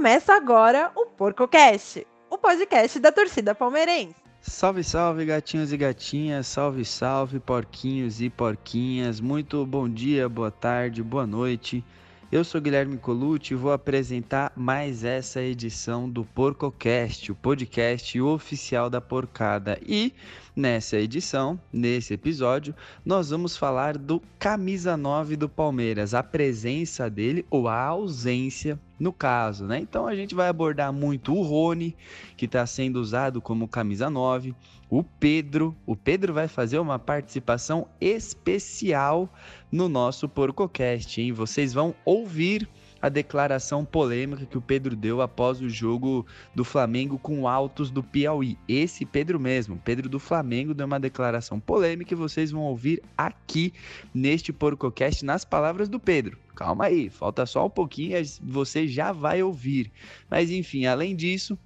Começa 0.00 0.32
agora 0.32 0.90
o 0.96 1.04
PorcoCast, 1.04 2.06
o 2.30 2.38
podcast 2.38 2.98
da 2.98 3.12
torcida 3.12 3.54
palmeirense. 3.54 4.16
Salve, 4.40 4.82
salve, 4.82 5.26
gatinhos 5.26 5.74
e 5.74 5.76
gatinhas, 5.76 6.46
salve, 6.46 6.86
salve, 6.86 7.38
porquinhos 7.38 8.18
e 8.22 8.30
porquinhas. 8.30 9.20
Muito 9.20 9.66
bom 9.66 9.86
dia, 9.86 10.26
boa 10.26 10.50
tarde, 10.50 11.02
boa 11.02 11.26
noite. 11.26 11.84
Eu 12.32 12.44
sou 12.44 12.62
Guilherme 12.62 12.96
Colucci 12.96 13.52
e 13.52 13.56
vou 13.58 13.72
apresentar 13.72 14.50
mais 14.56 15.04
essa 15.04 15.42
edição 15.42 16.08
do 16.08 16.24
PorcoCast, 16.24 17.30
o 17.32 17.34
podcast 17.34 18.18
oficial 18.22 18.88
da 18.88 19.02
porcada. 19.02 19.78
E 19.86 20.14
nessa 20.56 20.96
edição, 20.96 21.60
nesse 21.70 22.14
episódio, 22.14 22.74
nós 23.04 23.28
vamos 23.28 23.54
falar 23.54 23.98
do 23.98 24.22
camisa 24.38 24.96
9 24.96 25.36
do 25.36 25.46
Palmeiras, 25.46 26.14
a 26.14 26.22
presença 26.22 27.10
dele 27.10 27.44
ou 27.50 27.68
a 27.68 27.78
ausência 27.78 28.80
no 29.00 29.14
caso, 29.14 29.64
né? 29.64 29.78
Então 29.80 30.06
a 30.06 30.14
gente 30.14 30.34
vai 30.34 30.48
abordar 30.48 30.92
muito 30.92 31.34
o 31.34 31.40
Rony, 31.40 31.96
que 32.36 32.44
está 32.44 32.66
sendo 32.66 33.00
usado 33.00 33.40
como 33.40 33.66
camisa 33.66 34.10
9, 34.10 34.54
o 34.90 35.02
Pedro. 35.02 35.74
O 35.86 35.96
Pedro 35.96 36.34
vai 36.34 36.46
fazer 36.46 36.78
uma 36.78 36.98
participação 36.98 37.88
especial 37.98 39.32
no 39.72 39.88
nosso 39.88 40.28
PorcoCast, 40.28 41.18
hein? 41.18 41.32
Vocês 41.32 41.72
vão 41.72 41.94
ouvir 42.04 42.68
a 43.00 43.08
declaração 43.08 43.84
polêmica 43.84 44.46
que 44.46 44.58
o 44.58 44.60
Pedro 44.60 44.94
deu 44.94 45.20
após 45.20 45.60
o 45.60 45.68
jogo 45.68 46.26
do 46.54 46.64
Flamengo 46.64 47.18
com 47.18 47.48
Altos 47.48 47.90
do 47.90 48.02
Piauí. 48.02 48.58
Esse 48.68 49.04
Pedro 49.06 49.40
mesmo, 49.40 49.80
Pedro 49.84 50.08
do 50.08 50.18
Flamengo, 50.18 50.74
deu 50.74 50.86
uma 50.86 51.00
declaração 51.00 51.58
polêmica 51.58 52.12
e 52.12 52.16
vocês 52.16 52.50
vão 52.50 52.62
ouvir 52.62 53.02
aqui 53.16 53.72
neste 54.12 54.52
PorcoCast 54.52 55.24
nas 55.24 55.44
palavras 55.44 55.88
do 55.88 55.98
Pedro. 55.98 56.38
Calma 56.54 56.86
aí, 56.86 57.08
falta 57.08 57.46
só 57.46 57.66
um 57.66 57.70
pouquinho 57.70 58.18
e 58.18 58.24
você 58.42 58.86
já 58.86 59.12
vai 59.12 59.42
ouvir. 59.42 59.90
Mas 60.28 60.50
enfim, 60.50 60.84
além 60.84 61.16
disso, 61.16 61.58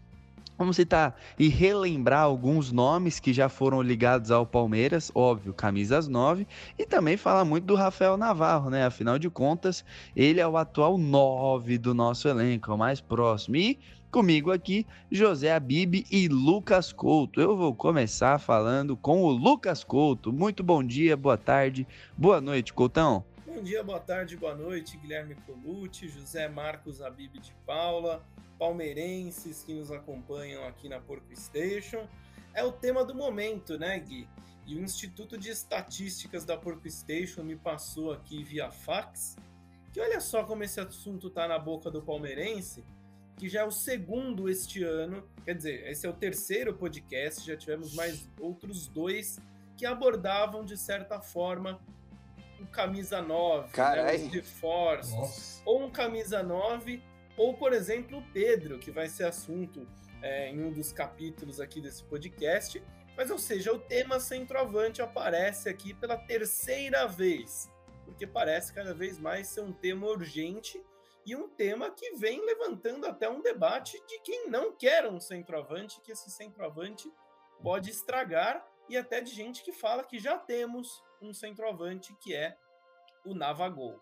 Vamos 0.56 0.76
citar 0.76 1.18
e 1.36 1.48
relembrar 1.48 2.22
alguns 2.22 2.70
nomes 2.70 3.18
que 3.18 3.32
já 3.32 3.48
foram 3.48 3.82
ligados 3.82 4.30
ao 4.30 4.46
Palmeiras, 4.46 5.10
óbvio, 5.12 5.52
camisas 5.52 6.06
9, 6.06 6.46
e 6.78 6.86
também 6.86 7.16
falar 7.16 7.44
muito 7.44 7.64
do 7.64 7.74
Rafael 7.74 8.16
Navarro, 8.16 8.70
né? 8.70 8.84
Afinal 8.86 9.18
de 9.18 9.28
contas, 9.28 9.84
ele 10.14 10.38
é 10.38 10.46
o 10.46 10.56
atual 10.56 10.96
9 10.96 11.76
do 11.78 11.92
nosso 11.92 12.28
elenco, 12.28 12.70
é 12.70 12.74
o 12.74 12.78
mais 12.78 13.00
próximo. 13.00 13.56
E 13.56 13.80
comigo 14.12 14.52
aqui, 14.52 14.86
José 15.10 15.52
Abib 15.52 16.06
e 16.08 16.28
Lucas 16.28 16.92
Couto. 16.92 17.40
Eu 17.40 17.56
vou 17.56 17.74
começar 17.74 18.38
falando 18.38 18.96
com 18.96 19.24
o 19.24 19.30
Lucas 19.32 19.82
Couto. 19.82 20.32
Muito 20.32 20.62
bom 20.62 20.84
dia, 20.84 21.16
boa 21.16 21.36
tarde, 21.36 21.84
boa 22.16 22.40
noite, 22.40 22.72
Coutão. 22.72 23.24
Bom 23.54 23.62
dia, 23.62 23.84
boa 23.84 24.00
tarde, 24.00 24.36
boa 24.36 24.52
noite, 24.52 24.96
Guilherme 24.96 25.36
Colucci, 25.46 26.08
José 26.08 26.48
Marcos 26.48 27.00
Abib 27.00 27.38
de 27.38 27.54
Paula, 27.64 28.26
palmeirenses 28.58 29.62
que 29.62 29.72
nos 29.72 29.92
acompanham 29.92 30.66
aqui 30.66 30.88
na 30.88 30.98
Porco 30.98 31.32
Station. 31.36 32.08
É 32.52 32.64
o 32.64 32.72
tema 32.72 33.04
do 33.04 33.14
momento, 33.14 33.78
né, 33.78 33.96
Gui? 34.00 34.28
E 34.66 34.74
o 34.74 34.80
Instituto 34.80 35.38
de 35.38 35.50
Estatísticas 35.50 36.44
da 36.44 36.56
Porco 36.56 36.90
Station 36.90 37.44
me 37.44 37.54
passou 37.54 38.12
aqui 38.12 38.42
via 38.42 38.72
fax 38.72 39.36
que 39.92 40.00
olha 40.00 40.20
só 40.20 40.42
como 40.42 40.64
esse 40.64 40.80
assunto 40.80 41.30
tá 41.30 41.46
na 41.46 41.56
boca 41.56 41.92
do 41.92 42.02
palmeirense, 42.02 42.84
que 43.36 43.48
já 43.48 43.60
é 43.60 43.64
o 43.64 43.70
segundo 43.70 44.50
este 44.50 44.82
ano, 44.82 45.22
quer 45.44 45.54
dizer, 45.54 45.88
esse 45.88 46.04
é 46.04 46.10
o 46.10 46.12
terceiro 46.12 46.74
podcast, 46.74 47.46
já 47.46 47.56
tivemos 47.56 47.94
mais 47.94 48.28
outros 48.40 48.88
dois 48.88 49.38
que 49.76 49.86
abordavam 49.86 50.64
de 50.64 50.76
certa 50.76 51.20
forma 51.20 51.80
um 52.60 52.66
camisa 52.66 53.20
9, 53.20 53.68
né, 53.78 54.16
um 54.16 54.28
reforços, 54.28 55.62
ou 55.64 55.82
um 55.84 55.90
camisa 55.90 56.42
9 56.42 57.02
ou, 57.36 57.54
por 57.54 57.72
exemplo, 57.72 58.18
o 58.18 58.32
Pedro, 58.32 58.78
que 58.78 58.90
vai 58.90 59.08
ser 59.08 59.24
assunto 59.24 59.86
é, 60.22 60.50
em 60.50 60.62
um 60.62 60.72
dos 60.72 60.92
capítulos 60.92 61.60
aqui 61.60 61.80
desse 61.80 62.04
podcast. 62.04 62.82
Mas, 63.16 63.30
ou 63.30 63.38
seja, 63.38 63.72
o 63.72 63.78
tema 63.78 64.18
centroavante 64.20 65.02
aparece 65.02 65.68
aqui 65.68 65.94
pela 65.94 66.16
terceira 66.16 67.06
vez, 67.06 67.70
porque 68.04 68.26
parece 68.26 68.72
cada 68.72 68.94
vez 68.94 69.18
mais 69.18 69.48
ser 69.48 69.60
um 69.60 69.72
tema 69.72 70.06
urgente 70.06 70.80
e 71.26 71.34
um 71.34 71.48
tema 71.48 71.90
que 71.90 72.16
vem 72.16 72.44
levantando 72.44 73.06
até 73.06 73.28
um 73.28 73.40
debate 73.40 74.00
de 74.06 74.20
quem 74.20 74.48
não 74.48 74.72
quer 74.72 75.06
um 75.06 75.20
centroavante, 75.20 76.00
que 76.02 76.12
esse 76.12 76.30
centroavante 76.30 77.10
pode 77.62 77.90
estragar, 77.90 78.66
e 78.88 78.96
até 78.96 79.20
de 79.20 79.32
gente 79.32 79.62
que 79.62 79.72
fala 79.72 80.04
que 80.04 80.18
já 80.18 80.38
temos 80.38 81.02
um 81.20 81.32
centroavante 81.32 82.14
que 82.20 82.34
é 82.34 82.56
o 83.24 83.34
Navagol. 83.34 84.00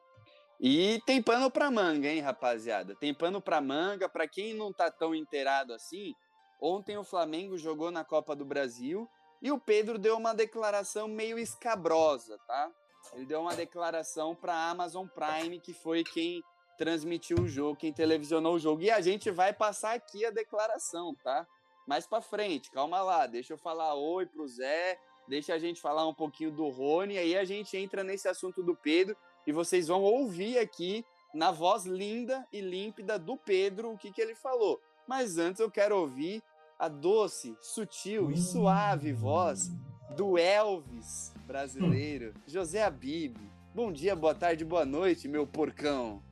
E 0.61 1.01
tem 1.07 1.21
pano 1.21 1.51
pra 1.51 1.71
manga, 1.71 2.09
hein, 2.09 2.21
rapaziada? 2.21 2.95
Tem 2.95 3.13
pano 3.13 3.41
pra 3.41 3.61
manga. 3.61 4.09
Pra 4.09 4.29
quem 4.29 4.55
não 4.55 4.73
tá 4.73 4.91
tão 4.91 5.13
inteirado 5.15 5.73
assim, 5.73 6.15
ontem 6.61 6.97
o 6.97 7.03
Flamengo 7.03 7.59
jogou 7.59 7.91
na 7.91 8.05
Copa 8.05 8.37
do 8.37 8.45
Brasil 8.45 9.09
e 9.43 9.51
o 9.51 9.59
Pedro 9.59 9.99
deu 9.99 10.17
uma 10.17 10.33
declaração 10.33 11.09
meio 11.09 11.37
escabrosa, 11.37 12.39
tá? 12.47 12.71
Ele 13.13 13.27
deu 13.27 13.41
uma 13.41 13.57
declaração 13.57 14.37
pra 14.37 14.71
Amazon 14.71 15.09
Prime, 15.09 15.59
que 15.59 15.75
foi 15.75 16.05
quem 16.05 16.41
transmitiu 16.79 17.39
o 17.39 17.49
jogo, 17.49 17.77
quem 17.77 17.93
televisionou 17.93 18.55
o 18.55 18.59
jogo. 18.61 18.83
E 18.83 18.91
a 18.91 19.01
gente 19.01 19.33
vai 19.33 19.53
passar 19.53 19.95
aqui 19.95 20.25
a 20.25 20.31
declaração, 20.31 21.13
tá? 21.25 21.45
Mais 21.93 22.07
pra 22.07 22.23
frente, 22.23 22.71
calma 22.71 23.03
lá, 23.03 23.27
deixa 23.27 23.53
eu 23.53 23.59
falar 23.59 23.93
oi 23.93 24.25
pro 24.25 24.49
Zé, 24.49 24.99
deixa 25.29 25.53
a 25.53 25.59
gente 25.59 25.79
falar 25.79 26.09
um 26.09 26.15
pouquinho 26.15 26.51
do 26.51 26.71
Rony, 26.71 27.19
aí 27.19 27.37
a 27.37 27.45
gente 27.45 27.77
entra 27.77 28.03
nesse 28.03 28.27
assunto 28.27 28.63
do 28.63 28.75
Pedro 28.75 29.15
e 29.47 29.53
vocês 29.53 29.89
vão 29.89 30.03
ouvir 30.03 30.57
aqui 30.57 31.05
na 31.35 31.51
voz 31.51 31.85
linda 31.85 32.49
e 32.51 32.63
límpida 32.63 33.19
do 33.19 33.37
Pedro 33.37 33.93
o 33.93 33.99
que, 33.99 34.11
que 34.11 34.23
ele 34.23 34.35
falou. 34.35 34.81
Mas 35.07 35.37
antes 35.37 35.61
eu 35.61 35.71
quero 35.71 35.99
ouvir 35.99 36.43
a 36.79 36.89
doce, 36.89 37.55
sutil 37.61 38.31
e 38.31 38.39
suave 38.39 39.13
voz 39.13 39.69
do 40.17 40.39
Elvis 40.39 41.35
brasileiro, 41.47 42.33
José 42.47 42.83
Abib. 42.83 43.37
Bom 43.75 43.93
dia, 43.93 44.17
boa 44.17 44.35
tarde, 44.35 44.65
boa 44.65 44.87
noite, 44.87 45.29
meu 45.29 45.47
porcão. 45.47 46.23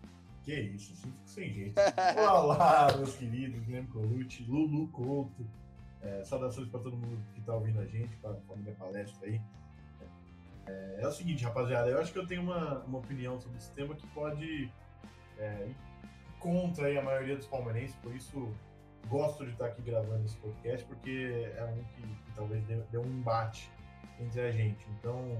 Que 0.43 0.55
isso, 0.55 0.93
assim 0.93 1.11
fico 1.11 1.19
sem 1.27 1.53
jeito. 1.53 1.81
Olá, 2.19 2.89
meus 2.97 3.15
queridos, 3.17 3.61
Guilherme 3.63 3.89
Colucci, 3.89 4.43
Lulu 4.45 4.89
Couto. 4.89 5.47
É, 6.03 6.25
saudações 6.25 6.67
para 6.69 6.81
todo 6.81 6.97
mundo 6.97 7.23
que 7.35 7.41
está 7.41 7.55
ouvindo 7.55 7.79
a 7.79 7.85
gente, 7.85 8.17
para 8.17 8.31
a 8.31 8.57
minha 8.57 8.75
palestra 8.75 9.29
aí. 9.29 9.41
É, 10.67 11.01
é, 11.03 11.07
o 11.07 11.13
seguinte, 11.13 11.45
rapaziada, 11.45 11.91
eu 11.91 12.01
acho 12.01 12.11
que 12.11 12.19
eu 12.19 12.27
tenho 12.27 12.41
uma, 12.41 12.79
uma 12.85 12.99
opinião 12.99 13.39
sobre 13.39 13.59
esse 13.59 13.71
tema 13.73 13.95
que 13.95 14.07
pode 14.09 14.73
é, 15.39 15.67
ir 15.69 15.77
contra 16.39 16.87
aí 16.87 16.97
a 16.97 17.03
maioria 17.03 17.37
dos 17.37 17.47
palmeirenses, 17.47 17.97
por 17.97 18.15
isso 18.15 18.51
gosto 19.09 19.45
de 19.45 19.53
estar 19.53 19.67
aqui 19.67 19.83
gravando 19.83 20.25
esse 20.25 20.37
podcast, 20.39 20.87
porque 20.87 21.53
é 21.55 21.65
um 21.65 21.85
que, 21.95 22.03
que 22.03 22.33
talvez 22.35 22.65
dê, 22.65 22.77
dê, 22.91 22.97
um 22.97 23.07
embate 23.07 23.71
entre 24.19 24.41
a 24.41 24.51
gente. 24.51 24.87
Então, 24.99 25.37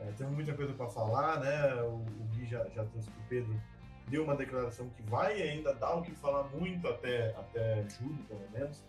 é, 0.00 0.12
temos 0.12 0.34
muita 0.34 0.52
coisa 0.52 0.74
para 0.74 0.88
falar, 0.88 1.40
né? 1.40 1.82
O, 1.82 1.94
o 1.96 2.28
Gui 2.32 2.44
já, 2.46 2.68
já 2.70 2.84
trouxe 2.84 3.10
que 3.10 3.18
o 3.18 3.22
Pedro 3.28 3.60
deu 4.08 4.24
uma 4.24 4.36
declaração 4.36 4.88
que 4.90 5.02
vai 5.02 5.40
ainda 5.40 5.74
dar 5.74 5.94
o 5.94 6.02
que 6.02 6.12
falar 6.12 6.44
muito 6.44 6.86
até, 6.88 7.30
até 7.30 7.84
julho, 7.88 8.22
pelo 8.28 8.48
menos. 8.50 8.82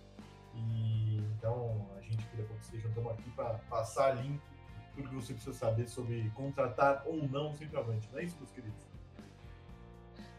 E 0.53 1.17
então 1.37 1.87
a 1.97 2.01
gente, 2.01 2.25
queria 2.27 2.45
que 2.45 2.77
estamos 2.77 3.11
aqui 3.11 3.29
para 3.31 3.55
passar 3.69 4.15
limpo 4.15 4.55
tudo 4.95 5.09
que 5.09 5.15
você 5.15 5.33
precisa 5.33 5.55
saber 5.55 5.87
sobre 5.87 6.29
contratar 6.33 7.03
ou 7.05 7.27
não 7.27 7.53
centroavante, 7.53 8.07
não 8.11 8.19
é 8.19 8.23
isso, 8.23 8.37
meus 8.37 8.51
queridos? 8.51 8.85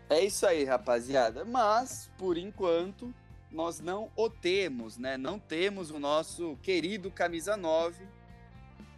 É 0.09 0.25
isso 0.25 0.47
aí, 0.47 0.65
rapaziada. 0.65 1.45
Mas, 1.45 2.11
por 2.17 2.39
enquanto, 2.39 3.13
nós 3.51 3.81
não 3.81 4.11
o 4.17 4.31
temos, 4.31 4.97
né? 4.97 5.17
Não 5.17 5.39
temos 5.39 5.91
o 5.91 5.99
nosso 5.99 6.57
querido 6.63 7.11
camisa 7.11 7.57
9. 7.57 8.07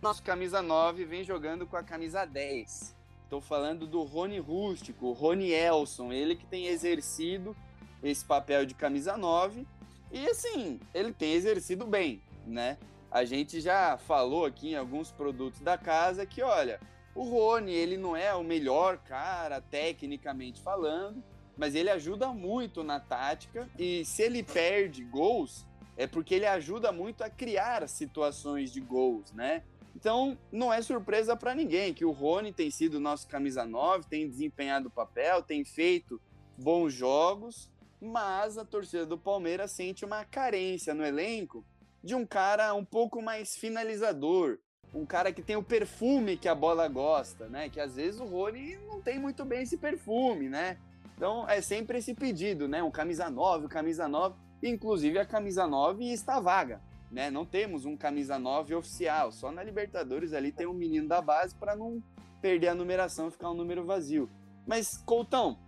Nosso 0.00 0.22
camisa 0.22 0.62
9 0.62 1.04
vem 1.04 1.24
jogando 1.24 1.66
com 1.66 1.76
a 1.76 1.82
camisa 1.82 2.24
10. 2.24 2.96
Estou 3.28 3.42
falando 3.42 3.86
do 3.86 4.04
Rony 4.04 4.38
Rústico, 4.38 5.08
o 5.08 5.12
Rony 5.12 5.50
Elson, 5.50 6.10
ele 6.10 6.34
que 6.34 6.46
tem 6.46 6.68
exercido 6.68 7.54
esse 8.02 8.24
papel 8.24 8.64
de 8.64 8.74
camisa 8.74 9.18
9. 9.18 9.66
E 10.10 10.26
assim, 10.30 10.80
ele 10.94 11.12
tem 11.12 11.34
exercido 11.34 11.86
bem, 11.86 12.22
né? 12.46 12.78
A 13.10 13.26
gente 13.26 13.60
já 13.60 13.98
falou 13.98 14.46
aqui 14.46 14.70
em 14.70 14.76
alguns 14.76 15.12
produtos 15.12 15.60
da 15.60 15.76
casa 15.76 16.24
que, 16.24 16.40
olha, 16.40 16.80
o 17.14 17.22
Rony, 17.22 17.70
ele 17.70 17.98
não 17.98 18.16
é 18.16 18.34
o 18.34 18.42
melhor 18.42 18.96
cara, 18.96 19.60
tecnicamente 19.60 20.62
falando, 20.62 21.22
mas 21.54 21.74
ele 21.74 21.90
ajuda 21.90 22.28
muito 22.28 22.82
na 22.82 22.98
tática 22.98 23.68
e 23.78 24.06
se 24.06 24.22
ele 24.22 24.42
perde 24.42 25.04
gols, 25.04 25.66
é 25.98 26.06
porque 26.06 26.34
ele 26.34 26.46
ajuda 26.46 26.90
muito 26.92 27.22
a 27.22 27.28
criar 27.28 27.86
situações 27.90 28.72
de 28.72 28.80
gols, 28.80 29.34
né? 29.34 29.64
Então, 30.00 30.38
não 30.52 30.72
é 30.72 30.80
surpresa 30.80 31.36
para 31.36 31.56
ninguém 31.56 31.92
que 31.92 32.04
o 32.04 32.12
Rony 32.12 32.52
tem 32.52 32.70
sido 32.70 33.00
nosso 33.00 33.26
camisa 33.26 33.64
9, 33.64 34.06
tem 34.08 34.28
desempenhado 34.28 34.86
o 34.86 34.92
papel, 34.92 35.42
tem 35.42 35.64
feito 35.64 36.20
bons 36.56 36.92
jogos, 36.92 37.68
mas 38.00 38.56
a 38.56 38.64
torcida 38.64 39.04
do 39.04 39.18
Palmeiras 39.18 39.72
sente 39.72 40.04
uma 40.04 40.24
carência 40.24 40.94
no 40.94 41.04
elenco 41.04 41.64
de 42.00 42.14
um 42.14 42.24
cara 42.24 42.72
um 42.74 42.84
pouco 42.84 43.20
mais 43.20 43.56
finalizador, 43.56 44.60
um 44.94 45.04
cara 45.04 45.32
que 45.32 45.42
tem 45.42 45.56
o 45.56 45.64
perfume 45.64 46.36
que 46.36 46.46
a 46.46 46.54
bola 46.54 46.86
gosta, 46.86 47.48
né? 47.48 47.68
Que 47.68 47.80
às 47.80 47.96
vezes 47.96 48.20
o 48.20 48.24
Rony 48.24 48.78
não 48.86 49.02
tem 49.02 49.18
muito 49.18 49.44
bem 49.44 49.62
esse 49.62 49.76
perfume, 49.76 50.48
né? 50.48 50.78
Então 51.16 51.44
é 51.48 51.60
sempre 51.60 51.98
esse 51.98 52.14
pedido, 52.14 52.68
né? 52.68 52.84
Um 52.84 52.90
camisa 52.92 53.28
9, 53.28 53.66
um 53.66 53.68
camisa 53.68 54.06
9. 54.06 54.36
Inclusive 54.62 55.18
a 55.18 55.26
camisa 55.26 55.66
9 55.66 56.04
está 56.04 56.38
vaga, 56.38 56.80
né? 57.10 57.30
Não 57.30 57.44
temos 57.44 57.84
um 57.84 57.96
camisa 57.96 58.38
9 58.38 58.74
oficial. 58.74 59.32
Só 59.32 59.50
na 59.50 59.62
Libertadores 59.62 60.32
ali 60.32 60.52
tem 60.52 60.66
um 60.66 60.74
menino 60.74 61.08
da 61.08 61.20
base 61.20 61.54
para 61.54 61.74
não 61.74 62.02
perder 62.40 62.68
a 62.68 62.74
numeração 62.74 63.28
e 63.28 63.30
ficar 63.30 63.50
um 63.50 63.54
número 63.54 63.84
vazio. 63.84 64.28
Mas, 64.66 64.98
Coutão, 64.98 65.58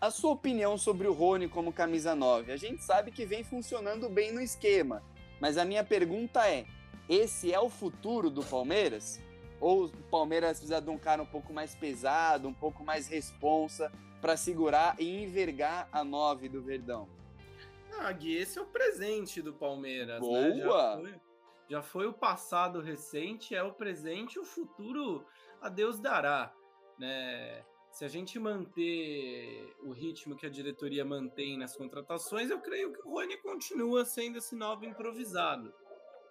a 0.00 0.10
sua 0.10 0.32
opinião 0.32 0.76
sobre 0.76 1.08
o 1.08 1.12
Rony 1.12 1.48
como 1.48 1.72
camisa 1.72 2.14
9? 2.14 2.52
A 2.52 2.56
gente 2.56 2.84
sabe 2.84 3.10
que 3.10 3.24
vem 3.24 3.42
funcionando 3.42 4.08
bem 4.08 4.32
no 4.32 4.40
esquema, 4.40 5.02
mas 5.40 5.56
a 5.56 5.64
minha 5.64 5.82
pergunta 5.82 6.46
é: 6.48 6.66
esse 7.08 7.52
é 7.52 7.58
o 7.58 7.70
futuro 7.70 8.30
do 8.30 8.42
Palmeiras? 8.44 9.20
Ou 9.60 9.86
o 9.86 9.90
Palmeiras 10.10 10.58
precisa 10.58 10.80
de 10.80 10.90
um 10.90 10.98
cara 10.98 11.22
um 11.22 11.26
pouco 11.26 11.52
mais 11.52 11.74
pesado, 11.74 12.48
um 12.48 12.52
pouco 12.52 12.84
mais 12.84 13.08
responsa 13.08 13.90
para 14.20 14.36
segurar 14.36 14.96
e 14.98 15.22
envergar 15.22 15.88
a 15.90 16.04
9 16.04 16.48
do 16.48 16.62
Verdão? 16.62 17.08
Ah, 17.98 18.12
Gui, 18.12 18.36
esse 18.36 18.58
é 18.58 18.62
o 18.62 18.66
presente 18.66 19.40
do 19.40 19.54
Palmeiras. 19.54 20.20
Boa! 20.20 20.96
Né? 20.96 21.10
Já, 21.10 21.12
foi, 21.12 21.20
já 21.68 21.82
foi 21.82 22.06
o 22.06 22.12
passado 22.12 22.80
recente, 22.80 23.54
é 23.54 23.62
o 23.62 23.72
presente, 23.72 24.38
o 24.38 24.44
futuro 24.44 25.24
a 25.60 25.68
Deus 25.68 25.98
dará. 25.98 26.52
Né? 26.98 27.64
Se 27.94 28.04
a 28.04 28.08
gente 28.08 28.40
manter 28.40 29.72
o 29.80 29.92
ritmo 29.92 30.36
que 30.36 30.44
a 30.44 30.50
diretoria 30.50 31.04
mantém 31.04 31.56
nas 31.56 31.76
contratações, 31.76 32.50
eu 32.50 32.60
creio 32.60 32.92
que 32.92 33.00
o 33.06 33.12
Rony 33.12 33.36
continua 33.36 34.04
sendo 34.04 34.38
esse 34.38 34.56
novo 34.56 34.84
improvisado, 34.84 35.72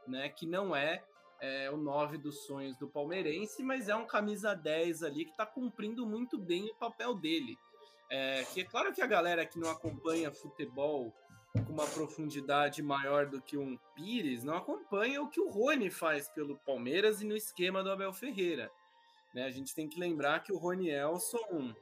né? 0.06 0.28
Que 0.28 0.46
não 0.46 0.76
é, 0.76 1.02
é 1.40 1.72
o 1.72 1.78
9 1.78 2.18
dos 2.18 2.46
sonhos 2.46 2.78
do 2.78 2.90
palmeirense, 2.90 3.64
mas 3.64 3.88
é 3.88 3.96
um 3.96 4.06
camisa 4.06 4.54
10 4.54 5.04
ali 5.04 5.24
que 5.24 5.32
está 5.32 5.46
cumprindo 5.46 6.06
muito 6.06 6.38
bem 6.38 6.70
o 6.70 6.76
papel 6.76 7.16
dele. 7.16 7.58
É, 8.10 8.44
que 8.44 8.60
é 8.60 8.66
claro 8.66 8.94
que 8.94 9.02
a 9.02 9.08
galera 9.08 9.46
que 9.46 9.58
não 9.58 9.72
acompanha 9.72 10.34
futebol 10.34 11.14
com 11.62 11.72
uma 11.72 11.86
profundidade 11.86 12.82
maior 12.82 13.28
do 13.28 13.40
que 13.40 13.58
um 13.58 13.78
Pires 13.94 14.44
não 14.44 14.56
acompanha 14.56 15.22
o 15.22 15.30
que 15.30 15.40
o 15.40 15.50
Rony 15.50 15.92
faz 15.92 16.28
pelo 16.30 16.58
Palmeiras 16.58 17.22
e 17.22 17.26
no 17.26 17.36
esquema 17.36 17.84
do 17.84 17.92
Abel 17.92 18.12
Ferreira. 18.12 18.72
Né? 19.36 19.44
A 19.46 19.52
gente 19.52 19.76
tem 19.76 19.88
que 19.88 20.00
lembrar 20.00 20.42
que 20.42 20.52
o 20.52 20.58
Rony 20.58 20.90
Elson, 20.90 21.76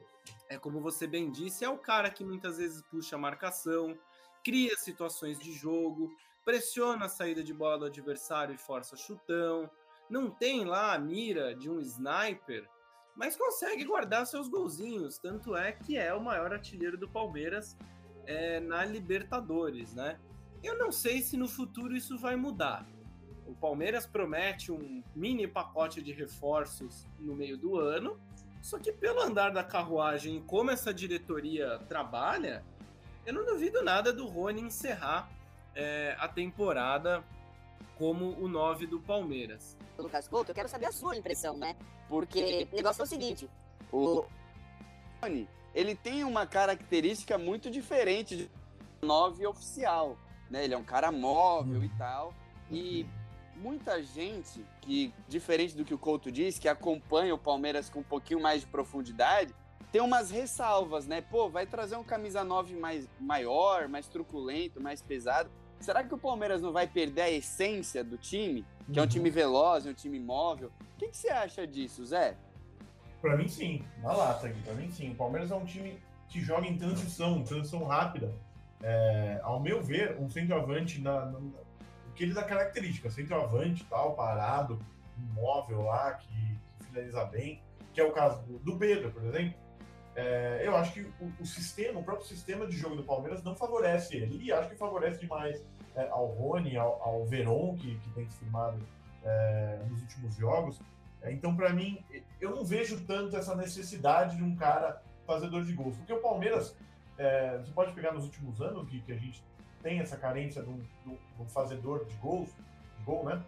é 0.49 0.57
como 0.57 0.81
você 0.81 1.07
bem 1.07 1.31
disse, 1.31 1.63
é 1.63 1.69
o 1.69 1.77
cara 1.77 2.09
que 2.09 2.23
muitas 2.23 2.57
vezes 2.57 2.81
puxa 2.83 3.15
a 3.15 3.19
marcação, 3.19 3.97
cria 4.43 4.75
situações 4.75 5.39
de 5.39 5.53
jogo, 5.53 6.13
pressiona 6.43 7.05
a 7.05 7.09
saída 7.09 7.41
de 7.41 7.53
bola 7.53 7.79
do 7.79 7.85
adversário 7.85 8.53
e 8.53 8.57
força 8.57 8.97
chutão, 8.97 9.69
não 10.09 10.29
tem 10.29 10.65
lá 10.65 10.93
a 10.93 10.99
mira 10.99 11.55
de 11.55 11.69
um 11.69 11.79
sniper, 11.79 12.67
mas 13.15 13.37
consegue 13.37 13.85
guardar 13.85 14.25
seus 14.25 14.49
golzinhos, 14.49 15.17
tanto 15.17 15.55
é 15.55 15.71
que 15.71 15.97
é 15.97 16.13
o 16.13 16.21
maior 16.21 16.51
artilheiro 16.51 16.97
do 16.97 17.09
Palmeiras 17.09 17.77
é, 18.25 18.59
na 18.59 18.85
Libertadores, 18.85 19.93
né? 19.93 20.19
Eu 20.63 20.77
não 20.77 20.91
sei 20.91 21.21
se 21.21 21.37
no 21.37 21.47
futuro 21.47 21.95
isso 21.95 22.17
vai 22.17 22.35
mudar. 22.35 22.85
O 23.47 23.53
Palmeiras 23.53 24.05
promete 24.05 24.71
um 24.71 25.03
mini 25.15 25.47
pacote 25.47 26.01
de 26.01 26.13
reforços 26.13 27.05
no 27.19 27.35
meio 27.35 27.57
do 27.57 27.77
ano, 27.77 28.19
só 28.61 28.77
que 28.77 28.91
pelo 28.91 29.21
andar 29.21 29.49
da 29.49 29.63
carruagem 29.63 30.37
e 30.37 30.41
como 30.41 30.69
essa 30.71 30.93
diretoria 30.93 31.79
trabalha, 31.89 32.63
eu 33.25 33.33
não 33.33 33.45
duvido 33.45 33.83
nada 33.83 34.13
do 34.13 34.27
Rony 34.27 34.61
encerrar 34.61 35.29
é, 35.75 36.15
a 36.19 36.27
temporada 36.27 37.23
como 37.97 38.31
o 38.39 38.47
9 38.47 38.87
do 38.87 38.99
Palmeiras. 38.99 39.77
Lucas 39.97 40.27
Couto, 40.27 40.51
eu 40.51 40.55
quero 40.55 40.69
saber 40.69 40.87
a 40.87 40.91
sua 40.91 41.15
impressão, 41.15 41.57
né? 41.57 41.75
Porque 42.07 42.67
o 42.71 42.75
negócio 42.75 43.01
é 43.01 43.05
o 43.05 43.07
seguinte: 43.07 43.49
o 43.91 44.25
Rony 45.21 45.47
ele 45.73 45.95
tem 45.95 46.23
uma 46.23 46.45
característica 46.45 47.37
muito 47.37 47.69
diferente 47.69 48.35
de 48.35 48.49
9 49.01 49.47
oficial, 49.47 50.17
né? 50.49 50.63
Ele 50.63 50.73
é 50.73 50.77
um 50.77 50.83
cara 50.83 51.11
móvel 51.11 51.79
uhum. 51.79 51.85
e 51.85 51.89
tal. 51.97 52.33
E 52.69 53.05
muita 53.55 54.01
gente 54.01 54.65
que, 54.81 55.13
diferente 55.27 55.75
do 55.75 55.85
que 55.85 55.93
o 55.93 55.97
Couto 55.97 56.31
disse, 56.31 56.59
que 56.59 56.67
acompanha 56.67 57.33
o 57.33 57.37
Palmeiras 57.37 57.89
com 57.89 57.99
um 57.99 58.03
pouquinho 58.03 58.41
mais 58.41 58.61
de 58.61 58.67
profundidade, 58.67 59.53
tem 59.91 60.01
umas 60.01 60.31
ressalvas, 60.31 61.05
né? 61.05 61.21
Pô, 61.21 61.49
vai 61.49 61.65
trazer 61.65 61.95
um 61.95 62.03
camisa 62.03 62.43
9 62.43 62.75
mais 62.75 63.07
maior, 63.19 63.87
mais 63.87 64.07
truculento, 64.07 64.81
mais 64.81 65.01
pesado. 65.01 65.49
Será 65.79 66.03
que 66.03 66.13
o 66.13 66.17
Palmeiras 66.17 66.61
não 66.61 66.71
vai 66.71 66.87
perder 66.87 67.21
a 67.21 67.29
essência 67.29 68.03
do 68.03 68.17
time? 68.17 68.65
Que 68.91 68.99
é 68.99 69.01
um 69.01 69.05
uhum. 69.05 69.09
time 69.09 69.29
veloz, 69.29 69.85
um 69.85 69.93
time 69.93 70.19
móvel? 70.19 70.71
O 70.95 70.97
que, 70.97 71.07
que 71.07 71.17
você 71.17 71.29
acha 71.29 71.65
disso, 71.65 72.05
Zé? 72.05 72.37
Para 73.21 73.37
mim, 73.37 73.47
sim. 73.47 73.83
Na 74.01 74.13
lata 74.13 74.47
aqui. 74.47 74.61
Para 74.61 74.73
mim, 74.73 74.89
sim. 74.89 75.11
O 75.11 75.15
Palmeiras 75.15 75.51
é 75.51 75.55
um 75.55 75.65
time 75.65 76.01
que 76.27 76.41
joga 76.41 76.65
em 76.65 76.77
transição, 76.77 77.43
transição 77.43 77.83
rápida. 77.83 78.33
É, 78.81 79.39
ao 79.43 79.59
meu 79.59 79.81
ver, 79.81 80.17
um 80.19 80.29
centroavante, 80.29 80.99
na, 80.99 81.25
na, 81.27 81.37
o 81.37 82.13
que 82.15 82.23
ele 82.23 82.33
dá 82.33 82.43
característica, 82.43 83.11
centroavante 83.11 83.85
tal, 83.85 84.15
parado, 84.15 84.79
imóvel 85.17 85.83
lá, 85.83 86.13
que, 86.13 86.59
que 86.79 86.85
finaliza 86.87 87.23
bem, 87.25 87.61
que 87.93 88.01
é 88.01 88.03
o 88.03 88.11
caso 88.11 88.41
do, 88.43 88.57
do 88.59 88.77
Pedro, 88.77 89.11
por 89.11 89.23
exemplo. 89.23 89.53
É, 90.15 90.63
eu 90.65 90.75
acho 90.75 90.93
que 90.93 91.01
o, 91.01 91.31
o, 91.39 91.45
sistema, 91.45 91.99
o 91.99 92.03
próprio 92.03 92.27
sistema 92.27 92.65
de 92.67 92.75
jogo 92.75 92.95
do 92.95 93.03
Palmeiras 93.03 93.43
não 93.43 93.55
favorece 93.55 94.17
ele. 94.17 94.43
E 94.43 94.51
acho 94.51 94.69
que 94.69 94.75
favorece 94.75 95.19
demais 95.19 95.63
é, 95.95 96.07
ao 96.09 96.25
Rony, 96.25 96.75
ao, 96.75 97.01
ao 97.01 97.25
Veron, 97.25 97.75
que, 97.75 97.97
que 97.97 98.09
tem 98.11 98.29
se 98.29 98.39
firmado 98.39 98.79
é, 99.23 99.79
nos 99.89 100.01
últimos 100.01 100.35
jogos. 100.35 100.79
Então, 101.25 101.55
para 101.55 101.71
mim, 101.71 102.03
eu 102.39 102.55
não 102.55 102.63
vejo 102.63 103.05
tanto 103.05 103.35
essa 103.37 103.55
necessidade 103.55 104.37
de 104.37 104.43
um 104.43 104.55
cara 104.55 105.01
fazedor 105.25 105.63
de 105.63 105.73
gols. 105.73 105.95
Porque 105.97 106.13
o 106.13 106.21
Palmeiras, 106.21 106.75
é, 107.17 107.57
você 107.57 107.71
pode 107.71 107.93
pegar 107.93 108.11
nos 108.13 108.23
últimos 108.23 108.61
anos, 108.61 108.89
que, 108.89 108.99
que 109.01 109.11
a 109.11 109.17
gente 109.17 109.43
tem 109.83 109.99
essa 109.99 110.17
carência 110.17 110.61
de 110.63 110.69
um, 110.69 110.77
de 110.77 111.19
um 111.39 111.45
fazedor 111.47 112.05
de 112.05 112.15
gols, 112.15 112.49
de 112.97 113.03
gol, 113.03 113.25
né? 113.25 113.43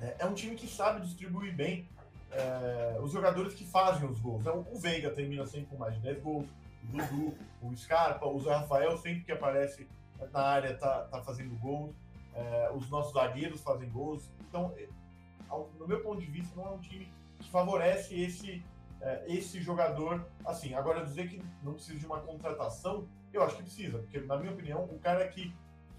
É, 0.00 0.16
é, 0.20 0.26
um 0.26 0.34
time 0.34 0.54
que 0.54 0.66
sabe 0.66 1.00
distribuir 1.00 1.54
bem 1.54 1.88
é, 2.30 2.98
os 3.00 3.12
jogadores 3.12 3.54
que 3.54 3.64
fazem 3.64 4.08
os 4.08 4.20
gols. 4.20 4.40
Então, 4.40 4.66
o 4.70 4.78
Veiga 4.78 5.10
termina 5.10 5.46
sempre 5.46 5.66
com 5.66 5.76
mais 5.76 5.94
de 5.94 6.00
10 6.00 6.22
gols, 6.22 6.46
o 6.82 6.86
Dudu, 6.86 7.34
o 7.62 7.76
Scarpa, 7.76 8.26
o 8.26 8.40
Zé 8.40 8.54
Rafael, 8.54 8.96
sempre 8.96 9.22
que 9.22 9.32
aparece 9.32 9.86
na 10.32 10.40
área, 10.40 10.76
tá, 10.76 11.02
tá 11.04 11.22
fazendo 11.22 11.54
gols. 11.58 11.94
É, 12.34 12.70
os 12.74 12.88
nossos 12.88 13.12
zagueiros 13.12 13.60
fazem 13.60 13.88
gols. 13.90 14.30
Então, 14.48 14.74
no 15.78 15.86
meu 15.86 16.00
ponto 16.02 16.20
de 16.20 16.26
vista, 16.26 16.54
não 16.56 16.66
é 16.66 16.70
um 16.70 16.78
time 16.78 17.12
que 17.38 17.50
favorece 17.50 18.20
esse, 18.20 18.64
é, 19.00 19.24
esse 19.26 19.60
jogador. 19.60 20.26
Assim, 20.44 20.74
agora 20.74 21.04
dizer 21.04 21.28
que 21.28 21.42
não 21.62 21.74
precisa 21.74 21.98
de 21.98 22.06
uma 22.06 22.20
contratação, 22.20 23.06
eu 23.32 23.42
acho 23.42 23.56
que 23.56 23.62
precisa, 23.62 23.98
porque, 23.98 24.20
na 24.20 24.36
minha 24.36 24.52
opinião, 24.52 24.84
o 24.84 24.98
cara 24.98 25.26
que 25.28 25.54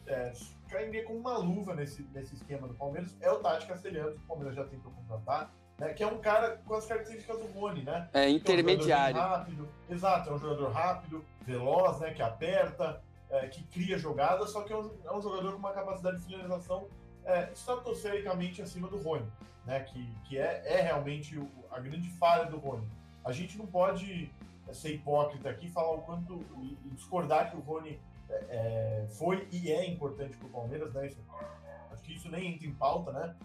é, 0.05 0.31
cairia 0.69 1.03
com 1.03 1.13
uma 1.13 1.37
luva 1.37 1.73
nesse, 1.73 2.03
nesse 2.13 2.35
esquema 2.35 2.67
do 2.67 2.73
Palmeiras 2.73 3.15
é 3.21 3.31
o 3.31 3.39
Tati 3.39 3.67
Castelhanos, 3.67 4.15
que 4.15 4.23
o 4.23 4.27
Palmeiras 4.27 4.55
já 4.55 4.65
tentou 4.65 4.91
contratar. 4.91 5.51
Né, 5.75 5.91
que 5.91 6.03
é 6.03 6.07
um 6.07 6.19
cara 6.19 6.61
com 6.67 6.75
as 6.75 6.85
características 6.85 7.39
do 7.39 7.47
Rony, 7.47 7.83
né? 7.83 8.07
É 8.13 8.29
intermediário. 8.29 9.17
É 9.17 9.19
um 9.19 9.23
rápido, 9.27 9.69
exato, 9.89 10.29
é 10.29 10.33
um 10.33 10.37
jogador 10.37 10.71
rápido, 10.71 11.25
veloz, 11.41 11.99
né? 11.99 12.13
Que 12.13 12.21
aperta, 12.21 13.01
é, 13.31 13.47
que 13.47 13.63
cria 13.63 13.97
jogadas, 13.97 14.51
só 14.51 14.61
que 14.61 14.71
é 14.71 14.77
um, 14.77 14.91
é 15.03 15.11
um 15.11 15.19
jogador 15.19 15.53
com 15.53 15.57
uma 15.57 15.71
capacidade 15.71 16.17
de 16.17 16.25
finalização 16.25 16.87
é, 17.25 17.51
estratosfericamente 17.51 18.61
acima 18.61 18.87
do 18.87 18.97
Rony, 18.97 19.25
né? 19.65 19.79
Que, 19.81 20.07
que 20.25 20.37
é, 20.37 20.63
é 20.65 20.81
realmente 20.81 21.37
o, 21.37 21.49
a 21.71 21.79
grande 21.79 22.09
falha 22.11 22.45
do 22.45 22.57
Rony. 22.57 22.87
A 23.23 23.31
gente 23.31 23.57
não 23.57 23.65
pode 23.65 24.31
é, 24.67 24.73
ser 24.73 24.93
hipócrita 24.93 25.49
aqui 25.49 25.67
e 25.67 25.69
falar 25.69 25.91
o 25.91 26.01
quanto 26.01 26.45
e, 26.61 26.77
discordar 26.89 27.49
que 27.51 27.57
o 27.57 27.61
Rony 27.61 27.99
é, 28.29 28.35
é, 28.49 29.07
foi 29.07 29.47
e 29.51 29.71
é 29.71 29.85
importante 29.87 30.37
para 30.37 30.47
o 30.47 30.51
Palmeiras, 30.51 30.93
né? 30.93 31.07
Isso, 31.07 31.19
acho 31.91 32.01
que 32.01 32.13
isso 32.13 32.29
nem 32.29 32.53
entra 32.53 32.67
em 32.67 32.73
pauta, 32.73 33.11
né? 33.11 33.35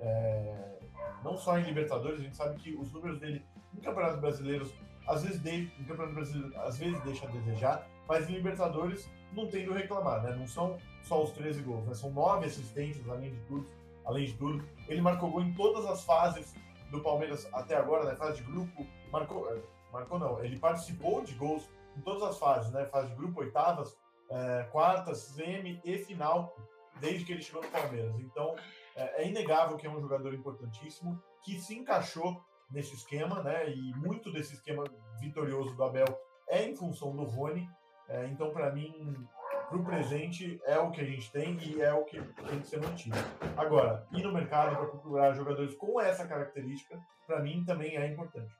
É, 0.00 0.78
não 1.24 1.36
só 1.36 1.58
em 1.58 1.64
Libertadores, 1.64 2.20
a 2.20 2.22
gente 2.22 2.36
sabe 2.36 2.56
que 2.60 2.74
os 2.74 2.92
números 2.92 3.18
dele 3.18 3.44
em 3.74 3.80
Campeonatos 3.80 4.20
Brasileiros 4.20 4.72
às 5.08 5.22
vezes, 5.22 5.40
de, 5.40 5.50
em 5.50 5.84
Campeonato 5.84 6.14
Brasileiro, 6.14 6.60
às 6.60 6.76
vezes 6.76 7.00
deixa 7.02 7.26
a 7.26 7.30
desejar, 7.30 7.86
mas 8.06 8.28
em 8.28 8.34
Libertadores 8.34 9.10
não 9.32 9.46
tem 9.46 9.64
do 9.64 9.72
reclamar, 9.72 10.22
né? 10.22 10.34
Não 10.34 10.46
são 10.46 10.78
só 11.02 11.22
os 11.22 11.30
13 11.32 11.62
gols, 11.62 11.86
né? 11.86 11.94
São 11.94 12.10
nove 12.10 12.46
assistências, 12.46 13.08
além 13.08 13.30
de 13.30 13.40
tudo. 13.46 13.66
Além 14.04 14.24
de 14.24 14.32
tudo, 14.34 14.64
ele 14.88 15.02
marcou 15.02 15.30
gol 15.30 15.42
em 15.42 15.52
todas 15.52 15.84
as 15.84 16.02
fases 16.02 16.54
do 16.90 17.02
Palmeiras 17.02 17.46
até 17.52 17.76
agora, 17.76 18.04
né? 18.04 18.16
Fase 18.16 18.38
de 18.38 18.50
grupo, 18.50 18.86
marcou, 19.12 19.52
é, 19.52 19.60
marcou 19.92 20.18
não, 20.18 20.42
ele 20.42 20.58
participou 20.58 21.22
de 21.22 21.34
gols 21.34 21.68
em 21.94 22.00
todas 22.00 22.22
as 22.22 22.38
fases, 22.38 22.72
né? 22.72 22.86
Fase 22.86 23.10
de 23.10 23.16
grupo, 23.16 23.40
oitavas, 23.40 23.94
é, 24.30 24.62
quartas, 24.72 25.18
semi 25.18 25.80
e 25.84 25.98
final, 25.98 26.56
desde 27.00 27.24
que 27.24 27.32
ele 27.32 27.42
chegou 27.42 27.62
no 27.62 27.68
Palmeiras. 27.68 28.18
Então, 28.20 28.56
é, 28.96 29.22
é 29.22 29.28
inegável 29.28 29.76
que 29.76 29.86
é 29.86 29.90
um 29.90 30.00
jogador 30.00 30.32
importantíssimo, 30.32 31.22
que 31.44 31.60
se 31.60 31.76
encaixou 31.76 32.42
nesse 32.70 32.94
esquema, 32.94 33.42
né? 33.42 33.68
E 33.70 33.94
muito 33.96 34.32
desse 34.32 34.54
esquema 34.54 34.84
vitorioso 35.20 35.74
do 35.74 35.84
Abel 35.84 36.06
é 36.48 36.64
em 36.64 36.74
função 36.74 37.14
do 37.14 37.24
Rony. 37.24 37.68
É, 38.08 38.26
então, 38.26 38.50
para 38.50 38.72
mim, 38.72 39.28
para 39.68 39.76
o 39.76 39.84
presente, 39.84 40.60
é 40.64 40.78
o 40.78 40.90
que 40.90 41.00
a 41.00 41.04
gente 41.04 41.30
tem 41.30 41.58
e 41.62 41.82
é 41.82 41.92
o 41.92 42.04
que 42.04 42.20
tem 42.20 42.60
que 42.60 42.66
ser 42.66 42.80
mantido. 42.80 43.16
Agora, 43.56 44.06
ir 44.12 44.22
no 44.22 44.32
mercado 44.32 44.76
para 44.76 44.86
procurar 44.86 45.34
jogadores 45.34 45.74
com 45.74 46.00
essa 46.00 46.26
característica, 46.26 46.98
para 47.26 47.40
mim 47.40 47.64
também 47.66 47.96
é 47.96 48.06
importante. 48.06 48.54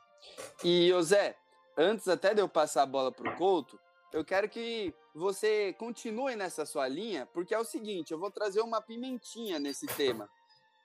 E, 0.62 0.88
José, 0.90 1.34
antes 1.76 2.06
até 2.08 2.34
de 2.34 2.42
eu 2.42 2.48
passar 2.48 2.82
a 2.82 2.86
bola 2.86 3.10
para 3.10 3.30
o 3.30 3.36
Couto, 3.36 3.80
eu 4.12 4.24
quero 4.24 4.48
que 4.48 4.94
você 5.14 5.72
continue 5.74 6.36
nessa 6.36 6.66
sua 6.66 6.86
linha, 6.86 7.26
porque 7.32 7.54
é 7.54 7.58
o 7.58 7.64
seguinte, 7.64 8.12
eu 8.12 8.18
vou 8.18 8.30
trazer 8.30 8.60
uma 8.60 8.80
pimentinha 8.80 9.58
nesse 9.58 9.86
tema, 9.86 10.28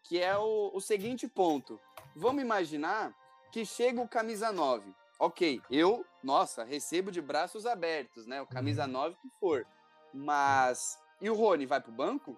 que 0.03 0.21
é 0.21 0.37
o, 0.37 0.71
o 0.73 0.79
seguinte 0.79 1.27
ponto. 1.27 1.79
Vamos 2.15 2.41
imaginar 2.41 3.13
que 3.51 3.65
chega 3.65 4.01
o 4.01 4.07
camisa 4.07 4.51
9. 4.51 4.93
Ok, 5.19 5.61
eu, 5.69 6.05
nossa, 6.23 6.63
recebo 6.63 7.11
de 7.11 7.21
braços 7.21 7.65
abertos, 7.65 8.25
né? 8.25 8.41
O 8.41 8.47
camisa 8.47 8.87
9 8.87 9.15
que 9.21 9.29
for. 9.39 9.65
Mas. 10.13 10.97
E 11.21 11.29
o 11.29 11.35
Rony 11.35 11.65
vai 11.65 11.79
pro 11.79 11.91
banco? 11.91 12.37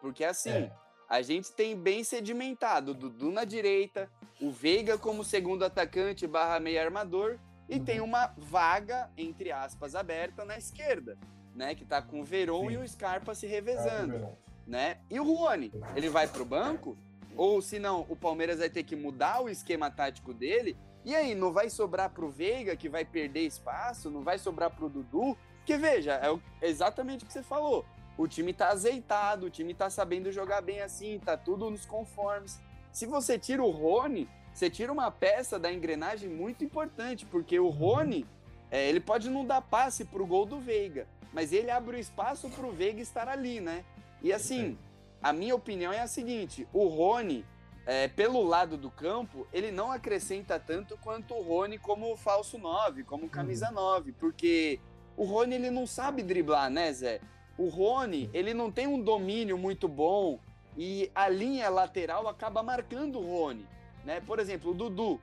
Porque 0.00 0.24
assim, 0.24 0.50
é. 0.50 0.72
a 1.08 1.22
gente 1.22 1.52
tem 1.52 1.76
bem 1.76 2.02
sedimentado 2.02 2.90
o 2.90 2.94
Dudu 2.94 3.30
na 3.30 3.44
direita, 3.44 4.10
o 4.40 4.50
Veiga 4.50 4.98
como 4.98 5.24
segundo 5.24 5.64
atacante 5.64 6.26
barra 6.26 6.58
meio 6.58 6.80
armador, 6.80 7.38
e 7.68 7.76
uhum. 7.76 7.84
tem 7.84 8.00
uma 8.00 8.34
vaga, 8.36 9.10
entre 9.16 9.50
aspas, 9.50 9.94
aberta 9.94 10.44
na 10.44 10.58
esquerda, 10.58 11.16
né? 11.54 11.74
Que 11.74 11.84
tá 11.84 12.02
com 12.02 12.20
o 12.20 12.24
Veron 12.24 12.68
Sim. 12.68 12.74
e 12.74 12.76
o 12.78 12.88
Scarpa 12.88 13.34
se 13.34 13.46
revezando, 13.46 14.16
é, 14.16 14.32
né? 14.66 14.98
E 15.10 15.18
o 15.18 15.24
Rony, 15.24 15.72
ele 15.94 16.08
vai 16.08 16.26
pro 16.26 16.44
banco? 16.44 16.96
Ou 17.36 17.60
se 17.60 17.78
não, 17.78 18.06
o 18.08 18.14
Palmeiras 18.14 18.58
vai 18.58 18.70
ter 18.70 18.84
que 18.84 18.94
mudar 18.94 19.42
o 19.42 19.48
esquema 19.48 19.90
tático 19.90 20.32
dele? 20.32 20.76
E 21.04 21.14
aí, 21.14 21.34
não 21.34 21.52
vai 21.52 21.68
sobrar 21.68 22.10
pro 22.10 22.30
Veiga, 22.30 22.76
que 22.76 22.88
vai 22.88 23.04
perder 23.04 23.40
espaço? 23.40 24.10
Não 24.10 24.22
vai 24.22 24.38
sobrar 24.38 24.70
pro 24.70 24.88
Dudu? 24.88 25.36
Porque 25.58 25.76
veja, 25.76 26.20
é 26.60 26.66
exatamente 26.68 27.24
o 27.24 27.26
que 27.26 27.32
você 27.32 27.42
falou. 27.42 27.84
O 28.16 28.28
time 28.28 28.52
tá 28.52 28.68
azeitado, 28.68 29.46
o 29.46 29.50
time 29.50 29.74
tá 29.74 29.90
sabendo 29.90 30.30
jogar 30.30 30.60
bem 30.60 30.80
assim, 30.80 31.18
tá 31.18 31.36
tudo 31.36 31.68
nos 31.68 31.84
conformes. 31.84 32.60
Se 32.92 33.06
você 33.06 33.38
tira 33.38 33.62
o 33.62 33.70
Rony, 33.70 34.28
você 34.52 34.70
tira 34.70 34.92
uma 34.92 35.10
peça 35.10 35.58
da 35.58 35.72
engrenagem 35.72 36.30
muito 36.30 36.64
importante, 36.64 37.26
porque 37.26 37.58
o 37.58 37.68
Rony, 37.68 38.24
é, 38.70 38.88
ele 38.88 39.00
pode 39.00 39.28
não 39.28 39.44
dar 39.44 39.60
passe 39.60 40.04
pro 40.04 40.26
gol 40.26 40.46
do 40.46 40.60
Veiga, 40.60 41.08
mas 41.32 41.52
ele 41.52 41.70
abre 41.70 41.96
o 41.96 42.00
espaço 42.00 42.48
pro 42.48 42.70
Veiga 42.70 43.00
estar 43.00 43.28
ali, 43.28 43.60
né? 43.60 43.84
E 44.22 44.32
assim, 44.32 44.78
a 45.20 45.32
minha 45.32 45.54
opinião 45.54 45.92
é 45.92 46.00
a 46.00 46.06
seguinte: 46.06 46.68
o 46.72 46.86
Rony, 46.86 47.44
é, 47.86 48.08
pelo 48.08 48.42
lado 48.42 48.76
do 48.76 48.90
campo, 48.90 49.46
ele 49.52 49.70
não 49.70 49.92
acrescenta 49.92 50.58
tanto 50.58 50.96
quanto 50.98 51.34
o 51.34 51.42
Rony 51.42 51.78
como 51.78 52.16
falso 52.16 52.58
9, 52.58 53.04
como 53.04 53.28
camisa 53.28 53.68
uhum. 53.68 53.74
9, 53.74 54.12
porque 54.12 54.80
o 55.16 55.24
Rony 55.24 55.56
ele 55.56 55.70
não 55.70 55.86
sabe 55.86 56.22
driblar, 56.22 56.70
né, 56.70 56.92
Zé? 56.92 57.20
O 57.56 57.68
Rony, 57.68 58.28
ele 58.32 58.52
não 58.52 58.70
tem 58.70 58.86
um 58.86 59.00
domínio 59.00 59.56
muito 59.56 59.86
bom 59.86 60.40
e 60.76 61.10
a 61.14 61.28
linha 61.28 61.68
lateral 61.68 62.26
acaba 62.26 62.62
marcando 62.62 63.18
o 63.18 63.22
Rony 63.22 63.74
né? 64.04 64.20
Por 64.20 64.38
exemplo, 64.38 64.70
o 64.70 64.74
Dudu. 64.74 65.20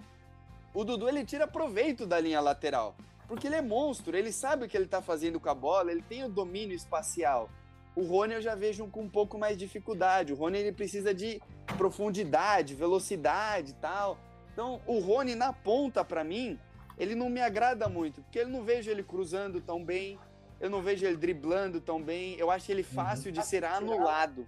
O 0.74 0.84
Dudu 0.84 1.08
ele 1.08 1.24
tira 1.26 1.48
proveito 1.48 2.06
da 2.06 2.20
linha 2.20 2.40
lateral, 2.40 2.96
porque 3.28 3.48
ele 3.48 3.56
é 3.56 3.62
monstro, 3.62 4.18
ele 4.18 4.32
sabe 4.32 4.66
o 4.66 4.70
que 4.70 4.76
ele 4.76 4.86
está 4.86 5.02
fazendo 5.02 5.40
com 5.40 5.50
a 5.50 5.54
bola, 5.54 5.92
ele 5.92 6.02
tem 6.02 6.24
o 6.24 6.30
domínio 6.30 6.76
espacial. 6.76 7.50
O 7.94 8.04
Rony 8.04 8.36
eu 8.36 8.42
já 8.42 8.56
vejo 8.56 8.88
com 8.88 9.02
um 9.02 9.10
pouco 9.10 9.38
mais 9.38 9.58
dificuldade. 9.58 10.32
O 10.32 10.36
Rony 10.36 10.60
ele 10.60 10.72
precisa 10.72 11.14
de 11.14 11.42
profundidade, 11.74 12.76
velocidade 12.76 13.72
e 13.72 13.76
tal. 13.76 14.18
Então, 14.54 14.82
o 14.86 15.00
Rony 15.00 15.36
na 15.36 15.54
ponta 15.54 16.04
para 16.04 16.24
mim, 16.24 16.60
ele 16.98 17.16
não 17.16 17.30
me 17.30 17.42
agrada 17.42 17.88
muito, 17.88 18.22
porque 18.22 18.40
eu 18.40 18.48
não 18.48 18.64
vejo 18.64 18.92
ele 18.92 19.04
cruzando 19.04 19.62
tão 19.62 19.84
bem, 19.84 20.20
eu 20.60 20.70
não 20.70 20.82
vejo 20.82 21.06
ele 21.06 21.18
driblando 21.18 21.82
tão 21.82 22.02
bem, 22.02 22.36
eu 22.38 22.52
acho 22.52 22.72
ele 22.72 22.84
fácil 22.84 23.28
uhum. 23.28 23.40
de 23.40 23.46
ser 23.46 23.66
anulado, 23.66 24.48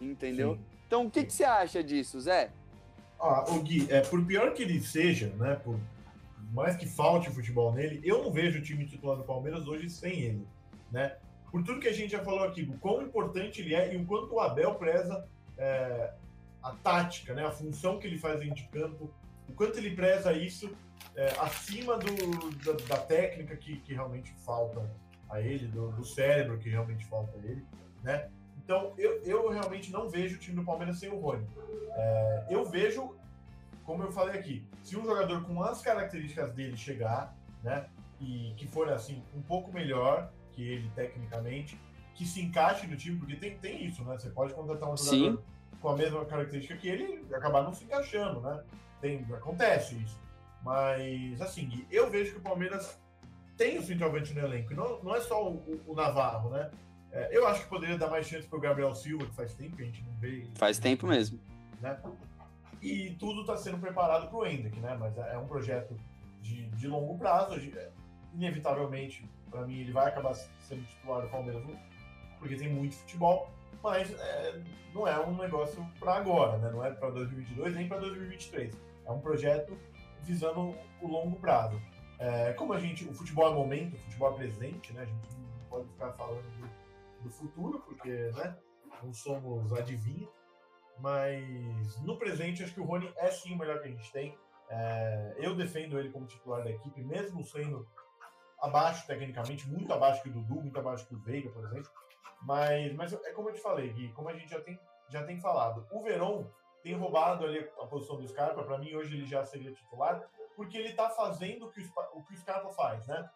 entendeu? 0.00 0.54
Sim. 0.54 0.60
Então, 0.86 1.06
o 1.06 1.10
que, 1.10 1.24
que 1.24 1.32
você 1.32 1.44
acha 1.44 1.84
disso, 1.84 2.20
Zé? 2.20 2.50
Ah, 3.20 3.44
o 3.48 3.60
Gui, 3.60 3.86
é, 3.90 4.00
por 4.00 4.24
pior 4.24 4.54
que 4.54 4.62
ele 4.62 4.80
seja, 4.80 5.28
né? 5.36 5.56
Por 5.56 5.78
mais 6.52 6.76
que 6.76 6.86
falte 6.86 7.30
futebol 7.30 7.72
nele, 7.72 8.00
eu 8.02 8.22
não 8.22 8.32
vejo 8.32 8.58
o 8.58 8.62
time 8.62 8.86
titular 8.86 9.16
do 9.16 9.24
Palmeiras 9.24 9.68
hoje 9.68 9.90
sem 9.90 10.20
ele, 10.20 10.48
né? 10.90 11.16
Por 11.50 11.62
tudo 11.62 11.80
que 11.80 11.88
a 11.88 11.92
gente 11.92 12.12
já 12.12 12.24
falou 12.24 12.44
aqui, 12.44 12.62
o 12.62 12.78
quão 12.78 13.02
importante 13.02 13.60
ele 13.60 13.74
é 13.74 13.92
e 13.92 13.96
o 13.96 14.06
quanto 14.06 14.34
o 14.34 14.40
Abel 14.40 14.74
preza 14.76 15.28
é, 15.58 16.12
a 16.62 16.72
tática, 16.72 17.34
né? 17.34 17.44
A 17.46 17.50
função 17.50 17.98
que 17.98 18.06
ele 18.06 18.18
faz 18.18 18.38
dentro 18.40 18.56
de 18.56 18.68
campo, 18.68 19.10
o 19.48 19.52
quanto 19.52 19.78
ele 19.78 19.94
preza 19.94 20.32
isso 20.32 20.74
é, 21.16 21.28
acima 21.40 21.98
do, 21.98 22.50
da, 22.64 22.72
da 22.86 23.02
técnica 23.02 23.56
que, 23.56 23.76
que, 23.78 23.94
realmente 23.94 24.32
falta 24.44 24.88
a 25.28 25.40
ele, 25.40 25.66
do, 25.66 25.90
do, 25.92 26.04
cérebro 26.04 26.58
que 26.58 26.68
realmente 26.68 27.04
falta 27.06 27.36
a 27.36 27.38
ele, 27.38 27.64
né? 28.02 28.28
Então, 28.62 28.92
eu, 28.96 29.22
eu 29.22 29.50
realmente 29.50 29.90
não 29.90 30.08
vejo 30.08 30.36
o 30.36 30.38
time 30.38 30.56
do 30.56 30.64
Palmeiras 30.64 30.98
sem 30.98 31.10
o 31.10 31.18
Rony. 31.18 31.46
É, 31.92 32.46
eu 32.50 32.64
vejo, 32.64 33.16
como 33.84 34.02
eu 34.02 34.12
falei 34.12 34.38
aqui, 34.38 34.64
se 34.82 34.96
um 34.96 35.04
jogador 35.04 35.42
com 35.44 35.62
as 35.62 35.82
características 35.82 36.52
dele 36.52 36.76
chegar, 36.76 37.36
né, 37.62 37.86
e 38.20 38.54
que 38.56 38.66
for 38.66 38.88
assim 38.92 39.22
um 39.34 39.42
pouco 39.42 39.72
melhor 39.72 40.30
que 40.52 40.62
ele 40.62 40.90
tecnicamente, 40.94 41.80
que 42.14 42.24
se 42.24 42.40
encaixe 42.40 42.86
no 42.86 42.96
time, 42.96 43.18
porque 43.18 43.36
tem, 43.36 43.56
tem 43.58 43.84
isso, 43.84 44.04
né? 44.04 44.18
Você 44.18 44.30
pode 44.30 44.52
contratar 44.52 44.90
um 44.90 44.96
jogador 44.96 45.38
Sim. 45.38 45.38
Com 45.80 45.88
a 45.88 45.96
mesma 45.96 46.24
característica 46.24 46.76
que 46.76 46.88
ele 46.88 47.24
acabar 47.34 47.62
não 47.62 47.72
se 47.72 47.84
encaixando, 47.84 48.40
né? 48.40 48.62
Tem, 49.00 49.26
acontece 49.32 49.96
isso. 49.96 50.18
Mas, 50.62 51.40
assim, 51.40 51.86
eu 51.90 52.10
vejo 52.10 52.32
que 52.32 52.38
o 52.38 52.42
Palmeiras 52.42 53.00
tem 53.56 53.78
o 53.78 53.82
centroavante 53.82 54.34
no 54.34 54.40
elenco. 54.40 54.74
Não, 54.74 55.02
não 55.02 55.16
é 55.16 55.20
só 55.20 55.50
o, 55.50 55.80
o 55.86 55.94
Navarro, 55.94 56.50
né? 56.50 56.70
É, 57.12 57.36
eu 57.36 57.46
acho 57.46 57.62
que 57.62 57.68
poderia 57.68 57.98
dar 57.98 58.08
mais 58.08 58.26
chance 58.26 58.46
para 58.46 58.58
o 58.58 58.60
Gabriel 58.60 58.94
Silva, 58.94 59.26
que 59.26 59.34
faz 59.34 59.54
tempo 59.54 59.76
que 59.76 59.82
a 59.82 59.86
gente 59.86 60.02
não 60.04 60.12
vê. 60.20 60.46
Faz 60.54 60.78
tempo 60.78 61.06
mesmo 61.06 61.40
né? 61.80 61.98
E 62.80 63.10
tudo 63.18 63.42
está 63.42 63.56
sendo 63.56 63.78
preparado 63.78 64.28
para 64.28 64.38
o 64.38 64.46
Hendrick, 64.46 64.78
né? 64.80 64.96
Mas 64.98 65.16
é, 65.18 65.34
é 65.34 65.38
um 65.38 65.46
projeto 65.46 65.98
de, 66.40 66.66
de 66.70 66.86
longo 66.86 67.18
prazo. 67.18 67.54
É, 67.54 67.90
inevitavelmente, 68.34 69.28
para 69.50 69.66
mim, 69.66 69.80
ele 69.80 69.92
vai 69.92 70.08
acabar 70.08 70.34
sendo 70.34 70.84
titular 70.84 71.22
do 71.22 71.28
Palmeiras, 71.28 71.62
porque 72.38 72.56
tem 72.56 72.72
muito 72.72 72.94
futebol, 72.96 73.50
mas 73.82 74.12
é, 74.12 74.60
não 74.94 75.06
é 75.06 75.18
um 75.20 75.36
negócio 75.36 75.84
para 75.98 76.14
agora, 76.16 76.58
né? 76.58 76.70
Não 76.70 76.84
é 76.84 76.90
para 76.90 77.10
2022 77.10 77.74
nem 77.74 77.88
para 77.88 77.98
2023. 77.98 78.74
É 79.06 79.10
um 79.10 79.20
projeto 79.20 79.76
visando 80.22 80.74
o 81.00 81.08
longo 81.08 81.36
prazo. 81.38 81.80
É, 82.18 82.52
como 82.52 82.72
a 82.72 82.80
gente, 82.80 83.04
o 83.08 83.14
futebol 83.14 83.50
é 83.50 83.54
momento, 83.54 83.94
o 83.94 83.98
futebol 84.00 84.32
é 84.32 84.36
presente, 84.36 84.92
né? 84.92 85.02
A 85.02 85.06
gente 85.06 85.36
não 85.38 85.68
pode 85.68 85.88
ficar 85.88 86.12
falando 86.12 86.42
do, 86.42 87.24
do 87.24 87.30
futuro, 87.30 87.80
porque, 87.80 88.10
né? 88.10 88.56
Não 89.02 89.12
somos 89.12 89.72
adivinhos. 89.72 90.28
Mas 90.98 91.98
no 92.02 92.18
presente, 92.18 92.62
acho 92.62 92.74
que 92.74 92.80
o 92.80 92.84
Rony 92.84 93.10
é 93.16 93.30
sim 93.30 93.54
o 93.54 93.58
melhor 93.58 93.80
que 93.80 93.88
a 93.88 93.90
gente 93.90 94.12
tem. 94.12 94.36
É, 94.68 95.36
eu 95.38 95.56
defendo 95.56 95.98
ele 95.98 96.10
como 96.10 96.26
titular 96.26 96.62
da 96.62 96.70
equipe, 96.70 97.02
mesmo 97.02 97.42
sendo 97.42 97.88
abaixo 98.60 99.06
tecnicamente, 99.06 99.68
muito 99.68 99.92
abaixo 99.92 100.22
que 100.22 100.28
o 100.28 100.32
Dudu, 100.32 100.60
muito 100.60 100.78
abaixo 100.78 101.06
que 101.06 101.14
o 101.14 101.18
Veiga, 101.18 101.50
por 101.50 101.64
exemplo. 101.64 101.90
Mas, 102.42 102.94
mas 102.94 103.12
é 103.12 103.32
como 103.32 103.50
eu 103.50 103.54
te 103.54 103.60
falei, 103.60 103.92
Gui, 103.92 104.12
como 104.12 104.28
a 104.28 104.32
gente 104.32 104.50
já 104.50 104.60
tem, 104.60 104.78
já 105.08 105.24
tem 105.24 105.38
falado, 105.38 105.86
o 105.90 106.00
Verón 106.00 106.46
tem 106.82 106.94
roubado 106.94 107.44
ali 107.44 107.58
a 107.80 107.86
posição 107.86 108.16
do 108.16 108.26
Scarpa. 108.26 108.62
Para 108.62 108.78
mim, 108.78 108.94
hoje 108.94 109.14
ele 109.14 109.26
já 109.26 109.44
seria 109.44 109.72
titular, 109.72 110.22
porque 110.56 110.78
ele 110.78 110.88
está 110.88 111.10
fazendo 111.10 111.66
o 111.66 111.70
que 111.70 111.80
o, 111.80 112.18
o 112.18 112.24
que 112.24 112.34
o 112.34 112.36
Scarpa 112.36 112.70
faz, 112.70 113.06
né? 113.06 113.28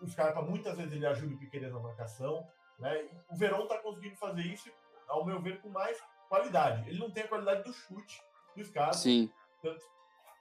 O 0.00 0.06
Scarpa 0.06 0.42
muitas 0.42 0.76
vezes 0.76 0.92
ele 0.92 1.06
ajuda 1.06 1.34
o 1.34 1.38
Piqueires 1.38 1.72
na 1.72 1.80
marcação, 1.80 2.46
né? 2.78 3.08
O 3.30 3.36
Verón 3.36 3.64
está 3.64 3.78
conseguindo 3.78 4.16
fazer 4.16 4.42
isso, 4.42 4.70
ao 5.08 5.24
meu 5.24 5.40
ver, 5.40 5.60
com 5.60 5.68
mais 5.68 6.00
qualidade. 6.28 6.88
Ele 6.88 6.98
não 6.98 7.10
tem 7.10 7.24
a 7.24 7.28
qualidade 7.28 7.64
do 7.64 7.72
chute 7.72 8.22
dos 8.56 8.70
caras. 8.70 8.96
Sim. 8.96 9.30
Tanto, 9.60 9.84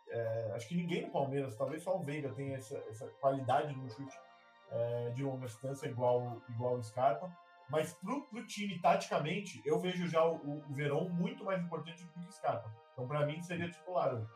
é, 0.10 0.52
acho 0.56 0.68
que 0.68 0.76
ninguém 0.76 1.04
no 1.04 1.12
Palmeiras, 1.12 1.56
talvez 1.56 1.84
só 1.84 1.96
o 1.96 2.04
Veiga 2.04 2.34
tenha 2.34 2.58
essa, 2.58 2.78
essa 2.90 3.08
qualidade 3.20 3.76
no 3.76 3.90
chute 3.90 4.20
é, 4.70 5.10
de 5.12 5.24
longa 5.24 5.48
distância 5.48 5.88
igual, 5.88 6.42
igual 6.50 6.76
o 6.76 6.84
Scarpa. 6.84 7.32
Mas 7.72 7.94
pro, 7.94 8.24
pro 8.24 8.46
time, 8.46 8.78
taticamente, 8.80 9.62
eu 9.66 9.80
vejo 9.80 10.06
já 10.08 10.24
o, 10.26 10.36
o 10.36 10.74
Verão 10.74 11.08
muito 11.08 11.46
mais 11.46 11.64
importante 11.64 12.04
do 12.04 12.10
que 12.12 12.20
o 12.28 12.32
Scarpa. 12.32 12.70
Então, 12.92 13.08
para 13.08 13.26
mim, 13.26 13.42
seria 13.42 13.70
titular 13.70 14.14
hoje. 14.14 14.28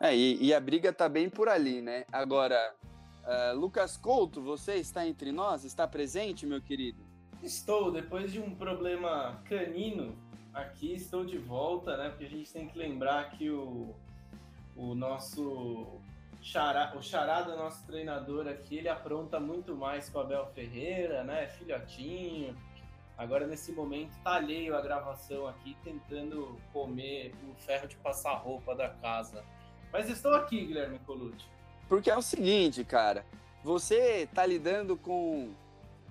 É, 0.00 0.16
e, 0.16 0.42
e, 0.42 0.52
a 0.52 0.58
briga 0.58 0.92
tá 0.92 1.08
bem 1.08 1.30
por 1.30 1.48
ali, 1.48 1.80
né? 1.80 2.04
Agora, 2.10 2.74
uh, 3.22 3.56
Lucas 3.56 3.96
Couto, 3.96 4.42
você 4.42 4.74
está 4.74 5.06
entre 5.06 5.30
nós? 5.30 5.64
Está 5.64 5.86
presente, 5.86 6.44
meu 6.44 6.60
querido? 6.60 7.06
Estou, 7.40 7.92
depois 7.92 8.32
de 8.32 8.40
um 8.40 8.54
problema 8.54 9.40
canino 9.44 10.16
aqui 10.52 10.92
estou 10.92 11.24
de 11.24 11.38
volta, 11.38 11.96
né? 11.96 12.08
Porque 12.08 12.24
a 12.24 12.28
gente 12.28 12.52
tem 12.52 12.66
que 12.66 12.76
lembrar 12.76 13.30
que 13.30 13.48
o, 13.50 13.94
o 14.76 14.94
nosso 14.94 16.00
xará, 16.40 16.92
o 16.96 17.02
charada 17.02 17.56
nosso 17.56 17.86
treinador 17.86 18.48
aqui, 18.48 18.78
ele 18.78 18.88
apronta 18.88 19.38
muito 19.38 19.74
mais 19.76 20.08
com 20.08 20.18
o 20.18 20.22
Abel 20.22 20.46
Ferreira, 20.54 21.22
né? 21.24 21.46
Filhotinho. 21.48 22.56
Agora, 23.16 23.46
nesse 23.46 23.70
momento, 23.72 24.16
tá 24.24 24.36
alheio 24.36 24.74
a 24.74 24.80
gravação 24.80 25.46
aqui, 25.46 25.76
tentando 25.84 26.58
comer 26.72 27.34
o 27.50 27.54
ferro 27.54 27.86
de 27.86 27.96
passar 27.96 28.32
roupa 28.34 28.74
da 28.74 28.88
casa. 28.88 29.44
Mas 29.92 30.08
estou 30.08 30.32
aqui, 30.34 30.64
Guilherme 30.64 30.98
Colucci. 31.00 31.46
Porque 31.88 32.10
é 32.10 32.16
o 32.16 32.22
seguinte, 32.22 32.82
cara. 32.84 33.26
Você 33.62 34.26
tá 34.32 34.46
lidando 34.46 34.96
com 34.96 35.52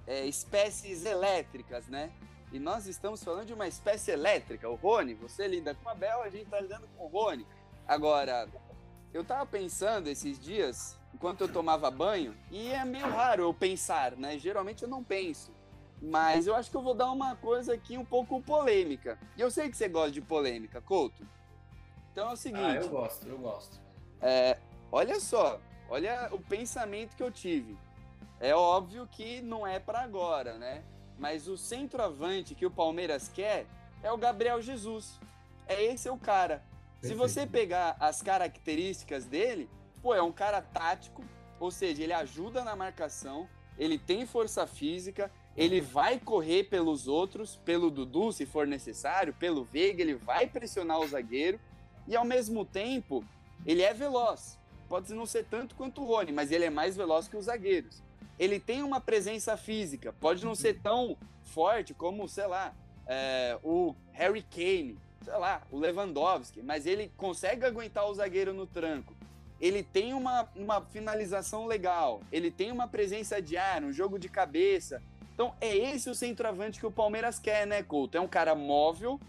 é, 0.05 0.25
espécies 0.25 1.03
elétricas, 1.03 1.88
né? 1.88 2.12
E 2.51 2.59
nós 2.59 2.86
estamos 2.86 3.24
falando 3.24 3.48
de 3.48 3.53
uma 3.53 3.67
espécie 3.67 4.12
elétrica. 4.12 4.69
O 4.69 4.75
Rony, 4.75 5.13
você 5.15 5.48
lida 5.48 5.74
com 5.74 5.89
a 5.89 5.95
Bel, 5.95 6.21
a 6.21 6.29
gente 6.29 6.43
está 6.43 6.59
lidando 6.59 6.88
com 6.95 7.05
o 7.05 7.07
Rony. 7.07 7.45
Agora, 7.88 8.48
eu 9.13 9.21
estava 9.21 9.45
pensando 9.45 10.07
esses 10.07 10.39
dias 10.39 10.99
enquanto 11.13 11.41
eu 11.41 11.51
tomava 11.51 11.89
banho, 11.91 12.35
e 12.51 12.69
é 12.69 12.85
meio 12.85 13.09
raro 13.09 13.43
eu 13.43 13.53
pensar, 13.53 14.15
né? 14.15 14.37
Geralmente 14.37 14.83
eu 14.83 14.89
não 14.89 15.03
penso. 15.03 15.51
Mas 16.01 16.47
eu 16.47 16.55
acho 16.55 16.71
que 16.71 16.77
eu 16.77 16.81
vou 16.81 16.93
dar 16.93 17.11
uma 17.11 17.35
coisa 17.35 17.73
aqui 17.73 17.97
um 17.97 18.05
pouco 18.05 18.41
polêmica. 18.41 19.19
E 19.35 19.41
eu 19.41 19.51
sei 19.51 19.69
que 19.69 19.75
você 19.75 19.89
gosta 19.89 20.11
de 20.11 20.21
polêmica, 20.21 20.81
Couto. 20.81 21.27
Então 22.11 22.29
é 22.29 22.33
o 22.33 22.37
seguinte. 22.37 22.63
Ah, 22.63 22.75
eu 22.75 22.89
gosto, 22.89 23.27
eu 23.27 23.37
gosto. 23.37 23.79
É, 24.21 24.57
olha 24.91 25.19
só, 25.19 25.59
olha 25.89 26.29
o 26.31 26.39
pensamento 26.39 27.15
que 27.15 27.23
eu 27.23 27.31
tive. 27.31 27.77
É 28.39 28.55
óbvio 28.55 29.07
que 29.07 29.41
não 29.41 29.67
é 29.67 29.79
para 29.79 29.99
agora, 29.99 30.57
né? 30.57 30.83
Mas 31.17 31.49
o 31.49 31.57
centroavante 31.57 32.55
que 32.55 32.65
o 32.65 32.71
Palmeiras 32.71 33.27
quer 33.27 33.65
é 34.01 34.09
o 34.09 34.17
Gabriel 34.17 34.61
Jesus. 34.61 35.19
É 35.67 35.83
esse 35.83 36.07
é 36.07 36.11
o 36.11 36.17
cara. 36.17 36.63
Perfeito. 37.01 37.07
Se 37.07 37.13
você 37.13 37.47
pegar 37.47 37.95
as 37.99 38.21
características 38.21 39.25
dele, 39.25 39.69
pô, 40.01 40.13
é 40.13 40.21
um 40.21 40.31
cara 40.31 40.61
tático, 40.61 41.23
ou 41.59 41.71
seja, 41.71 42.03
ele 42.03 42.13
ajuda 42.13 42.63
na 42.63 42.75
marcação, 42.75 43.47
ele 43.77 43.97
tem 43.97 44.25
força 44.25 44.67
física, 44.67 45.31
ele 45.55 45.81
vai 45.81 46.19
correr 46.19 46.65
pelos 46.65 47.07
outros, 47.07 47.55
pelo 47.65 47.89
Dudu, 47.89 48.31
se 48.31 48.45
for 48.45 48.67
necessário, 48.67 49.33
pelo 49.33 49.63
Veiga, 49.63 50.01
ele 50.01 50.15
vai 50.15 50.47
pressionar 50.47 50.99
o 50.99 51.07
zagueiro 51.07 51.59
e 52.07 52.15
ao 52.15 52.25
mesmo 52.25 52.65
tempo 52.65 53.23
ele 53.65 53.81
é 53.81 53.93
veloz. 53.93 54.57
Pode 54.87 55.13
não 55.13 55.25
ser 55.25 55.45
tanto 55.45 55.75
quanto 55.75 56.01
o 56.01 56.05
Rony, 56.05 56.31
mas 56.31 56.51
ele 56.51 56.65
é 56.65 56.69
mais 56.69 56.95
veloz 56.95 57.27
que 57.27 57.37
os 57.37 57.45
zagueiros. 57.45 58.01
Ele 58.37 58.59
tem 58.59 58.83
uma 58.83 58.99
presença 58.99 59.55
física, 59.57 60.13
pode 60.13 60.43
não 60.45 60.55
ser 60.55 60.81
tão 60.81 61.17
forte 61.43 61.93
como, 61.93 62.27
sei 62.27 62.47
lá, 62.47 62.73
é, 63.05 63.57
o 63.63 63.93
Harry 64.13 64.41
Kane, 64.41 64.97
sei 65.23 65.38
lá, 65.38 65.61
o 65.71 65.77
Lewandowski, 65.77 66.61
mas 66.61 66.85
ele 66.85 67.11
consegue 67.17 67.65
aguentar 67.65 68.07
o 68.07 68.13
zagueiro 68.13 68.53
no 68.53 68.65
tranco. 68.65 69.15
Ele 69.59 69.83
tem 69.83 70.13
uma, 70.13 70.47
uma 70.55 70.81
finalização 70.81 71.65
legal, 71.65 72.21
ele 72.31 72.49
tem 72.49 72.71
uma 72.71 72.88
presença 72.88 73.41
de 73.41 73.57
ar, 73.57 73.83
um 73.83 73.91
jogo 73.91 74.17
de 74.17 74.29
cabeça. 74.29 75.01
Então 75.33 75.53
é 75.59 75.75
esse 75.75 76.09
o 76.09 76.15
centroavante 76.15 76.79
que 76.79 76.85
o 76.85 76.91
Palmeiras 76.91 77.39
quer, 77.39 77.67
né, 77.67 77.83
Couto? 77.83 78.17
É 78.17 78.21
um 78.21 78.27
cara 78.27 78.55
móvel, 78.55 79.19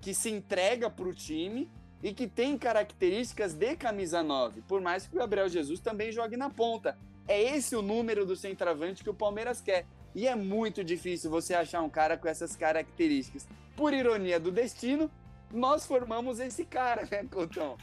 que 0.00 0.14
se 0.14 0.30
entrega 0.30 0.90
para 0.90 1.08
o 1.08 1.14
time 1.14 1.70
e 2.02 2.12
que 2.12 2.26
tem 2.26 2.56
características 2.56 3.54
de 3.54 3.76
camisa 3.76 4.22
9, 4.22 4.62
por 4.62 4.80
mais 4.80 5.06
que 5.06 5.16
o 5.16 5.18
Gabriel 5.18 5.48
Jesus 5.48 5.80
também 5.80 6.12
jogue 6.12 6.36
na 6.36 6.48
ponta. 6.48 6.96
É 7.26 7.40
esse 7.40 7.76
o 7.76 7.82
número 7.82 8.24
do 8.24 8.36
centroavante 8.36 9.02
que 9.02 9.10
o 9.10 9.14
Palmeiras 9.14 9.60
quer. 9.60 9.84
E 10.14 10.26
é 10.26 10.34
muito 10.34 10.82
difícil 10.82 11.30
você 11.30 11.54
achar 11.54 11.82
um 11.82 11.90
cara 11.90 12.16
com 12.16 12.26
essas 12.26 12.56
características. 12.56 13.46
Por 13.76 13.92
ironia 13.92 14.40
do 14.40 14.50
destino, 14.50 15.10
nós 15.52 15.86
formamos 15.86 16.40
esse 16.40 16.64
cara, 16.64 17.06
né, 17.10 17.24
Coutão? 17.24 17.76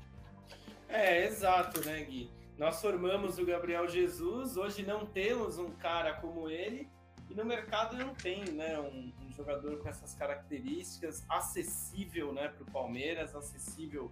É, 0.87 1.25
exato, 1.25 1.83
né, 1.85 2.03
Gui? 2.03 2.29
Nós 2.57 2.81
formamos 2.81 3.37
o 3.37 3.45
Gabriel 3.45 3.87
Jesus, 3.87 4.55
hoje 4.55 4.85
não 4.85 5.05
temos 5.05 5.57
um 5.57 5.71
cara 5.71 6.13
como 6.13 6.49
ele, 6.49 6.87
e 7.29 7.33
no 7.33 7.43
mercado 7.43 7.97
não 7.97 8.13
tem 8.13 8.45
né, 8.51 8.79
um, 8.79 9.11
um 9.25 9.31
jogador 9.31 9.77
com 9.79 9.89
essas 9.89 10.13
características, 10.15 11.25
acessível 11.27 12.31
né, 12.31 12.47
para 12.47 12.63
o 12.63 12.71
Palmeiras, 12.71 13.35
acessível 13.35 14.11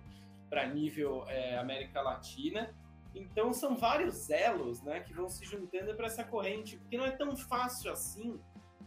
para 0.49 0.67
nível 0.67 1.23
é, 1.27 1.57
América 1.57 2.01
Latina. 2.01 2.73
Então 3.15 3.53
são 3.53 3.77
vários 3.77 4.29
elos 4.29 4.81
né, 4.81 4.99
que 4.99 5.13
vão 5.13 5.29
se 5.29 5.45
juntando 5.45 5.95
para 5.95 6.07
essa 6.07 6.23
corrente, 6.23 6.77
porque 6.77 6.97
não 6.97 7.05
é 7.05 7.11
tão 7.11 7.35
fácil 7.37 7.91
assim 7.91 8.39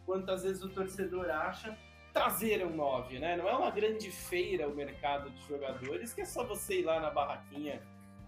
quanto 0.04 0.30
às 0.30 0.42
vezes 0.42 0.62
o 0.62 0.68
torcedor 0.68 1.30
acha 1.30 1.76
trazer 2.16 2.66
um 2.66 2.74
9, 2.74 3.18
né? 3.18 3.36
Não 3.36 3.46
é 3.46 3.54
uma 3.54 3.70
grande 3.70 4.10
feira 4.10 4.66
o 4.66 4.74
mercado 4.74 5.28
de 5.28 5.46
jogadores, 5.46 6.14
que 6.14 6.22
é 6.22 6.24
só 6.24 6.46
você 6.46 6.80
ir 6.80 6.82
lá 6.82 6.98
na 6.98 7.10
barraquinha 7.10 7.82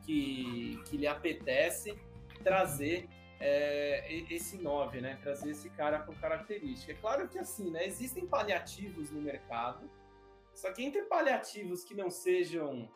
que, 0.04 0.78
que 0.84 0.98
lhe 0.98 1.06
apetece 1.06 1.98
trazer 2.44 3.08
é, 3.40 4.06
esse 4.28 4.58
9, 4.58 5.00
né? 5.00 5.18
Trazer 5.22 5.52
esse 5.52 5.70
cara 5.70 6.00
com 6.00 6.14
característica. 6.14 6.92
É 6.92 6.96
claro 6.96 7.28
que 7.28 7.38
assim, 7.38 7.70
né? 7.70 7.86
Existem 7.86 8.26
paliativos 8.26 9.10
no 9.10 9.22
mercado, 9.22 9.90
só 10.54 10.70
que 10.70 10.84
entre 10.84 11.04
paliativos 11.04 11.82
que 11.82 11.94
não 11.94 12.10
sejam 12.10 12.90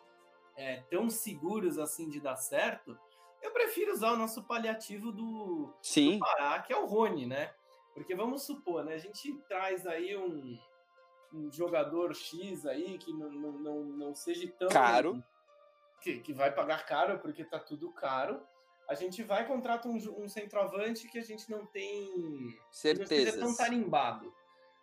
é, 0.58 0.82
tão 0.90 1.08
seguros 1.08 1.78
assim 1.78 2.10
de 2.10 2.20
dar 2.20 2.36
certo, 2.36 2.98
eu 3.40 3.50
prefiro 3.50 3.92
usar 3.92 4.12
o 4.12 4.16
nosso 4.18 4.42
paliativo 4.42 5.10
do, 5.10 5.72
Sim. 5.80 6.18
do 6.18 6.18
Pará, 6.18 6.58
que 6.60 6.70
é 6.70 6.76
o 6.76 6.84
Rony, 6.84 7.24
né? 7.24 7.54
Porque 7.94 8.14
vamos 8.14 8.42
supor, 8.42 8.84
né? 8.84 8.92
A 8.94 8.98
gente 8.98 9.32
traz 9.48 9.86
aí 9.86 10.16
um, 10.16 10.58
um 11.32 11.50
jogador 11.50 12.14
X 12.14 12.66
aí 12.66 12.98
que 12.98 13.12
não, 13.12 13.30
não, 13.30 13.52
não, 13.52 13.82
não 13.84 14.14
seja 14.14 14.50
tão. 14.58 14.68
Caro. 14.68 15.22
Que, 16.00 16.18
que 16.18 16.32
vai 16.32 16.52
pagar 16.52 16.84
caro, 16.84 17.18
porque 17.20 17.44
tá 17.44 17.58
tudo 17.58 17.92
caro. 17.92 18.44
A 18.88 18.94
gente 18.94 19.22
vai 19.22 19.46
contratar 19.46 19.90
um, 19.90 19.96
um 20.22 20.28
centroavante 20.28 21.08
que 21.08 21.18
a 21.18 21.22
gente 21.22 21.50
não 21.50 21.64
tem. 21.66 22.56
Certeza. 22.70 23.38
Não 23.38 23.48
tão 23.48 23.56
tarimbado. 23.56 24.32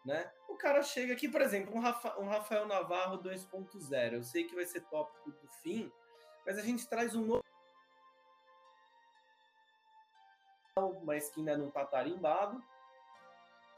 Né? 0.06 0.32
O 0.48 0.56
cara 0.56 0.82
chega 0.82 1.14
aqui, 1.14 1.28
por 1.28 1.42
exemplo, 1.42 1.76
um, 1.76 1.80
Rafa, 1.80 2.18
um 2.20 2.28
Rafael 2.28 2.66
Navarro 2.66 3.22
2.0. 3.22 4.14
Eu 4.14 4.24
sei 4.24 4.46
que 4.46 4.56
vai 4.56 4.66
ser 4.66 4.82
tópico 4.86 5.30
do 5.30 5.48
fim, 5.62 5.92
mas 6.46 6.58
a 6.58 6.62
gente 6.62 6.88
traz 6.88 7.16
um 7.16 7.26
novo. 7.26 7.44
Mas 11.04 11.30
que 11.30 11.42
ainda 11.42 11.58
não 11.58 11.70
tá 11.70 11.86
tarimbado 11.86 12.64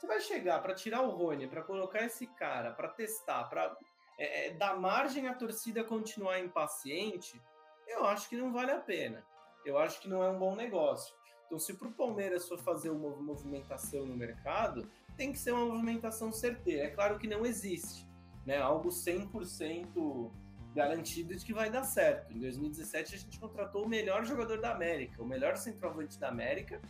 você 0.02 0.08
vai 0.08 0.20
chegar 0.20 0.60
para 0.64 0.74
tirar 0.74 1.04
o 1.04 1.12
Rony, 1.12 1.48
para 1.48 1.62
colocar 1.62 2.04
esse 2.04 2.26
cara, 2.26 2.72
para 2.72 2.88
testar, 2.88 3.44
para 3.44 3.78
é, 4.18 4.48
é, 4.48 4.54
dar 4.56 4.76
margem 4.76 5.28
à 5.28 5.34
torcida 5.36 5.84
continuar 5.84 6.40
impaciente, 6.40 7.40
eu 7.88 8.04
acho 8.06 8.28
que 8.28 8.36
não 8.36 8.52
vale 8.52 8.72
a 8.72 8.80
pena. 8.80 9.24
Eu 9.64 9.78
acho 9.78 10.02
que 10.02 10.10
não 10.10 10.24
é 10.24 10.32
um 10.32 10.40
bom 10.40 10.56
negócio. 10.56 11.14
Então, 11.46 11.60
se 11.60 11.76
para 11.76 11.88
o 11.88 11.92
Palmeiras 11.92 12.48
for 12.48 12.58
fazer 12.58 12.90
uma 12.90 13.16
movimentação 13.16 14.04
no 14.04 14.16
mercado, 14.16 14.90
tem 15.16 15.32
que 15.32 15.38
ser 15.38 15.52
uma 15.52 15.66
movimentação 15.66 16.32
certeira. 16.32 16.86
É 16.86 16.90
claro 16.90 17.20
que 17.20 17.28
não 17.28 17.46
existe 17.46 18.10
né, 18.44 18.58
algo 18.58 18.90
100% 18.90 20.32
garantido 20.74 21.36
de 21.36 21.46
que 21.46 21.54
vai 21.54 21.70
dar 21.70 21.84
certo. 21.84 22.34
Em 22.34 22.40
2017, 22.40 23.14
a 23.14 23.18
gente 23.20 23.40
contratou 23.40 23.86
o 23.86 23.88
melhor 23.88 24.26
jogador 24.26 24.60
da 24.60 24.72
América, 24.72 25.22
o 25.22 25.28
melhor 25.28 25.58
centroavante 25.58 26.20
da 26.20 26.30
América, 26.30 26.82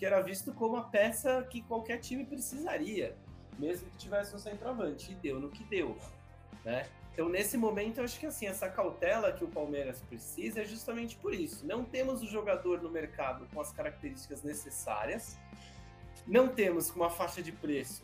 que 0.00 0.06
era 0.06 0.22
visto 0.22 0.50
como 0.54 0.78
a 0.78 0.84
peça 0.84 1.46
que 1.50 1.60
qualquer 1.60 1.98
time 1.98 2.24
precisaria, 2.24 3.14
mesmo 3.58 3.86
que 3.90 3.98
tivesse 3.98 4.34
um 4.34 4.38
centroavante, 4.38 5.12
e 5.12 5.14
deu 5.14 5.38
no 5.38 5.50
que 5.50 5.62
deu, 5.64 5.94
né? 6.64 6.88
Então, 7.12 7.28
nesse 7.28 7.58
momento, 7.58 7.98
eu 7.98 8.04
acho 8.04 8.18
que 8.18 8.24
assim, 8.24 8.46
essa 8.46 8.66
cautela 8.66 9.30
que 9.30 9.44
o 9.44 9.48
Palmeiras 9.48 10.00
precisa 10.00 10.62
é 10.62 10.64
justamente 10.64 11.16
por 11.16 11.34
isso. 11.34 11.66
Não 11.66 11.84
temos 11.84 12.22
o 12.22 12.26
jogador 12.26 12.80
no 12.80 12.88
mercado 12.88 13.46
com 13.52 13.60
as 13.60 13.72
características 13.72 14.42
necessárias, 14.42 15.38
não 16.26 16.48
temos 16.48 16.90
com 16.90 17.00
uma 17.00 17.10
faixa 17.10 17.42
de 17.42 17.52
preço 17.52 18.02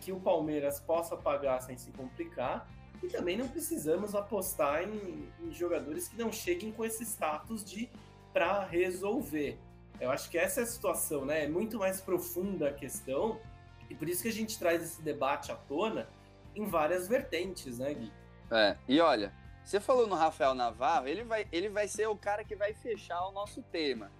que 0.00 0.12
o 0.12 0.20
Palmeiras 0.20 0.78
possa 0.78 1.16
pagar 1.16 1.60
sem 1.60 1.76
se 1.76 1.90
complicar, 1.90 2.70
e 3.02 3.08
também 3.08 3.36
não 3.36 3.48
precisamos 3.48 4.14
apostar 4.14 4.84
em, 4.84 5.28
em 5.40 5.52
jogadores 5.52 6.06
que 6.06 6.16
não 6.16 6.30
cheguem 6.30 6.70
com 6.70 6.84
esse 6.84 7.04
status 7.04 7.64
de 7.64 7.90
para 8.32 8.64
resolver. 8.64 9.58
Eu 10.00 10.10
acho 10.10 10.28
que 10.30 10.36
essa 10.36 10.60
é 10.60 10.62
a 10.64 10.66
situação, 10.66 11.24
né? 11.24 11.44
É 11.44 11.48
muito 11.48 11.78
mais 11.78 12.00
profunda 12.00 12.68
a 12.68 12.72
questão, 12.72 13.40
e 13.88 13.94
por 13.94 14.08
isso 14.08 14.22
que 14.22 14.28
a 14.28 14.32
gente 14.32 14.58
traz 14.58 14.82
esse 14.82 15.02
debate 15.02 15.52
à 15.52 15.54
tona 15.54 16.08
em 16.56 16.66
várias 16.66 17.06
vertentes, 17.06 17.78
né, 17.78 17.94
Gui? 17.94 18.12
É, 18.50 18.76
e 18.88 19.00
olha, 19.00 19.32
você 19.64 19.80
falou 19.80 20.06
no 20.06 20.14
Rafael 20.14 20.54
Navarro, 20.54 21.06
ele 21.06 21.24
vai, 21.24 21.46
ele 21.52 21.68
vai 21.68 21.86
ser 21.86 22.06
o 22.08 22.16
cara 22.16 22.44
que 22.44 22.56
vai 22.56 22.74
fechar 22.74 23.26
o 23.26 23.32
nosso 23.32 23.62
tema. 23.62 24.10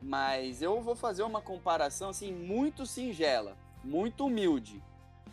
Mas 0.00 0.62
eu 0.62 0.80
vou 0.82 0.94
fazer 0.94 1.22
uma 1.22 1.40
comparação 1.40 2.10
assim 2.10 2.32
muito 2.32 2.86
singela, 2.86 3.56
muito 3.82 4.26
humilde. 4.26 4.82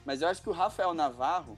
Mas 0.05 0.21
eu 0.21 0.27
acho 0.27 0.41
que 0.41 0.49
o 0.49 0.53
Rafael 0.53 0.93
Navarro, 0.93 1.57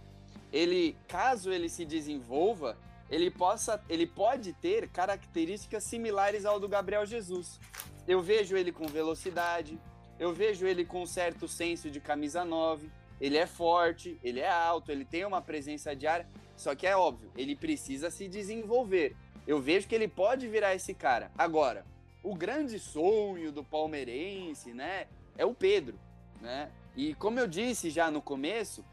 ele, 0.51 0.97
caso 1.07 1.51
ele 1.51 1.69
se 1.69 1.85
desenvolva, 1.85 2.77
ele 3.09 3.29
possa, 3.29 3.83
ele 3.87 4.07
pode 4.07 4.53
ter 4.53 4.89
características 4.89 5.83
similares 5.83 6.45
ao 6.45 6.59
do 6.59 6.67
Gabriel 6.67 7.05
Jesus. 7.05 7.59
Eu 8.07 8.21
vejo 8.21 8.55
ele 8.55 8.71
com 8.71 8.85
velocidade, 8.87 9.79
eu 10.19 10.33
vejo 10.33 10.65
ele 10.65 10.85
com 10.85 11.05
certo 11.05 11.47
senso 11.47 11.89
de 11.89 11.99
camisa 11.99 12.43
9. 12.43 12.89
Ele 13.19 13.37
é 13.37 13.47
forte, 13.47 14.19
ele 14.23 14.39
é 14.39 14.49
alto, 14.49 14.91
ele 14.91 15.05
tem 15.05 15.25
uma 15.25 15.41
presença 15.41 15.95
de 15.95 16.05
área. 16.05 16.27
Só 16.55 16.75
que 16.75 16.85
é 16.85 16.95
óbvio, 16.95 17.31
ele 17.35 17.55
precisa 17.55 18.09
se 18.09 18.27
desenvolver. 18.27 19.15
Eu 19.47 19.59
vejo 19.59 19.87
que 19.87 19.95
ele 19.95 20.07
pode 20.07 20.47
virar 20.47 20.75
esse 20.75 20.93
cara. 20.93 21.31
Agora, 21.37 21.85
o 22.21 22.35
grande 22.35 22.79
sonho 22.79 23.51
do 23.51 23.63
palmeirense, 23.63 24.73
né, 24.73 25.07
é 25.37 25.45
o 25.45 25.53
Pedro, 25.53 25.99
né? 26.41 26.71
E 26.95 27.13
como 27.15 27.39
eu 27.39 27.47
disse 27.47 27.89
já 27.89 28.11
no 28.11 28.21
começo, 28.21 28.85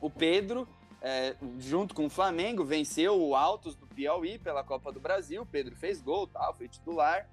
o 0.00 0.10
Pedro, 0.10 0.68
é, 1.00 1.34
junto 1.58 1.94
com 1.94 2.06
o 2.06 2.10
Flamengo, 2.10 2.64
venceu 2.64 3.20
o 3.20 3.34
Altos 3.34 3.74
do 3.74 3.86
Piauí 3.86 4.38
pela 4.38 4.62
Copa 4.62 4.92
do 4.92 5.00
Brasil. 5.00 5.42
O 5.42 5.46
Pedro 5.46 5.74
fez 5.74 6.00
gol, 6.00 6.26
tal, 6.26 6.54
foi 6.54 6.68
titular. 6.68 7.28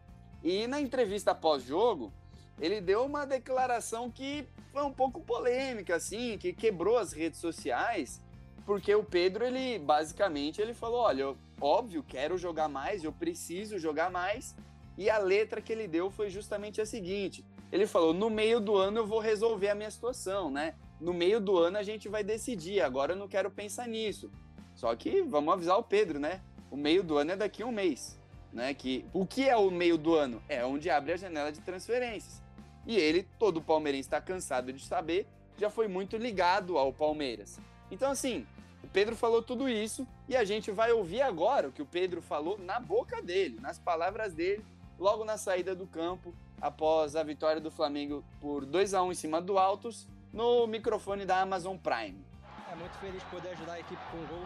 E 0.48 0.66
na 0.66 0.80
entrevista 0.80 1.36
pós-jogo, 1.36 2.10
ele 2.58 2.80
deu 2.80 3.04
uma 3.04 3.26
declaração 3.26 4.10
que 4.10 4.48
foi 4.72 4.82
um 4.82 4.94
pouco 4.94 5.20
polêmica, 5.20 5.98
assim, 5.98 6.38
que 6.38 6.54
quebrou 6.54 6.98
as 6.98 7.12
redes 7.12 7.42
sociais, 7.42 8.22
porque 8.66 8.96
o 8.96 9.04
Pedro, 9.04 9.44
ele 9.44 9.78
basicamente 9.78 10.62
ele 10.62 10.74
falou: 10.74 11.02
olha, 11.02 11.24
eu, 11.24 11.38
óbvio, 11.60 12.02
quero 12.02 12.38
jogar 12.38 12.70
mais, 12.70 13.04
eu 13.04 13.12
preciso 13.12 13.78
jogar 13.78 14.10
mais, 14.10 14.56
E 14.98 15.10
a 15.10 15.18
letra 15.18 15.62
que 15.62 15.74
ele 15.74 15.86
deu 15.86 16.10
foi 16.10 16.30
justamente 16.30 16.80
a 16.80 16.86
seguinte: 16.86 17.44
ele 17.70 17.86
falou, 17.86 18.14
no 18.14 18.30
meio 18.30 18.62
do 18.62 18.78
ano 18.78 19.00
eu 19.00 19.06
vou 19.06 19.20
resolver 19.20 19.68
a 19.68 19.76
minha 19.76 19.92
situação, 19.92 20.50
né? 20.50 20.76
No 21.02 21.14
meio 21.14 21.42
do 21.42 21.58
ano 21.58 21.78
a 21.78 21.84
gente 21.84 22.08
vai 22.08 22.24
decidir, 22.24 22.80
agora 22.80 23.12
eu 23.12 23.18
não 23.18 23.28
quero 23.28 23.52
pensar 23.52 23.86
nisso. 23.86 24.32
Só 24.74 24.96
que 24.96 25.22
vamos 25.24 25.54
avisar 25.54 25.78
o 25.78 25.84
Pedro, 25.84 26.20
né? 26.20 26.42
O 26.72 26.78
meio 26.78 27.04
do 27.04 27.18
ano 27.18 27.34
é 27.34 27.36
daqui 27.36 27.64
a 27.64 27.66
um 27.66 27.72
mês. 27.72 28.18
Né? 28.52 28.74
Que, 28.74 29.06
o 29.14 29.26
que 29.26 29.48
é 29.48 29.56
o 29.56 29.70
meio 29.70 29.98
do 29.98 30.16
ano? 30.16 30.42
É 30.48 30.66
onde 30.66 30.90
abre 30.90 31.14
a 31.14 31.18
janela 31.18 31.52
de 31.52 31.62
transferências. 31.62 32.42
E 32.86 32.96
ele, 32.96 33.28
todo 33.38 33.62
palmeirense 33.62 34.08
está 34.08 34.22
cansado 34.22 34.72
de 34.72 34.84
saber, 34.86 35.28
já 35.58 35.70
foi 35.70 35.88
muito 35.88 36.16
ligado 36.16 36.78
ao 36.78 36.94
Palmeiras. 36.94 37.60
Então, 37.92 38.12
assim, 38.12 38.46
o 38.84 38.88
Pedro 38.88 39.16
falou 39.16 39.42
tudo 39.42 39.68
isso 39.68 40.08
e 40.30 40.36
a 40.36 40.46
gente 40.46 40.72
vai 40.72 40.92
ouvir 40.92 41.22
agora 41.22 41.68
o 41.68 41.72
que 41.72 41.82
o 41.82 41.86
Pedro 41.86 42.22
falou 42.22 42.58
na 42.58 42.80
boca 42.80 43.22
dele, 43.22 43.60
nas 43.60 43.78
palavras 43.78 44.34
dele, 44.34 44.64
logo 44.98 45.26
na 45.26 45.38
saída 45.38 45.76
do 45.76 45.86
campo, 45.86 46.34
após 46.62 47.16
a 47.16 47.24
vitória 47.24 47.60
do 47.60 47.70
Flamengo 47.70 48.24
por 48.40 48.66
2 48.66 48.94
a 48.94 49.04
1 49.04 49.12
em 49.12 49.16
cima 49.16 49.42
do 49.42 49.58
Altos, 49.58 50.08
no 50.32 50.68
microfone 50.68 51.26
da 51.26 51.42
Amazon 51.42 51.78
Prime. 51.78 52.24
É 52.72 52.76
muito 52.76 52.98
feliz 53.00 53.24
poder 53.24 53.50
ajudar 53.50 53.74
a 53.74 53.80
equipe 53.80 54.02
com 54.12 54.18
gol, 54.26 54.46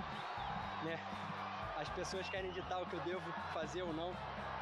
né? 0.83 0.99
As 1.81 1.89
pessoas 1.89 2.29
querem 2.29 2.51
ditar 2.51 2.79
o 2.79 2.85
que 2.85 2.93
eu 2.93 2.99
devo 2.99 3.31
fazer 3.51 3.81
ou 3.81 3.91
não, 3.91 4.11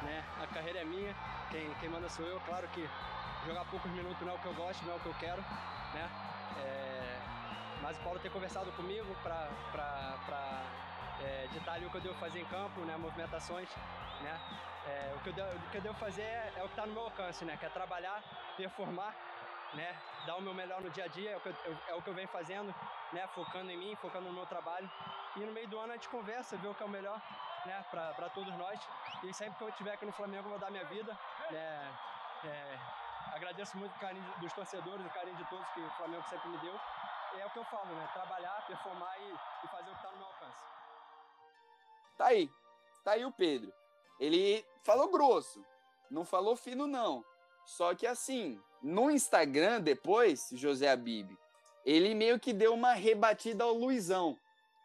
né? 0.00 0.24
A 0.42 0.46
carreira 0.46 0.78
é 0.78 0.84
minha, 0.84 1.14
quem, 1.50 1.68
quem 1.74 1.88
manda 1.90 2.08
sou 2.08 2.24
eu. 2.24 2.40
Claro 2.40 2.66
que 2.68 2.88
jogar 3.44 3.62
poucos 3.66 3.90
minutos 3.90 4.18
não 4.22 4.32
é 4.32 4.36
o 4.36 4.38
que 4.38 4.46
eu 4.46 4.54
gosto, 4.54 4.82
não 4.86 4.94
é 4.94 4.96
o 4.96 5.00
que 5.00 5.06
eu 5.06 5.14
quero, 5.20 5.42
né? 5.92 6.08
É... 6.64 7.18
Mas 7.82 7.98
o 7.98 8.00
Paulo 8.00 8.18
tem 8.20 8.30
conversado 8.30 8.72
comigo 8.72 9.14
para 9.22 9.50
é, 11.20 11.46
ditar 11.52 11.74
ali 11.74 11.84
o 11.84 11.90
que 11.90 11.98
eu 11.98 12.00
devo 12.00 12.14
fazer 12.14 12.40
em 12.40 12.46
campo, 12.46 12.80
né? 12.80 12.96
Movimentações, 12.96 13.68
né? 14.22 14.40
É, 14.86 15.12
o, 15.14 15.20
que 15.20 15.28
eu 15.28 15.32
devo, 15.34 15.50
o 15.56 15.70
que 15.70 15.76
eu 15.76 15.82
devo 15.82 15.98
fazer 15.98 16.22
é, 16.22 16.52
é 16.56 16.62
o 16.62 16.68
que 16.68 16.72
está 16.72 16.86
no 16.86 16.94
meu 16.94 17.02
alcance, 17.02 17.44
né? 17.44 17.54
Que 17.58 17.66
é 17.66 17.68
trabalhar, 17.68 18.22
performar, 18.56 19.14
né? 19.74 19.96
Dar 20.26 20.36
o 20.36 20.42
meu 20.42 20.54
melhor 20.54 20.80
no 20.80 20.90
dia 20.90 21.04
a 21.04 21.08
dia, 21.08 21.30
é 21.32 21.36
o 21.36 21.40
que 21.40 21.48
eu, 21.48 21.78
é 21.88 21.94
o 21.94 22.02
que 22.02 22.08
eu 22.08 22.14
venho 22.14 22.28
fazendo, 22.28 22.74
né? 23.12 23.26
Focando 23.28 23.70
em 23.70 23.76
mim, 23.76 23.96
focando 23.96 24.26
no 24.26 24.32
meu 24.32 24.46
trabalho. 24.46 24.90
E 25.36 25.40
no 25.40 25.52
meio 25.52 25.68
do 25.68 25.78
ano 25.78 25.92
a 25.92 25.96
gente 25.96 26.08
conversa, 26.08 26.56
vê 26.56 26.68
o 26.68 26.74
que 26.74 26.82
é 26.82 26.86
o 26.86 26.88
melhor, 26.88 27.20
né? 27.64 27.84
Para 27.90 28.28
todos 28.30 28.54
nós. 28.56 28.80
E 29.22 29.32
sempre 29.32 29.56
que 29.56 29.64
eu 29.64 29.68
estiver 29.68 29.92
aqui 29.94 30.06
no 30.06 30.12
Flamengo, 30.12 30.46
eu 30.46 30.50
vou 30.50 30.58
dar 30.58 30.70
minha 30.70 30.84
vida, 30.84 31.16
né? 31.50 31.94
É, 32.44 32.78
agradeço 33.34 33.76
muito 33.76 33.94
o 33.94 33.98
carinho 33.98 34.24
dos 34.40 34.52
torcedores, 34.52 35.04
o 35.04 35.10
carinho 35.10 35.36
de 35.36 35.44
todos 35.48 35.66
que 35.68 35.80
o 35.80 35.90
Flamengo 35.92 36.24
sempre 36.28 36.48
me 36.48 36.58
deu. 36.58 36.78
E 37.34 37.40
é 37.40 37.46
o 37.46 37.50
que 37.50 37.58
eu 37.58 37.64
falo, 37.64 37.94
né? 37.94 38.08
Trabalhar, 38.12 38.66
performar 38.66 39.20
e, 39.20 39.34
e 39.64 39.68
fazer 39.68 39.90
o 39.90 39.94
que 39.94 39.98
está 39.98 40.10
no 40.10 40.18
meu 40.18 40.26
alcance. 40.26 40.64
Tá 42.16 42.26
aí. 42.26 42.50
Tá 43.04 43.12
aí 43.12 43.24
o 43.24 43.32
Pedro. 43.32 43.72
Ele 44.18 44.66
falou 44.84 45.10
grosso, 45.10 45.64
não 46.10 46.24
falou 46.24 46.54
fino, 46.54 46.86
não. 46.86 47.24
Só 47.64 47.94
que 47.94 48.06
assim, 48.06 48.60
no 48.82 49.10
Instagram, 49.10 49.80
depois, 49.80 50.48
José 50.52 50.88
Abib, 50.88 51.30
ele 51.84 52.14
meio 52.14 52.38
que 52.38 52.52
deu 52.52 52.74
uma 52.74 52.92
rebatida 52.92 53.64
ao 53.64 53.74
Luizão. 53.74 54.36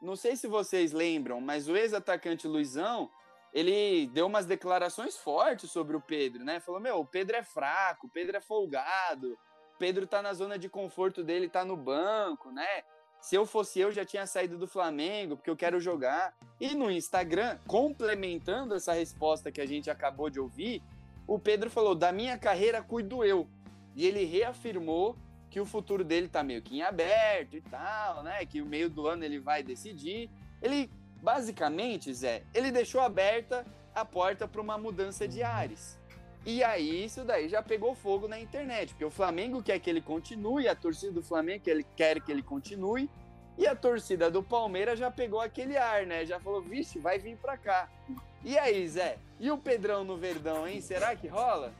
Não 0.01 0.15
sei 0.15 0.35
se 0.35 0.47
vocês 0.47 0.91
lembram, 0.91 1.39
mas 1.39 1.67
o 1.67 1.75
ex-atacante 1.75 2.47
Luizão, 2.47 3.09
ele 3.53 4.07
deu 4.07 4.27
umas 4.27 4.45
declarações 4.45 5.15
fortes 5.15 5.71
sobre 5.71 5.95
o 5.95 6.01
Pedro, 6.01 6.43
né? 6.43 6.59
Falou: 6.59 6.81
Meu, 6.81 6.99
o 6.99 7.05
Pedro 7.05 7.37
é 7.37 7.43
fraco, 7.43 8.07
o 8.07 8.09
Pedro 8.09 8.37
é 8.37 8.41
folgado, 8.41 9.33
o 9.75 9.77
Pedro 9.79 10.05
tá 10.05 10.21
na 10.21 10.33
zona 10.33 10.59
de 10.59 10.69
conforto 10.69 11.23
dele, 11.23 11.49
tá 11.49 11.63
no 11.63 11.77
banco, 11.77 12.51
né? 12.51 12.83
Se 13.21 13.35
eu 13.35 13.45
fosse 13.45 13.79
eu, 13.79 13.91
já 13.91 14.05
tinha 14.05 14.27
saído 14.27 14.57
do 14.57 14.67
Flamengo, 14.67 15.35
porque 15.35 15.49
eu 15.49 15.55
quero 15.55 15.79
jogar. 15.79 16.35
E 16.59 16.75
no 16.75 16.91
Instagram, 16.91 17.57
complementando 17.65 18.75
essa 18.75 18.93
resposta 18.93 19.51
que 19.51 19.61
a 19.61 19.65
gente 19.65 19.89
acabou 19.89 20.29
de 20.29 20.39
ouvir, 20.39 20.83
o 21.25 21.39
Pedro 21.39 21.69
falou: 21.69 21.95
da 21.95 22.11
minha 22.11 22.37
carreira 22.37 22.83
cuido 22.83 23.23
eu. 23.23 23.47
E 23.95 24.05
ele 24.05 24.25
reafirmou 24.25 25.15
que 25.49 25.59
o 25.59 25.65
futuro 25.65 26.03
dele 26.03 26.27
tá 26.27 26.43
meio 26.43 26.61
que 26.61 26.77
em 26.77 26.81
aberto 26.81 27.55
e 27.55 27.61
tal, 27.61 28.23
né? 28.23 28.45
Que 28.45 28.61
o 28.61 28.65
meio 28.65 28.89
do 28.89 29.07
ano 29.07 29.23
ele 29.23 29.39
vai 29.39 29.63
decidir. 29.63 30.29
Ele, 30.61 30.89
basicamente, 31.21 32.13
Zé, 32.13 32.43
ele 32.53 32.71
deixou 32.71 32.99
aberta 32.99 33.65
a 33.93 34.03
porta 34.03 34.47
para 34.47 34.61
uma 34.61 34.77
mudança 34.77 35.27
de 35.27 35.41
ares. 35.41 35.97
E 36.45 36.63
aí, 36.63 37.05
isso 37.05 37.23
daí 37.23 37.49
já 37.49 37.63
pegou 37.63 37.95
fogo 37.95 38.27
na 38.27 38.39
internet, 38.39 38.89
porque 38.89 39.05
o 39.05 39.09
Flamengo 39.09 39.63
quer 39.63 39.79
que 39.79 39.89
ele 39.89 40.01
continue, 40.01 40.67
a 40.67 40.75
torcida 40.75 41.13
do 41.13 41.23
Flamengo 41.23 41.63
quer 41.95 42.21
que 42.21 42.31
ele 42.31 42.43
continue, 42.43 43.09
e 43.57 43.65
a 43.65 43.75
torcida 43.75 44.29
do 44.29 44.43
Palmeiras 44.43 44.99
já 44.99 45.09
pegou 45.09 45.39
aquele 45.39 45.77
ar, 45.77 46.05
né? 46.05 46.25
Já 46.25 46.39
falou, 46.39 46.61
vixe, 46.61 46.99
vai 46.99 47.17
vir 47.17 47.37
pra 47.37 47.57
cá. 47.57 47.89
E 48.43 48.59
aí, 48.59 48.87
Zé? 48.87 49.17
E 49.39 49.49
o 49.49 49.57
Pedrão 49.57 50.03
no 50.03 50.17
Verdão, 50.17 50.67
hein? 50.67 50.81
Será 50.81 51.15
que 51.15 51.27
rola? 51.27 51.73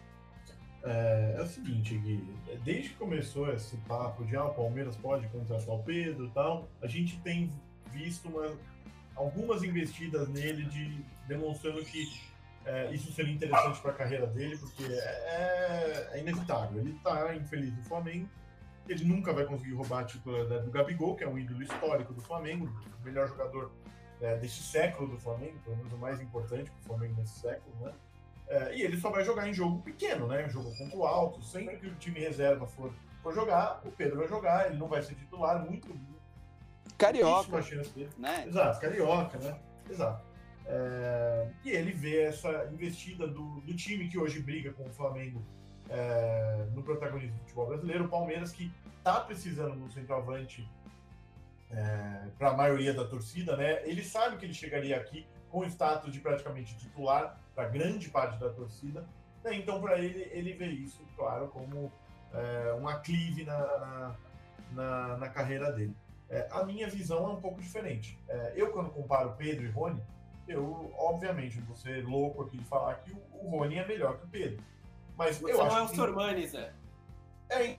É, 0.86 1.36
é 1.40 1.42
o 1.42 1.48
seguinte, 1.48 1.98
Gui, 1.98 2.24
desde 2.64 2.90
que 2.90 2.96
começou 2.96 3.52
esse 3.52 3.76
papo 3.78 4.24
de 4.24 4.36
ah, 4.36 4.46
o 4.46 4.54
Palmeiras 4.54 4.96
pode 4.96 5.28
contratar 5.30 5.74
o 5.74 5.82
Pedro 5.82 6.28
e 6.28 6.30
tal, 6.30 6.70
a 6.80 6.86
gente 6.86 7.20
tem 7.22 7.52
visto 7.92 8.30
uma, 8.30 8.56
algumas 9.16 9.64
investidas 9.64 10.30
nele 10.30 10.64
de, 10.66 11.04
demonstrando 11.28 11.84
que 11.84 12.08
é, 12.66 12.92
isso 12.94 13.12
seria 13.14 13.34
interessante 13.34 13.82
para 13.82 13.92
a 13.92 13.94
carreira 13.96 14.28
dele, 14.28 14.58
porque 14.58 14.84
é, 14.84 16.10
é, 16.14 16.20
inevitável. 16.20 16.80
Ele 16.80 16.92
está 16.92 17.36
infeliz 17.36 17.76
no 17.76 17.84
Flamengo, 17.84 18.30
ele 18.88 19.06
nunca 19.06 19.34
vai 19.34 19.46
conseguir 19.46 19.74
roubar 19.74 20.02
a 20.02 20.04
titularidade 20.04 20.66
do 20.66 20.72
Gabigol, 20.72 21.16
que 21.16 21.24
é 21.24 21.28
um 21.28 21.38
ídolo 21.38 21.64
histórico 21.64 22.14
do 22.14 22.22
Flamengo, 22.22 22.70
o 23.02 23.04
melhor 23.04 23.28
jogador 23.28 23.72
é, 24.22 24.38
deste 24.38 24.62
século 24.62 25.10
do 25.10 25.18
Flamengo, 25.18 25.58
pelo 25.64 25.78
menos 25.78 25.94
o 25.94 25.98
mais 25.98 26.22
importante 26.22 26.70
para 26.70 26.80
o 26.80 26.84
Flamengo 26.84 27.16
nesse 27.18 27.40
século, 27.40 27.76
né? 27.82 27.92
É, 28.48 28.76
e 28.76 28.82
ele 28.84 28.98
só 28.98 29.10
vai 29.10 29.24
jogar 29.24 29.48
em 29.48 29.54
jogo 29.54 29.82
pequeno, 29.82 30.28
né? 30.28 30.48
Jogo 30.50 30.76
contra 30.78 30.98
o 30.98 31.06
alto. 31.06 31.42
Sempre 31.44 31.78
que 31.78 31.88
o 31.88 31.96
time 31.96 32.20
reserva 32.20 32.68
for, 32.68 32.94
for 33.24 33.34
jogar, 33.34 33.82
o 33.84 33.92
Pedro 33.92 34.18
vai 34.20 34.28
jogar, 34.28 34.68
ele 34.68 34.78
não 34.78 34.88
vai 34.88 35.02
ser 35.02 35.16
titular, 35.16 35.64
muito. 35.64 35.96
Carioca. 36.98 37.62
Né? 38.18 38.46
Exato, 38.48 38.80
carioca, 38.80 39.38
né? 39.40 39.60
Exato. 39.90 40.24
É, 40.68 41.50
e 41.64 41.70
ele 41.72 41.92
vê 41.92 42.24
essa 42.24 42.68
investida 42.72 43.28
do, 43.28 43.62
do, 43.62 43.76
time 43.76 44.08
que 44.08 44.18
hoje 44.18 44.40
briga 44.40 44.74
com 44.74 44.84
o 44.84 44.90
Flamengo 44.90 45.46
é, 45.90 46.66
no 46.74 46.82
protagonismo 46.82 47.36
do 47.36 47.42
futebol 47.42 47.68
brasileiro, 47.68 48.06
o 48.06 48.10
Palmeiras 48.10 48.52
que 48.52 48.72
está 48.98 49.20
precisando 49.20 49.76
no 49.76 49.92
centroavante 49.92 50.68
é, 51.70 52.30
para 52.38 52.50
a 52.50 52.54
maioria 52.54 52.94
da 52.94 53.06
torcida, 53.06 53.56
né? 53.56 53.88
Ele 53.88 54.04
sabe 54.04 54.38
que 54.38 54.46
ele 54.46 54.54
chegaria 54.54 54.98
aqui 54.98 55.28
com 55.56 55.64
status 55.64 56.12
de 56.12 56.20
praticamente 56.20 56.76
titular 56.76 57.40
para 57.56 57.70
grande 57.70 58.10
parte 58.10 58.38
da 58.38 58.50
torcida, 58.50 59.08
né? 59.42 59.56
então 59.56 59.80
para 59.80 59.98
ele 59.98 60.30
ele 60.34 60.52
vê 60.52 60.68
isso, 60.68 61.02
claro, 61.16 61.48
como 61.48 61.90
é, 62.34 62.74
um 62.74 62.86
aclive 62.90 63.46
na, 63.46 63.58
na, 63.58 64.16
na, 64.74 65.18
na 65.18 65.30
carreira 65.30 65.72
dele. 65.72 65.96
É, 66.30 66.46
a 66.52 66.66
minha 66.66 66.90
visão 66.90 67.26
é 67.26 67.30
um 67.30 67.40
pouco 67.40 67.62
diferente. 67.62 68.20
É, 68.28 68.52
eu 68.58 68.72
quando 68.72 68.90
comparo 68.90 69.34
Pedro 69.38 69.64
e 69.64 69.70
Rony, 69.70 70.04
eu 70.46 70.94
obviamente 70.98 71.62
vou 71.62 71.78
ser 71.78 72.06
louco 72.06 72.44
aqui 72.44 72.58
de 72.58 72.66
falar 72.66 72.96
que 72.96 73.14
o, 73.14 73.22
o 73.32 73.50
Rony 73.52 73.78
é 73.78 73.88
melhor 73.88 74.18
que 74.18 74.26
o 74.26 74.28
Pedro, 74.28 74.62
mas 75.16 75.38
Você 75.38 75.54
eu 75.54 75.58
não 75.60 75.68
acho 75.68 75.78
é 75.78 75.82
o 75.84 75.88
Sormani, 75.96 76.48
Zé. 76.48 76.74
É, 77.50 77.78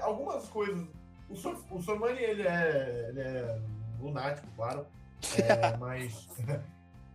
algumas 0.00 0.48
coisas 0.48 0.88
o, 1.28 1.36
Sor, 1.36 1.62
o 1.70 1.82
Sormani, 1.82 2.18
ele 2.18 2.48
é, 2.48 3.06
ele 3.10 3.20
é 3.20 3.60
lunático, 4.00 4.48
claro, 4.56 4.86
é, 5.40 5.76
mas 5.78 6.28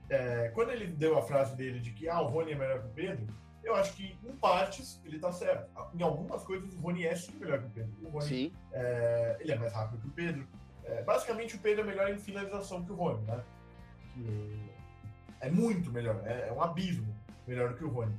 é, 0.10 0.50
quando 0.50 0.72
ele 0.72 0.88
deu 0.88 1.18
a 1.18 1.22
frase 1.22 1.56
dele 1.56 1.80
de 1.80 1.92
que 1.92 2.08
ah, 2.08 2.22
o 2.22 2.28
Rony 2.28 2.52
é 2.52 2.56
melhor 2.56 2.82
que 2.82 2.88
o 2.88 2.92
Pedro, 2.92 3.28
eu 3.64 3.76
acho 3.76 3.94
que 3.94 4.18
em 4.24 4.36
partes 4.36 5.02
ele 5.04 5.20
tá 5.20 5.32
certo. 5.32 5.70
Em 5.94 6.04
algumas 6.04 6.44
coisas 6.44 6.74
o 6.76 6.80
Rony 6.80 7.06
é 7.06 7.16
sim 7.16 7.36
melhor 7.38 7.60
que 7.60 7.66
o 7.66 7.70
Pedro. 7.70 7.94
O 8.04 8.10
Rony, 8.10 8.26
sim. 8.26 8.54
É, 8.72 9.38
ele 9.40 9.52
é 9.52 9.56
mais 9.56 9.74
rápido 9.74 10.02
que 10.02 10.08
o 10.08 10.12
Pedro. 10.12 10.48
É, 10.84 11.02
basicamente 11.02 11.56
o 11.56 11.60
Pedro 11.60 11.82
é 11.82 11.88
melhor 11.88 12.10
em 12.12 12.18
finalização 12.18 12.86
que 12.86 12.92
o 12.92 12.96
Rony, 12.96 13.24
né? 13.26 13.44
Que 14.14 14.70
é 15.42 15.50
muito 15.50 15.92
melhor, 15.92 16.22
é, 16.26 16.48
é 16.50 16.52
um 16.52 16.62
abismo 16.62 17.14
melhor 17.48 17.70
do 17.70 17.76
que 17.76 17.84
o 17.84 17.90
Rony. 17.90 18.16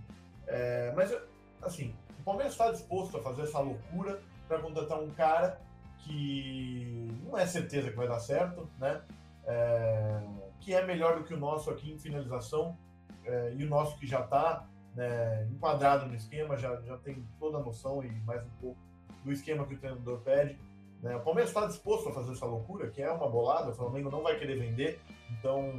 É, 0.46 0.92
mas, 0.94 1.16
assim, 1.62 1.94
o 2.20 2.22
Palmeiras 2.22 2.52
está 2.52 2.70
disposto 2.70 3.16
a 3.16 3.22
fazer 3.22 3.42
essa 3.42 3.58
loucura 3.60 4.20
para 4.48 4.58
contratar 4.58 5.00
um 5.00 5.10
cara 5.10 5.60
que 5.98 7.08
não 7.24 7.36
é 7.36 7.46
certeza 7.46 7.90
que 7.90 7.96
vai 7.96 8.06
dar 8.06 8.20
certo, 8.20 8.68
né? 8.78 9.00
É, 9.46 10.20
que 10.60 10.74
é 10.74 10.84
melhor 10.84 11.18
do 11.18 11.24
que 11.24 11.32
o 11.32 11.36
nosso 11.36 11.70
aqui 11.70 11.92
em 11.92 11.98
finalização 11.98 12.76
é, 13.24 13.54
e 13.56 13.64
o 13.64 13.68
nosso 13.68 13.96
que 13.98 14.06
já 14.06 14.20
está 14.20 14.66
né, 14.94 15.46
enquadrado 15.50 16.06
no 16.06 16.14
esquema, 16.14 16.56
já, 16.56 16.80
já 16.82 16.96
tem 16.98 17.24
toda 17.38 17.58
a 17.58 17.60
noção 17.60 18.02
e 18.02 18.10
mais 18.22 18.42
um 18.44 18.50
pouco 18.60 18.80
do 19.24 19.32
esquema 19.32 19.66
que 19.66 19.74
o 19.74 19.78
treinador 19.78 20.20
pede. 20.20 20.58
Né? 21.02 21.14
O 21.14 21.20
Palmeiras 21.20 21.50
está 21.50 21.66
disposto 21.66 22.08
a 22.08 22.12
fazer 22.12 22.32
essa 22.32 22.46
loucura, 22.46 22.88
que 22.90 23.02
é 23.02 23.10
uma 23.10 23.28
bolada, 23.28 23.70
o 23.70 23.74
Flamengo 23.74 24.10
não 24.10 24.22
vai 24.22 24.38
querer 24.38 24.58
vender, 24.58 25.00
então 25.30 25.72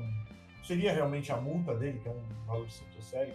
seria 0.63 0.93
realmente 0.93 1.32
a 1.32 1.38
multa 1.38 1.73
dele, 1.75 1.99
que 1.99 2.08
é 2.08 2.12
um 2.12 2.45
valor 2.45 2.67
de 2.67 3.03
sério. 3.03 3.34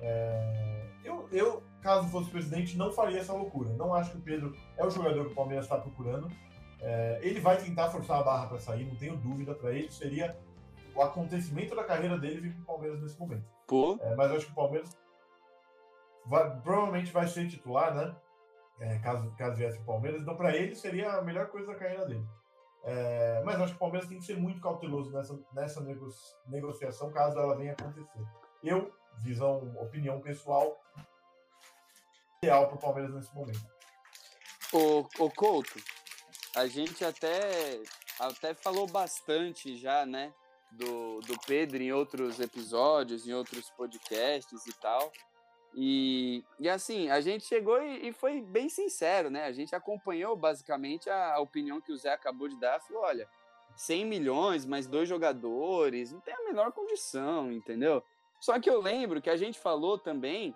É, 0.00 0.86
eu, 1.04 1.28
eu, 1.32 1.62
caso 1.82 2.08
fosse 2.08 2.30
presidente, 2.30 2.76
não 2.76 2.92
faria 2.92 3.18
essa 3.18 3.32
loucura. 3.32 3.70
Não 3.70 3.94
acho 3.94 4.12
que 4.12 4.18
o 4.18 4.20
Pedro 4.20 4.56
é 4.76 4.84
o 4.84 4.90
jogador 4.90 5.26
que 5.26 5.32
o 5.32 5.34
Palmeiras 5.34 5.64
está 5.64 5.78
procurando. 5.78 6.30
É, 6.80 7.18
ele 7.22 7.40
vai 7.40 7.56
tentar 7.56 7.90
forçar 7.90 8.20
a 8.20 8.22
barra 8.22 8.46
para 8.46 8.58
sair, 8.58 8.84
não 8.84 8.94
tenho 8.94 9.16
dúvida. 9.16 9.54
Para 9.54 9.72
ele 9.72 9.90
seria 9.90 10.38
o 10.94 11.02
acontecimento 11.02 11.74
da 11.74 11.84
carreira 11.84 12.18
dele 12.18 12.40
vir 12.40 12.52
para 12.54 12.62
o 12.62 12.66
Palmeiras 12.66 13.00
nesse 13.00 13.18
momento. 13.18 13.44
Pô. 13.66 13.98
É, 14.00 14.14
mas 14.14 14.30
acho 14.32 14.46
que 14.46 14.52
o 14.52 14.54
Palmeiras 14.54 14.96
vai, 16.26 16.60
provavelmente 16.60 17.12
vai 17.12 17.26
ser 17.26 17.48
titular, 17.48 17.94
né? 17.94 18.14
É, 18.80 18.98
caso, 18.98 19.30
caso 19.36 19.56
viesse 19.56 19.78
o 19.78 19.84
Palmeiras. 19.84 20.22
Então, 20.22 20.36
para 20.36 20.56
ele, 20.56 20.74
seria 20.74 21.12
a 21.12 21.22
melhor 21.22 21.48
coisa 21.48 21.66
da 21.66 21.74
carreira 21.74 22.06
dele. 22.06 22.26
É, 22.84 23.42
mas 23.44 23.60
acho 23.60 23.72
que 23.72 23.76
o 23.76 23.80
Palmeiras 23.80 24.08
tem 24.08 24.18
que 24.18 24.24
ser 24.24 24.36
muito 24.36 24.60
cauteloso 24.60 25.10
nessa, 25.10 25.38
nessa 25.52 25.80
nego, 25.80 26.08
negociação, 26.46 27.10
caso 27.10 27.38
ela 27.38 27.56
venha 27.56 27.72
acontecer. 27.72 28.24
Eu, 28.62 28.92
visão, 29.18 29.74
opinião 29.78 30.20
pessoal, 30.20 30.80
ideal 32.42 32.68
para 32.68 32.76
o 32.76 32.80
Palmeiras 32.80 33.14
nesse 33.14 33.34
momento. 33.34 33.66
O, 34.72 35.00
o 35.24 35.30
Couto, 35.30 35.74
a 36.54 36.66
gente 36.66 37.04
até, 37.04 37.80
até 38.18 38.54
falou 38.54 38.86
bastante 38.86 39.76
já, 39.76 40.04
né? 40.06 40.32
Do, 40.70 41.20
do 41.20 41.38
Pedro 41.46 41.82
em 41.82 41.92
outros 41.92 42.40
episódios, 42.40 43.26
em 43.26 43.32
outros 43.32 43.70
podcasts 43.70 44.66
e 44.66 44.72
tal. 44.74 45.10
E, 45.74 46.44
e 46.58 46.68
assim, 46.68 47.08
a 47.10 47.20
gente 47.20 47.44
chegou 47.44 47.80
e, 47.82 48.08
e, 48.08 48.12
foi 48.12 48.40
bem 48.40 48.68
sincero, 48.68 49.30
né? 49.30 49.44
A 49.44 49.52
gente 49.52 49.74
acompanhou 49.74 50.36
basicamente 50.36 51.08
a, 51.08 51.34
a, 51.34 51.40
opinião 51.40 51.80
que 51.80 51.92
o 51.92 51.96
Zé 51.96 52.12
acabou 52.12 52.48
de 52.48 52.56
dar. 52.58 52.80
Falou: 52.80 53.02
olha, 53.02 53.28
100 53.76 54.04
milhões, 54.04 54.66
mais 54.66 54.86
dois 54.86 55.08
jogadores, 55.08 56.12
não 56.12 56.20
tem 56.20 56.34
a 56.34 56.44
menor 56.44 56.72
condição, 56.72 57.52
entendeu? 57.52 58.02
Só 58.40 58.58
que 58.58 58.68
eu 58.68 58.80
lembro 58.80 59.22
que 59.22 59.30
a 59.30 59.36
gente 59.36 59.58
falou 59.58 59.98
também, 59.98 60.54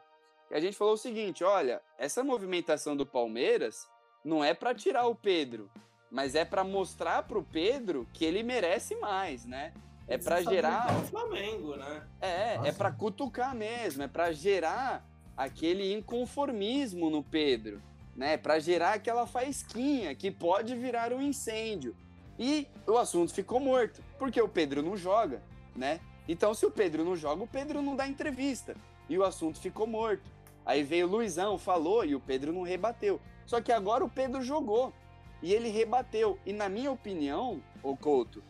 que 0.49 0.55
a 0.55 0.61
gente 0.61 0.77
falou 0.77 0.95
o 0.95 0.99
seguinte: 0.99 1.45
olha, 1.45 1.81
essa 1.99 2.25
movimentação 2.25 2.97
do 2.97 3.07
Palmeiras 3.07 3.89
não 4.25 4.43
é 4.43 4.55
para 4.55 4.75
tirar 4.75 5.07
o 5.07 5.15
Pedro, 5.15 5.71
mas 6.11 6.35
é 6.35 6.45
para 6.45 6.63
mostrar 6.63 7.23
para 7.23 7.39
o 7.39 7.43
Pedro 7.43 8.07
que 8.13 8.25
ele 8.25 8.43
merece 8.43 8.95
mais, 8.97 9.45
né? 9.45 9.73
É 10.07 10.19
para 10.19 10.43
gerar 10.43 10.95
o 10.99 11.05
Flamengo, 11.07 11.77
né? 11.77 12.03
É, 12.21 12.57
Nossa. 12.57 12.69
é 12.69 12.73
para 12.73 12.93
cutucar 12.93 13.55
mesmo, 13.55 14.03
é 14.03 14.09
para 14.09 14.33
gerar 14.33 15.05
aquele 15.37 15.93
inconformismo 15.93 17.09
no 17.09 17.23
Pedro, 17.23 17.81
né? 18.15 18.37
Para 18.37 18.59
gerar 18.59 18.95
aquela 18.95 19.27
faísquinha 19.27 20.15
que 20.15 20.31
pode 20.31 20.75
virar 20.75 21.13
um 21.13 21.23
incêndio. 21.23 21.97
E 22.39 22.67
o 22.87 22.97
assunto 22.99 23.33
ficou 23.33 23.61
morto, 23.61 24.03
porque 24.19 24.41
o 24.41 24.49
Pedro 24.49 24.83
não 24.83 24.97
joga, 24.97 25.43
né? 25.75 26.01
Então, 26.29 26.55
se 26.55 26.65
o 26.65 26.71
Pedro 26.71 27.05
não 27.05 27.17
joga, 27.17 27.43
o 27.43 27.47
Pedro 27.47 27.83
não 27.83 27.97
dá 27.97 28.07
entrevista. 28.07 28.77
E 29.09 29.19
o 29.19 29.25
assunto 29.25 29.59
ficou 29.59 29.87
morto. 29.87 30.31
Aí 30.65 30.83
veio 30.83 31.07
o 31.07 31.11
Luizão, 31.11 31.59
falou 31.59 32.05
e 32.05 32.15
o 32.15 32.21
Pedro 32.21 32.53
não 32.53 32.63
rebateu. 32.63 33.21
Só 33.53 33.61
que 33.61 33.71
agora 33.71 34.03
o 34.03 34.09
Pedro 34.09 34.41
jogou 34.41 34.95
e 35.43 35.53
ele 35.53 35.69
rebateu. 35.69 36.39
E 36.47 36.55
na 36.55 36.71
minha 36.71 36.91
opinião, 36.91 37.63
o 37.83 37.95
Couto, 37.95 38.43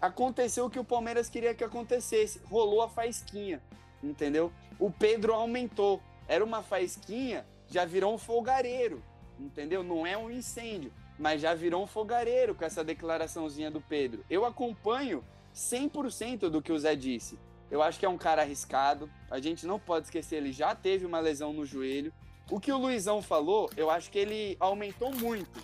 aconteceu 0.00 0.64
o 0.64 0.70
que 0.70 0.78
o 0.78 0.84
Palmeiras 0.84 1.28
queria 1.28 1.54
que 1.54 1.62
acontecesse. 1.62 2.40
Rolou 2.46 2.80
a 2.80 2.88
faísquinha, 2.88 3.62
entendeu? 4.02 4.50
O 4.78 4.90
Pedro 4.90 5.34
aumentou. 5.34 6.00
Era 6.26 6.42
uma 6.42 6.62
faísquinha, 6.62 7.44
já 7.68 7.84
virou 7.84 8.14
um 8.14 8.16
fogareiro, 8.16 9.02
entendeu? 9.38 9.82
Não 9.82 10.06
é 10.06 10.16
um 10.16 10.30
incêndio, 10.30 10.94
mas 11.18 11.42
já 11.42 11.52
virou 11.52 11.84
um 11.84 11.86
fogareiro 11.86 12.54
com 12.54 12.64
essa 12.64 12.82
declaraçãozinha 12.82 13.70
do 13.70 13.82
Pedro. 13.82 14.24
Eu 14.30 14.46
acompanho 14.46 15.22
100% 15.54 16.48
do 16.48 16.62
que 16.62 16.72
o 16.72 16.78
Zé 16.78 16.96
disse. 16.96 17.38
Eu 17.70 17.82
acho 17.82 18.00
que 18.00 18.06
é 18.06 18.08
um 18.08 18.16
cara 18.16 18.40
arriscado. 18.40 19.10
A 19.30 19.40
gente 19.40 19.66
não 19.66 19.78
pode 19.78 20.06
esquecer, 20.06 20.36
ele 20.36 20.52
já 20.52 20.74
teve 20.74 21.04
uma 21.04 21.20
lesão 21.20 21.52
no 21.52 21.66
joelho. 21.66 22.14
O 22.50 22.58
que 22.58 22.72
o 22.72 22.78
Luizão 22.78 23.20
falou, 23.20 23.70
eu 23.76 23.90
acho 23.90 24.10
que 24.10 24.18
ele 24.18 24.56
aumentou 24.58 25.12
muito 25.14 25.60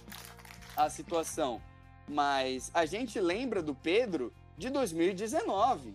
a 0.77 0.91
situação. 0.91 1.61
Mas 2.07 2.71
a 2.75 2.85
gente 2.85 3.19
lembra 3.19 3.63
do 3.63 3.75
Pedro 3.75 4.35
de 4.59 4.69
2019. 4.69 5.95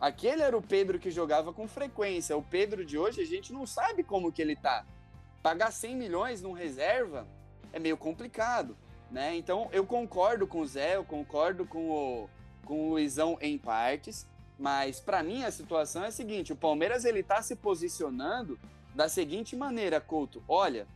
Aquele 0.00 0.40
era 0.40 0.56
o 0.56 0.62
Pedro 0.62 0.98
que 0.98 1.10
jogava 1.10 1.52
com 1.52 1.68
frequência. 1.68 2.34
O 2.38 2.42
Pedro 2.42 2.86
de 2.86 2.96
hoje 2.96 3.20
a 3.20 3.26
gente 3.26 3.52
não 3.52 3.66
sabe 3.66 4.02
como 4.02 4.32
que 4.32 4.40
ele 4.40 4.56
tá. 4.56 4.86
Pagar 5.42 5.70
100 5.70 5.94
milhões 5.94 6.40
num 6.40 6.52
reserva 6.52 7.26
é 7.70 7.78
meio 7.78 7.98
complicado, 7.98 8.74
né? 9.10 9.36
Então 9.36 9.68
eu 9.72 9.84
concordo 9.84 10.46
com 10.46 10.60
o 10.60 10.66
Zé, 10.66 10.96
eu 10.96 11.04
concordo 11.04 11.66
com 11.66 11.90
o, 11.90 12.30
com 12.64 12.86
o 12.86 12.90
Luizão 12.92 13.36
em 13.42 13.58
partes, 13.58 14.26
mas 14.58 15.00
para 15.00 15.22
mim 15.22 15.44
a 15.44 15.50
situação 15.50 16.02
é 16.02 16.08
a 16.08 16.10
seguinte: 16.10 16.52
o 16.52 16.56
Palmeiras 16.56 17.04
ele 17.04 17.22
tá 17.22 17.42
se 17.42 17.54
posicionando 17.56 18.58
da 18.94 19.08
seguinte 19.08 19.56
maneira, 19.56 20.00
Couto: 20.00 20.42
olha, 20.48 20.86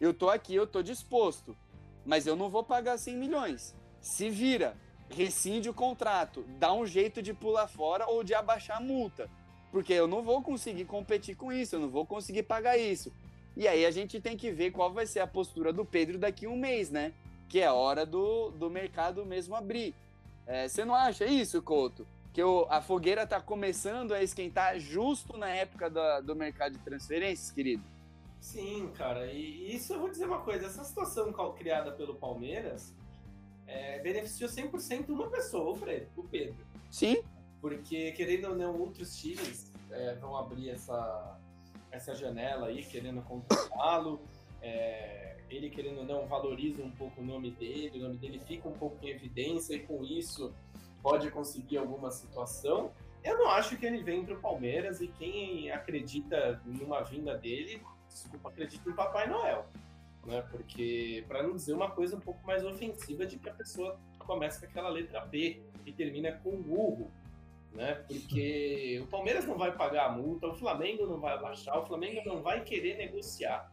eu 0.00 0.14
tô 0.14 0.28
aqui, 0.28 0.54
eu 0.54 0.66
tô 0.66 0.82
disposto, 0.82 1.56
mas 2.04 2.26
eu 2.26 2.36
não 2.36 2.48
vou 2.48 2.64
pagar 2.64 2.98
100 2.98 3.16
milhões 3.16 3.74
se 4.00 4.30
vira, 4.30 4.76
rescinde 5.10 5.68
o 5.68 5.74
contrato, 5.74 6.44
dá 6.58 6.72
um 6.72 6.86
jeito 6.86 7.22
de 7.22 7.34
pular 7.34 7.68
fora 7.68 8.06
ou 8.06 8.24
de 8.24 8.34
abaixar 8.34 8.78
a 8.78 8.80
multa. 8.80 9.28
Porque 9.70 9.92
eu 9.92 10.08
não 10.08 10.22
vou 10.22 10.42
conseguir 10.42 10.84
competir 10.84 11.36
com 11.36 11.52
isso, 11.52 11.76
eu 11.76 11.80
não 11.80 11.88
vou 11.88 12.04
conseguir 12.04 12.42
pagar 12.42 12.76
isso. 12.76 13.12
E 13.56 13.68
aí 13.68 13.84
a 13.84 13.90
gente 13.90 14.20
tem 14.20 14.36
que 14.36 14.50
ver 14.50 14.70
qual 14.72 14.92
vai 14.92 15.06
ser 15.06 15.20
a 15.20 15.26
postura 15.26 15.72
do 15.72 15.84
Pedro 15.84 16.18
daqui 16.18 16.46
a 16.46 16.48
um 16.48 16.56
mês, 16.56 16.90
né? 16.90 17.12
Que 17.48 17.60
é 17.60 17.70
hora 17.70 18.06
do, 18.06 18.50
do 18.50 18.70
mercado 18.70 19.24
mesmo 19.24 19.54
abrir. 19.54 19.94
É, 20.46 20.66
você 20.66 20.84
não 20.84 20.94
acha 20.94 21.24
isso, 21.24 21.62
Couto? 21.62 22.06
Que 22.32 22.42
o, 22.42 22.66
a 22.70 22.80
fogueira 22.80 23.26
tá 23.26 23.40
começando 23.40 24.12
a 24.12 24.22
esquentar 24.22 24.78
justo 24.78 25.36
na 25.36 25.48
época 25.48 25.90
do, 25.90 26.22
do 26.22 26.36
mercado 26.36 26.72
de 26.72 26.78
transferências, 26.78 27.50
querido? 27.50 27.82
Sim, 28.40 28.90
cara. 28.94 29.26
E, 29.26 29.74
isso 29.74 29.92
eu 29.92 30.00
vou 30.00 30.08
dizer 30.08 30.26
uma 30.26 30.40
coisa: 30.40 30.66
essa 30.66 30.84
situação 30.84 31.32
criada 31.52 31.92
pelo 31.92 32.14
Palmeiras 32.14 32.94
é, 33.66 33.98
beneficiou 34.00 34.48
100% 34.48 35.08
uma 35.08 35.28
pessoa, 35.28 35.76
o 36.16 36.22
Pedro. 36.24 36.56
Sim. 36.90 37.22
Porque, 37.60 38.12
querendo 38.12 38.48
ou 38.48 38.56
não, 38.56 38.78
outros 38.80 39.16
times 39.16 39.70
é, 39.90 40.14
vão 40.14 40.36
abrir 40.36 40.70
essa, 40.70 41.38
essa 41.90 42.14
janela 42.14 42.68
aí, 42.68 42.82
querendo 42.84 43.22
contratá-lo. 43.22 44.20
É, 44.62 45.36
ele, 45.50 45.68
querendo 45.68 45.98
ou 45.98 46.04
não, 46.04 46.26
valoriza 46.26 46.82
um 46.82 46.90
pouco 46.92 47.20
o 47.20 47.24
nome 47.24 47.50
dele, 47.50 47.98
o 47.98 48.02
nome 48.02 48.16
dele 48.16 48.40
fica 48.46 48.68
um 48.68 48.72
pouco 48.72 48.96
em 49.04 49.08
evidência 49.08 49.74
e 49.74 49.80
com 49.80 50.04
isso 50.04 50.52
pode 51.02 51.30
conseguir 51.30 51.78
alguma 51.78 52.10
situação. 52.10 52.92
Eu 53.22 53.38
não 53.38 53.50
acho 53.50 53.76
que 53.76 53.84
ele 53.84 54.02
vem 54.02 54.24
para 54.24 54.34
o 54.34 54.40
Palmeiras 54.40 55.00
e 55.00 55.08
quem 55.08 55.70
acredita 55.70 56.60
numa 56.64 57.02
vinda 57.02 57.36
dele, 57.36 57.82
desculpa, 58.08 58.48
acredita 58.48 58.88
em 58.88 58.94
Papai 58.94 59.28
Noel 59.28 59.66
né? 60.24 60.42
Porque, 60.50 61.24
para 61.26 61.42
não 61.42 61.54
dizer 61.54 61.72
uma 61.72 61.90
coisa 61.90 62.16
um 62.16 62.20
pouco 62.20 62.44
mais 62.46 62.64
ofensiva 62.64 63.26
de 63.26 63.38
que 63.38 63.48
a 63.48 63.54
pessoa 63.54 63.98
começa 64.18 64.60
com 64.60 64.66
aquela 64.66 64.88
letra 64.88 65.20
B 65.20 65.62
e 65.86 65.92
termina 65.92 66.32
com 66.32 66.60
burro, 66.62 67.10
né? 67.72 67.94
Porque 68.06 69.00
o 69.02 69.06
Palmeiras 69.06 69.46
não 69.46 69.56
vai 69.56 69.72
pagar 69.72 70.06
a 70.06 70.12
multa, 70.12 70.46
o 70.48 70.54
Flamengo 70.54 71.06
não 71.06 71.18
vai 71.18 71.34
abaixar, 71.34 71.78
o 71.78 71.86
Flamengo 71.86 72.20
não 72.26 72.42
vai 72.42 72.62
querer 72.62 72.96
negociar. 72.96 73.72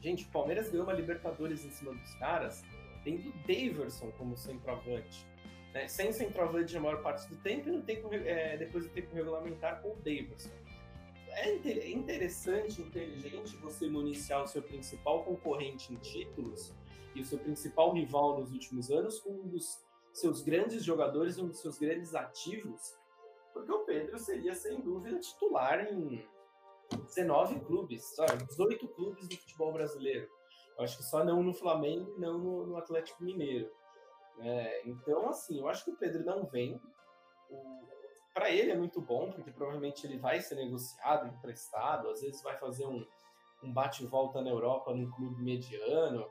Gente, 0.00 0.24
o 0.24 0.28
Palmeiras 0.28 0.70
ganhou 0.70 0.86
uma 0.86 0.92
Libertadores 0.92 1.64
em 1.64 1.70
cima 1.70 1.92
dos 1.92 2.14
caras, 2.14 2.64
tendo 3.04 3.32
Daverson 3.46 4.10
como 4.12 4.36
centroavante. 4.36 5.26
Né? 5.72 5.88
Sem 5.88 6.12
centroavante 6.12 6.76
a 6.76 6.80
maior 6.80 7.02
parte 7.02 7.28
do 7.28 7.36
tempo 7.36 7.68
e 7.68 7.72
no 7.72 7.82
tempo, 7.82 8.08
é, 8.12 8.56
depois 8.56 8.84
do 8.84 8.90
tempo 8.90 9.14
regulamentar 9.14 9.80
com 9.82 9.92
o 9.92 9.96
Daverson 9.96 10.50
é 11.32 11.90
interessante, 11.90 12.82
inteligente 12.82 13.56
você 13.56 13.88
municiar 13.88 14.42
o 14.42 14.46
seu 14.46 14.62
principal 14.62 15.24
concorrente 15.24 15.92
em 15.92 15.96
títulos 15.96 16.72
e 17.14 17.20
o 17.20 17.24
seu 17.24 17.38
principal 17.38 17.92
rival 17.92 18.40
nos 18.40 18.52
últimos 18.52 18.90
anos 18.90 19.20
com 19.20 19.30
um 19.30 19.48
dos 19.48 19.80
seus 20.12 20.42
grandes 20.42 20.84
jogadores, 20.84 21.38
um 21.38 21.48
dos 21.48 21.60
seus 21.60 21.78
grandes 21.78 22.14
ativos, 22.14 22.96
porque 23.52 23.70
o 23.70 23.84
Pedro 23.84 24.18
seria 24.18 24.54
sem 24.54 24.80
dúvida 24.80 25.18
titular 25.18 25.86
em 25.92 26.28
19 27.04 27.60
clubes, 27.60 28.02
sabe? 28.16 28.44
18 28.44 28.88
clubes 28.88 29.28
do 29.28 29.36
futebol 29.36 29.72
brasileiro. 29.72 30.28
Eu 30.76 30.84
acho 30.84 30.96
que 30.96 31.04
só 31.04 31.24
não 31.24 31.42
no 31.42 31.54
Flamengo 31.54 32.14
e 32.16 32.20
não 32.20 32.38
no 32.38 32.76
Atlético 32.76 33.22
Mineiro. 33.22 33.70
É, 34.42 34.82
então, 34.86 35.28
assim, 35.28 35.58
eu 35.58 35.68
acho 35.68 35.84
que 35.84 35.90
o 35.90 35.96
Pedro 35.96 36.24
não 36.24 36.44
vem. 36.44 36.80
Para 38.32 38.50
ele 38.50 38.70
é 38.70 38.76
muito 38.76 39.00
bom, 39.00 39.30
porque 39.32 39.50
provavelmente 39.50 40.06
ele 40.06 40.18
vai 40.18 40.40
ser 40.40 40.54
negociado, 40.54 41.26
emprestado, 41.26 42.08
às 42.08 42.20
vezes 42.20 42.42
vai 42.42 42.56
fazer 42.58 42.86
um, 42.86 43.04
um 43.62 43.72
bate-volta 43.72 44.40
na 44.40 44.50
Europa 44.50 44.94
num 44.94 45.10
clube 45.10 45.42
mediano, 45.42 46.30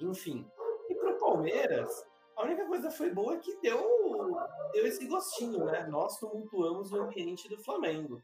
enfim. 0.00 0.48
E 0.88 0.94
para 0.94 1.10
o 1.10 1.18
Palmeiras, 1.18 2.06
a 2.36 2.44
única 2.44 2.64
coisa 2.66 2.90
foi 2.90 3.10
boa 3.10 3.34
é 3.34 3.38
que 3.38 3.60
deu, 3.60 4.38
deu 4.72 4.86
esse 4.86 5.06
gostinho, 5.06 5.64
né? 5.64 5.86
Nós 5.88 6.18
tumultuamos 6.18 6.92
o 6.92 7.02
ambiente 7.02 7.48
do 7.48 7.58
Flamengo. 7.62 8.22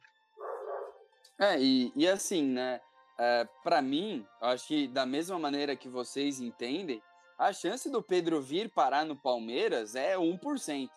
É, 1.39 1.59
e, 1.59 1.93
e 1.97 2.09
assim, 2.09 2.45
né? 2.45 2.81
É, 3.19 3.47
para 3.63 3.83
mim, 3.83 4.27
acho 4.41 4.69
que 4.69 4.89
da 4.89 5.05
mesma 5.05 5.39
maneira 5.39 5.77
que 5.77 5.89
vocês 5.89 6.41
entendem, 6.41 7.03
a 7.49 7.53
chance 7.53 7.91
do 7.91 8.03
Pedro 8.03 8.41
vir 8.41 8.71
parar 8.71 9.05
no 9.05 9.17
Palmeiras 9.17 9.95
é 9.95 10.17
1%. 10.17 10.89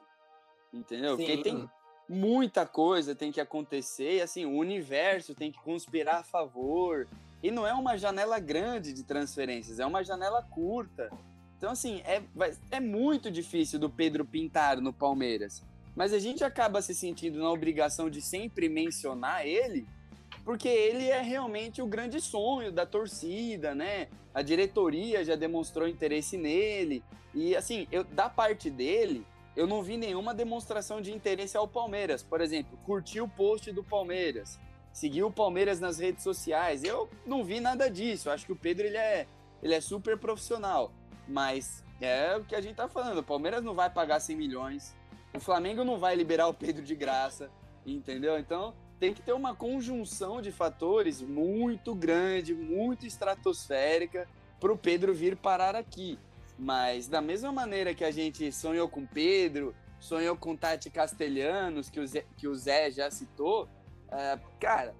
Entendeu? 0.73 1.17
Sim. 1.17 1.25
Porque 1.25 1.43
tem, 1.43 1.69
muita 2.07 2.65
coisa 2.65 3.15
tem 3.15 3.31
que 3.31 3.41
acontecer, 3.41 4.17
e 4.17 4.21
assim, 4.21 4.45
o 4.45 4.57
universo 4.57 5.35
tem 5.35 5.51
que 5.51 5.59
conspirar 5.59 6.21
a 6.21 6.23
favor. 6.23 7.07
E 7.43 7.51
não 7.51 7.67
é 7.67 7.73
uma 7.73 7.97
janela 7.97 8.39
grande 8.39 8.93
de 8.93 9.03
transferências, 9.03 9.79
é 9.79 9.85
uma 9.85 10.03
janela 10.03 10.41
curta. 10.41 11.09
Então, 11.57 11.71
assim, 11.71 12.01
é, 12.05 12.21
é 12.71 12.79
muito 12.79 13.29
difícil 13.29 13.79
do 13.79 13.89
Pedro 13.89 14.25
pintar 14.25 14.79
no 14.79 14.93
Palmeiras. 14.93 15.63
mas 15.95 16.13
a 16.13 16.19
gente 16.19 16.43
acaba 16.43 16.81
se 16.81 16.93
sentindo 16.93 17.39
na 17.39 17.51
obrigação 17.51 18.09
de 18.09 18.21
sempre 18.21 18.69
mencionar 18.69 19.45
ele, 19.45 19.87
porque 20.47 20.69
ele 20.69 21.09
é 21.09 21.21
realmente 21.21 21.81
o 21.81 21.85
grande 21.85 22.21
sonho 22.21 22.71
da 22.71 22.85
torcida, 22.85 23.75
né? 23.75 24.07
A 24.33 24.41
diretoria 24.41 25.21
já 25.21 25.35
demonstrou 25.35 25.85
interesse 25.85 26.37
nele. 26.37 27.03
E 27.35 27.53
assim, 27.53 27.85
eu, 27.91 28.05
da 28.05 28.29
parte 28.29 28.69
dele, 28.69 29.27
eu 29.57 29.67
não 29.67 29.83
vi 29.83 29.97
nenhuma 29.97 30.33
demonstração 30.33 31.01
de 31.01 31.11
interesse 31.11 31.57
ao 31.57 31.67
Palmeiras. 31.67 32.23
Por 32.23 32.39
exemplo, 32.39 32.79
curtiu 32.85 33.25
o 33.25 33.29
post 33.29 33.73
do 33.73 33.83
Palmeiras, 33.83 34.57
seguiu 34.93 35.27
o 35.27 35.33
Palmeiras 35.33 35.81
nas 35.81 35.99
redes 35.99 36.23
sociais. 36.23 36.81
Eu 36.81 37.09
não 37.25 37.43
vi 37.43 37.59
nada 37.59 37.89
disso. 37.89 38.29
Eu 38.29 38.33
acho 38.33 38.45
que 38.45 38.53
o 38.53 38.55
Pedro 38.55 38.87
ele 38.87 38.95
é, 38.95 39.27
ele 39.61 39.73
é 39.73 39.81
super 39.81 40.17
profissional. 40.17 40.93
Mas 41.27 41.83
é 41.99 42.37
o 42.37 42.45
que 42.45 42.55
a 42.55 42.61
gente 42.61 42.77
tá 42.77 42.87
falando. 42.87 43.17
O 43.17 43.23
Palmeiras 43.23 43.65
não 43.65 43.75
vai 43.75 43.89
pagar 43.89 44.21
100 44.21 44.37
milhões. 44.37 44.95
O 45.33 45.41
Flamengo 45.41 45.83
não 45.83 45.99
vai 45.99 46.15
liberar 46.15 46.47
o 46.47 46.53
Pedro 46.53 46.85
de 46.85 46.95
graça. 46.95 47.51
Entendeu? 47.85 48.39
Então, 48.39 48.73
tem 48.99 49.13
que 49.13 49.21
ter 49.21 49.33
uma 49.33 49.55
conjunção 49.55 50.41
de 50.41 50.51
fatores 50.51 51.21
muito 51.21 51.93
grande, 51.93 52.53
muito 52.53 53.05
estratosférica 53.05 54.27
para 54.59 54.71
o 54.71 54.77
Pedro 54.77 55.13
vir 55.13 55.35
parar 55.35 55.75
aqui. 55.75 56.17
Mas 56.57 57.07
da 57.07 57.21
mesma 57.21 57.51
maneira 57.51 57.93
que 57.93 58.03
a 58.03 58.09
gente 58.09 58.51
sonhou 58.51 58.89
com 58.89 59.05
Pedro, 59.05 59.75
sonhou 59.99 60.35
com 60.35 60.55
Tati 60.55 60.89
Castelhanos, 60.89 61.89
que 61.89 61.99
o 61.99 62.07
Zé, 62.07 62.25
que 62.35 62.47
o 62.47 62.55
Zé 62.55 62.89
já 62.89 63.11
citou, 63.11 63.69
é, 64.09 64.39
cara, 64.59 64.95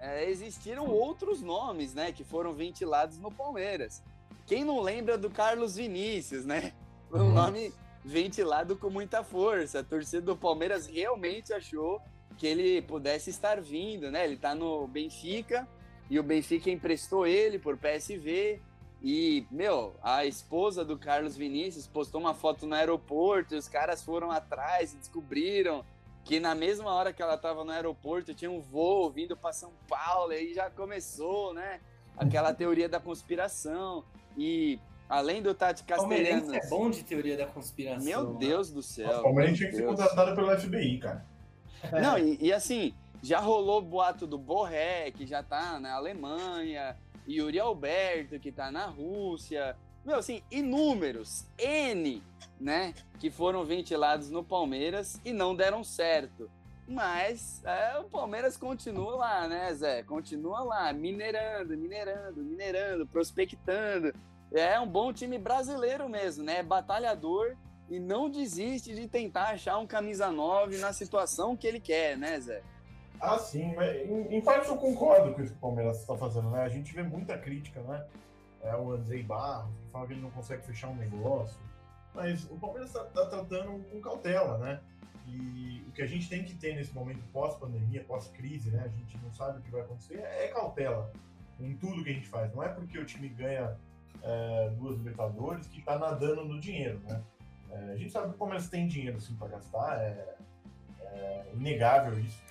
é, 0.00 0.28
existiram 0.28 0.86
outros 0.86 1.40
nomes, 1.40 1.94
né, 1.94 2.12
que 2.12 2.22
foram 2.22 2.52
ventilados 2.52 3.18
no 3.18 3.30
Palmeiras. 3.30 4.02
Quem 4.46 4.64
não 4.64 4.80
lembra 4.80 5.16
do 5.16 5.30
Carlos 5.30 5.76
Vinícius, 5.76 6.44
né? 6.44 6.72
Um 7.12 7.18
uhum. 7.18 7.32
nome 7.32 7.72
ventilado 8.04 8.76
com 8.76 8.90
muita 8.90 9.24
força. 9.24 9.80
A 9.80 9.84
torcida 9.84 10.22
do 10.22 10.36
Palmeiras 10.36 10.86
realmente 10.86 11.52
achou 11.52 12.00
que 12.36 12.46
ele 12.46 12.82
pudesse 12.82 13.30
estar 13.30 13.60
vindo, 13.60 14.10
né? 14.10 14.24
Ele 14.24 14.34
está 14.34 14.54
no 14.54 14.86
Benfica 14.86 15.66
e 16.10 16.18
o 16.18 16.22
Benfica 16.22 16.70
emprestou 16.70 17.26
ele 17.26 17.58
por 17.58 17.76
PSV. 17.76 18.60
E, 19.02 19.46
meu, 19.50 19.94
a 20.02 20.24
esposa 20.24 20.84
do 20.84 20.98
Carlos 20.98 21.36
Vinícius 21.36 21.86
postou 21.86 22.20
uma 22.20 22.34
foto 22.34 22.66
no 22.66 22.74
aeroporto 22.74 23.54
e 23.54 23.58
os 23.58 23.68
caras 23.68 24.02
foram 24.02 24.30
atrás 24.30 24.92
e 24.92 24.96
descobriram 24.96 25.84
que 26.24 26.40
na 26.40 26.54
mesma 26.54 26.92
hora 26.92 27.12
que 27.12 27.22
ela 27.22 27.34
estava 27.34 27.64
no 27.64 27.70
aeroporto 27.70 28.34
tinha 28.34 28.50
um 28.50 28.60
voo 28.60 29.10
vindo 29.10 29.36
para 29.36 29.52
São 29.52 29.70
Paulo 29.88 30.32
e 30.32 30.36
aí 30.36 30.54
já 30.54 30.68
começou, 30.68 31.54
né? 31.54 31.80
Aquela 32.16 32.52
teoria 32.54 32.88
da 32.88 32.98
conspiração. 32.98 34.04
E 34.36 34.80
além 35.08 35.40
do 35.40 35.54
Tati 35.54 35.84
Castelhanos... 35.84 36.52
é 36.52 36.68
bom 36.68 36.90
de 36.90 37.04
teoria 37.04 37.36
da 37.36 37.46
conspiração. 37.46 38.04
Meu 38.04 38.32
né? 38.32 38.38
Deus 38.40 38.70
do 38.70 38.82
céu. 38.82 39.20
O 39.20 39.22
Palmeiras 39.22 39.56
tinha 39.56 39.70
que 39.70 39.76
ser 39.76 39.86
contratado 39.86 40.34
pelo 40.34 40.58
FBI, 40.58 40.98
cara. 40.98 41.24
É. 41.92 42.00
Não, 42.00 42.18
e, 42.18 42.38
e, 42.40 42.52
assim, 42.52 42.94
já 43.22 43.40
rolou 43.40 43.82
boato 43.82 44.26
do 44.26 44.38
Borré, 44.38 45.10
que 45.10 45.26
já 45.26 45.42
tá 45.42 45.78
na 45.78 45.94
Alemanha, 45.94 46.96
Yuri 47.28 47.58
Alberto, 47.58 48.38
que 48.38 48.52
tá 48.52 48.70
na 48.70 48.86
Rússia. 48.86 49.76
Meu, 50.04 50.18
assim, 50.18 50.42
inúmeros, 50.50 51.46
N, 51.58 52.22
né, 52.60 52.94
que 53.18 53.30
foram 53.30 53.64
ventilados 53.64 54.30
no 54.30 54.44
Palmeiras 54.44 55.20
e 55.24 55.32
não 55.32 55.54
deram 55.54 55.82
certo. 55.82 56.48
Mas 56.88 57.64
é, 57.64 57.98
o 57.98 58.04
Palmeiras 58.04 58.56
continua 58.56 59.16
lá, 59.16 59.48
né, 59.48 59.74
Zé? 59.74 60.04
Continua 60.04 60.60
lá, 60.60 60.92
minerando, 60.92 61.76
minerando, 61.76 62.44
minerando, 62.44 63.06
prospectando. 63.08 64.14
É 64.52 64.78
um 64.78 64.86
bom 64.86 65.12
time 65.12 65.36
brasileiro 65.36 66.08
mesmo, 66.08 66.44
né? 66.44 66.62
Batalhador 66.62 67.56
e 67.88 67.98
não 67.98 68.28
desiste 68.28 68.94
de 68.94 69.06
tentar 69.06 69.50
achar 69.50 69.78
um 69.78 69.86
camisa 69.86 70.30
9 70.30 70.78
na 70.78 70.92
situação 70.92 71.56
que 71.56 71.66
ele 71.66 71.80
quer, 71.80 72.16
né, 72.16 72.40
Zé? 72.40 72.62
Ah, 73.20 73.38
sim. 73.38 73.74
Em, 74.08 74.36
em 74.36 74.40
parte 74.40 74.68
eu 74.68 74.76
concordo 74.76 75.34
com 75.34 75.40
isso 75.40 75.52
que 75.52 75.58
o 75.58 75.60
Palmeiras 75.60 76.00
está 76.00 76.16
fazendo, 76.16 76.50
né? 76.50 76.62
A 76.62 76.68
gente 76.68 76.92
vê 76.92 77.02
muita 77.02 77.38
crítica, 77.38 77.80
né? 77.82 78.04
É 78.62 78.76
o 78.76 78.92
Andrei 78.92 79.22
Barros, 79.22 79.72
que 79.78 79.90
fala 79.90 80.06
que 80.06 80.12
ele 80.12 80.20
não 80.20 80.30
consegue 80.30 80.62
fechar 80.62 80.88
um 80.88 80.96
negócio. 80.96 81.58
Mas 82.14 82.44
o 82.50 82.56
Palmeiras 82.56 82.88
está 82.88 83.04
tá 83.04 83.26
tratando 83.26 83.84
com 83.90 84.00
cautela, 84.00 84.58
né? 84.58 84.80
E 85.26 85.84
o 85.88 85.92
que 85.92 86.02
a 86.02 86.06
gente 86.06 86.28
tem 86.28 86.44
que 86.44 86.54
ter 86.54 86.74
nesse 86.74 86.94
momento 86.94 87.22
pós-pandemia, 87.32 88.04
pós-crise, 88.04 88.70
né? 88.70 88.82
A 88.84 88.88
gente 88.88 89.16
não 89.22 89.32
sabe 89.32 89.58
o 89.58 89.62
que 89.62 89.70
vai 89.70 89.80
acontecer, 89.82 90.18
é 90.18 90.48
cautela 90.48 91.12
em 91.60 91.74
tudo 91.76 92.04
que 92.04 92.10
a 92.10 92.12
gente 92.12 92.28
faz. 92.28 92.54
Não 92.54 92.62
é 92.62 92.68
porque 92.68 92.98
o 92.98 93.04
time 93.04 93.28
ganha 93.28 93.76
é, 94.22 94.70
duas 94.70 94.96
Libertadores 94.96 95.66
que 95.66 95.78
está 95.78 95.98
nadando 95.98 96.44
no 96.44 96.60
dinheiro, 96.60 97.00
né? 97.04 97.22
É, 97.76 97.92
a 97.92 97.96
gente 97.96 98.10
sabe 98.10 98.28
que 98.28 98.34
o 98.34 98.38
Palmeiras 98.38 98.68
tem 98.68 98.86
dinheiro 98.86 99.20
sim 99.20 99.34
para 99.36 99.48
gastar, 99.48 99.98
é, 100.00 100.36
é, 101.00 101.46
inegável 101.54 102.18
isso. 102.18 102.42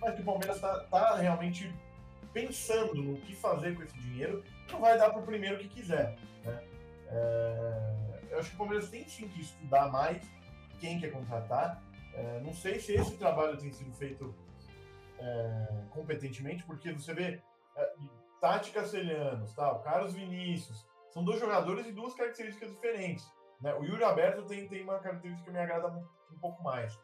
Mas 0.00 0.14
que 0.14 0.20
o 0.20 0.24
Palmeiras 0.24 0.56
está 0.56 0.80
tá 0.84 1.16
realmente 1.16 1.72
pensando 2.32 2.94
no 2.94 3.16
que 3.20 3.34
fazer 3.34 3.74
com 3.74 3.82
esse 3.82 3.98
dinheiro, 4.00 4.44
não 4.70 4.80
vai 4.80 4.98
dar 4.98 5.10
para 5.10 5.20
o 5.20 5.24
primeiro 5.24 5.58
que 5.58 5.68
quiser. 5.68 6.18
Né? 6.44 6.64
É, 7.08 8.28
eu 8.30 8.38
acho 8.38 8.50
que 8.50 8.56
o 8.56 8.58
Palmeiras 8.58 8.90
tem 8.90 9.08
sim 9.08 9.28
que 9.28 9.40
estudar 9.40 9.90
mais 9.90 10.22
quem 10.80 11.00
quer 11.00 11.10
contratar. 11.10 11.82
É, 12.12 12.40
não 12.40 12.52
sei 12.52 12.78
se 12.80 12.92
esse 12.92 13.16
trabalho 13.16 13.56
tem 13.56 13.72
sido 13.72 13.92
feito 13.92 14.34
é, 15.18 15.66
competentemente, 15.90 16.64
porque 16.64 16.92
você 16.92 17.14
vê 17.14 17.40
é, 17.76 17.94
Tati 18.40 18.72
Castelhanos, 18.72 19.54
Carlos 19.54 20.12
Vinícius, 20.12 20.84
são 21.10 21.24
dois 21.24 21.40
jogadores 21.40 21.86
e 21.86 21.92
duas 21.92 22.12
características 22.14 22.70
diferentes. 22.70 23.24
Né? 23.64 23.74
O 23.76 23.82
Yuri 23.82 24.04
Aberto 24.04 24.44
tem, 24.44 24.68
tem 24.68 24.82
uma 24.82 24.98
característica 24.98 25.50
que 25.50 25.56
me 25.56 25.58
agrada 25.58 25.88
um, 25.88 26.38
pouco 26.38 26.62
mais. 26.62 27.00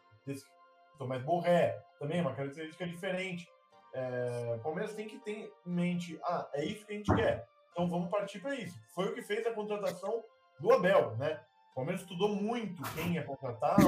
Tomás 0.98 1.22
Borré 1.22 1.82
também 1.98 2.18
é 2.18 2.20
uma 2.20 2.34
característica 2.34 2.86
diferente. 2.86 3.50
É, 3.94 4.56
o 4.58 4.62
Palmeiras 4.62 4.94
tem 4.94 5.08
que 5.08 5.18
ter 5.20 5.50
em 5.66 5.70
mente, 5.72 6.20
ah, 6.22 6.46
é 6.52 6.62
isso 6.62 6.84
que 6.84 6.92
a 6.92 6.96
gente 6.96 7.14
quer. 7.14 7.48
Então 7.72 7.88
vamos 7.88 8.10
partir 8.10 8.40
para 8.40 8.54
isso. 8.54 8.78
Foi 8.94 9.08
o 9.08 9.14
que 9.14 9.22
fez 9.22 9.46
a 9.46 9.54
contratação 9.54 10.22
do 10.60 10.70
Abel, 10.70 11.16
né? 11.16 11.42
O 11.72 11.76
Palmeiras 11.76 12.02
estudou 12.02 12.28
muito 12.28 12.82
quem 12.92 13.14
ia 13.14 13.24
contratar, 13.24 13.78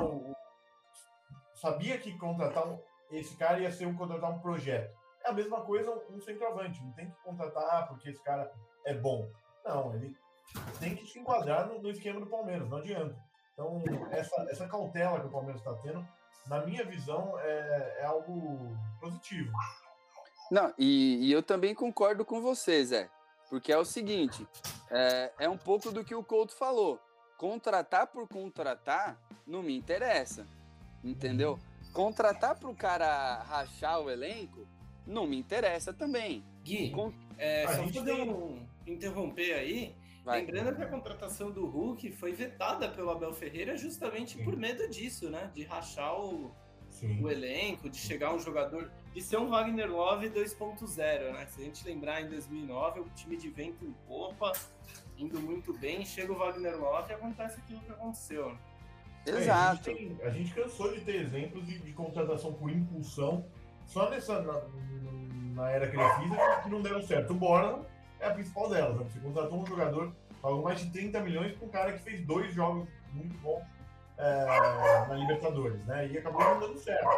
sabia 1.52 1.98
que 1.98 2.16
contratar 2.16 2.66
um, 2.66 2.80
esse 3.11 3.37
cara 3.37 3.58
ia 3.58 3.70
ser 3.70 3.85
um 3.85 3.94
contratar 3.94 4.30
um 4.30 4.40
projeto. 4.40 4.96
É 5.22 5.28
a 5.28 5.32
mesma 5.35 5.61
coisa 5.61 5.90
um, 5.90 6.16
um 6.16 6.20
centroavante, 6.22 6.82
não 6.82 6.92
tem 6.92 7.11
que 7.11 7.22
contratar 7.22 7.87
porque 7.88 8.08
esse 8.08 8.22
cara 8.22 8.50
é 8.87 8.94
bom. 8.94 9.30
Não, 9.62 9.94
ele 9.94 10.16
tem 10.79 10.95
que 10.95 11.07
se 11.07 11.19
enquadrar 11.19 11.67
no, 11.67 11.81
no, 11.81 11.91
esquema 11.91 12.21
do 12.21 12.27
Palmeiras, 12.27 12.69
não 12.69 12.79
adianta. 12.79 13.17
Então, 13.53 13.83
essa, 14.11 14.47
essa 14.51 14.69
cautela 14.69 15.21
que 15.21 15.27
o 15.27 15.31
Palmeiras 15.31 15.61
está 15.61 15.75
tendo, 15.75 16.07
na 16.47 16.65
minha 16.65 16.85
visão, 16.85 17.38
é, 17.38 17.99
é 18.01 18.05
algo 18.05 18.77
positivo. 19.01 19.53
Não, 20.51 20.73
e, 20.79 21.29
e, 21.29 21.33
eu 21.33 21.43
também 21.43 21.75
concordo 21.75 22.25
com 22.25 22.41
você, 22.41 22.85
Zé. 22.85 23.09
Porque 23.49 23.73
é 23.73 23.79
o 23.79 23.85
seguinte: 23.85 24.47
é, 24.91 25.33
é 25.41 25.49
um 25.49 25.57
pouco 25.57 25.91
do 25.93 26.05
que 26.05 26.15
o 26.15 26.25
Couto 26.25 26.55
falou. 26.55 26.99
Contratar 27.38 28.07
por 28.07 28.29
contratar 28.29 29.19
não 29.47 29.62
me 29.62 29.77
interessa. 29.77 30.47
Entendeu? 31.03 31.59
Contratar 31.93 32.59
para 32.59 32.69
o 32.69 32.75
cara 32.75 33.43
rachar 33.43 34.01
o 34.01 34.11
elenco 34.11 34.67
não 35.07 35.27
me 35.27 35.37
interessa 35.37 35.93
também. 35.93 36.45
Gui, 36.62 36.91
Com... 36.91 37.12
é, 37.37 37.67
só 37.67 37.83
poder 37.93 38.23
um, 38.23 38.67
interromper 38.87 39.55
aí. 39.55 39.95
Vai. 40.24 40.40
Lembrando 40.40 40.76
que 40.76 40.82
a 40.82 40.87
contratação 40.87 41.50
do 41.50 41.66
Hulk 41.66 42.12
foi 42.12 42.32
vetada 42.32 42.88
pelo 42.88 43.11
Abel 43.11 43.32
Ferreira 43.32 43.76
justamente 43.76 44.38
Sim. 44.38 44.44
por 44.44 44.56
medo 44.56 44.88
disso, 44.88 45.28
né? 45.28 45.50
De 45.52 45.64
rachar 45.64 46.14
o, 46.14 46.54
o 47.20 47.28
elenco, 47.28 47.90
de 47.90 47.96
chegar 47.96 48.32
um 48.32 48.38
jogador, 48.38 48.90
de 49.12 49.20
ser 49.20 49.38
um 49.38 49.50
Wagner 49.50 49.90
Love 49.90 50.30
2.0, 50.30 51.32
né? 51.32 51.46
Se 51.46 51.61
a 51.61 51.64
gente 51.64 51.85
lembrar 51.85 52.22
em 52.22 52.28
2009, 52.28 53.00
o 53.00 53.11
time 53.16 53.37
de 53.37 53.48
vento 53.48 53.85
em 53.85 53.92
popa, 54.06 54.52
indo 55.18 55.40
muito 55.40 55.76
bem, 55.76 56.04
chega 56.04 56.32
o 56.32 56.37
Wagner 56.37 56.78
Love 56.78 57.11
e 57.11 57.14
acontece 57.14 57.58
aquilo 57.58 57.80
que 57.80 57.90
aconteceu. 57.90 58.56
Exato. 59.26 59.90
É, 59.90 59.92
a, 59.92 59.96
gente 59.96 60.16
tem, 60.16 60.26
a, 60.26 60.30
gente 60.30 60.54
cansou 60.54 60.92
de 60.92 61.00
ter 61.00 61.16
exemplos 61.16 61.66
de, 61.66 61.78
de, 61.78 61.92
contratação 61.92 62.52
por 62.52 62.70
impulsão, 62.70 63.44
só 63.87 64.08
nessa 64.10 64.40
na, 64.40 64.62
na 65.54 65.70
era 65.70 65.88
que 65.88 65.96
ele 65.96 66.08
fez, 66.08 66.62
que 66.62 66.70
não 66.70 66.81
deram 66.81 67.02
certo. 67.02 67.33
O 67.33 67.35
Borna 67.35 67.85
é 68.23 68.29
a 68.29 68.31
principal 68.31 68.70
delas. 68.70 68.96
Né? 68.96 69.06
Você 69.10 69.20
contratou 69.20 69.60
um 69.60 69.66
jogador, 69.66 70.14
pagou 70.40 70.62
mais 70.62 70.81
de 70.81 70.90
30 70.90 71.20
milhões 71.20 71.52
para 71.52 71.66
um 71.66 71.70
cara 71.70 71.92
que 71.92 71.98
fez 71.98 72.25
dois 72.25 72.54
jogos 72.54 72.88
muito 73.12 73.37
bons 73.38 73.62
é, 74.16 74.46
na 75.08 75.14
Libertadores, 75.14 75.85
né? 75.85 76.08
E 76.08 76.16
acabou 76.16 76.40
não 76.40 76.60
dando 76.60 76.79
certo. 76.79 77.08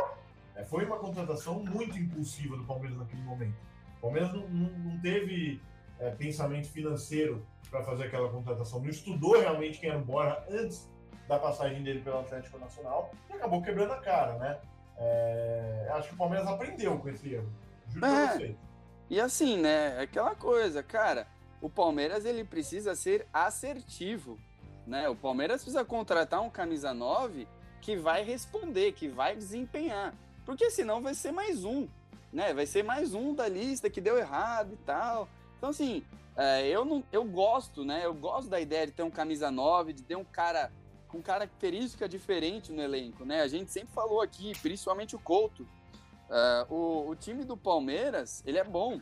É, 0.56 0.64
foi 0.64 0.84
uma 0.84 0.98
contratação 0.98 1.62
muito 1.62 1.98
impulsiva 1.98 2.56
do 2.56 2.64
Palmeiras 2.64 2.98
naquele 2.98 3.22
momento. 3.22 3.56
O 3.98 4.00
Palmeiras 4.00 4.32
não, 4.32 4.48
não, 4.48 4.70
não 4.70 5.00
teve 5.00 5.60
é, 5.98 6.10
pensamento 6.10 6.68
financeiro 6.68 7.44
para 7.70 7.82
fazer 7.82 8.04
aquela 8.04 8.28
contratação, 8.28 8.80
não 8.80 8.88
estudou 8.88 9.38
realmente 9.38 9.80
quem 9.80 9.90
era 9.90 9.98
o 9.98 10.04
Borja 10.04 10.42
antes 10.48 10.88
da 11.28 11.38
passagem 11.38 11.82
dele 11.82 12.00
pelo 12.00 12.20
Atlético 12.20 12.58
Nacional 12.58 13.12
e 13.28 13.32
acabou 13.32 13.62
quebrando 13.62 13.92
a 13.92 14.00
cara, 14.00 14.38
né? 14.38 14.58
É, 14.96 15.88
acho 15.92 16.08
que 16.08 16.14
o 16.14 16.18
Palmeiras 16.18 16.46
aprendeu 16.46 16.98
com 16.98 17.08
esse 17.08 17.34
erro. 17.34 17.50
Juro 17.88 18.06
é. 18.06 18.26
pra 18.26 18.34
vocês. 18.34 18.56
E 19.14 19.20
assim, 19.20 19.56
né? 19.56 19.96
Aquela 20.00 20.34
coisa, 20.34 20.82
cara. 20.82 21.28
O 21.62 21.70
Palmeiras 21.70 22.24
ele 22.24 22.42
precisa 22.42 22.96
ser 22.96 23.28
assertivo, 23.32 24.36
né? 24.88 25.08
O 25.08 25.14
Palmeiras 25.14 25.62
precisa 25.62 25.84
contratar 25.84 26.42
um 26.42 26.50
camisa 26.50 26.92
9 26.92 27.46
que 27.80 27.94
vai 27.94 28.24
responder, 28.24 28.90
que 28.90 29.06
vai 29.06 29.36
desempenhar. 29.36 30.12
Porque 30.44 30.68
senão 30.68 31.00
vai 31.00 31.14
ser 31.14 31.30
mais 31.30 31.64
um, 31.64 31.86
né? 32.32 32.52
Vai 32.52 32.66
ser 32.66 32.82
mais 32.82 33.14
um 33.14 33.32
da 33.32 33.46
lista 33.46 33.88
que 33.88 34.00
deu 34.00 34.18
errado 34.18 34.72
e 34.72 34.84
tal. 34.84 35.28
Então, 35.58 35.70
assim, 35.70 36.02
é, 36.36 36.66
eu, 36.66 36.84
não, 36.84 37.04
eu 37.12 37.22
gosto, 37.22 37.84
né? 37.84 38.04
Eu 38.04 38.14
gosto 38.14 38.50
da 38.50 38.60
ideia 38.60 38.84
de 38.84 38.94
ter 38.94 39.04
um 39.04 39.12
camisa 39.12 39.48
9, 39.48 39.92
de 39.92 40.02
ter 40.02 40.16
um 40.16 40.24
cara 40.24 40.72
com 41.06 41.22
característica 41.22 42.08
diferente 42.08 42.72
no 42.72 42.82
elenco, 42.82 43.24
né? 43.24 43.42
A 43.42 43.46
gente 43.46 43.70
sempre 43.70 43.94
falou 43.94 44.20
aqui, 44.20 44.58
principalmente 44.60 45.14
o 45.14 45.20
Couto. 45.20 45.64
Uh, 46.34 46.74
o, 46.74 47.10
o 47.10 47.16
time 47.16 47.44
do 47.44 47.56
Palmeiras, 47.56 48.42
ele 48.44 48.58
é 48.58 48.64
bom. 48.64 49.00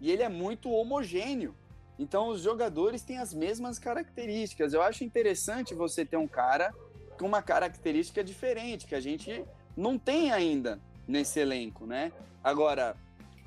E 0.00 0.10
ele 0.10 0.22
é 0.22 0.28
muito 0.28 0.70
homogêneo. 0.70 1.54
Então, 1.98 2.28
os 2.28 2.42
jogadores 2.42 3.02
têm 3.02 3.18
as 3.18 3.32
mesmas 3.32 3.78
características. 3.78 4.74
Eu 4.74 4.82
acho 4.82 5.02
interessante 5.02 5.74
você 5.74 6.04
ter 6.04 6.16
um 6.16 6.28
cara 6.28 6.74
com 7.18 7.26
uma 7.26 7.42
característica 7.42 8.22
diferente, 8.22 8.86
que 8.86 8.94
a 8.94 9.00
gente 9.00 9.44
não 9.76 9.98
tem 9.98 10.32
ainda 10.32 10.78
nesse 11.06 11.40
elenco, 11.40 11.86
né? 11.86 12.12
Agora, 12.42 12.96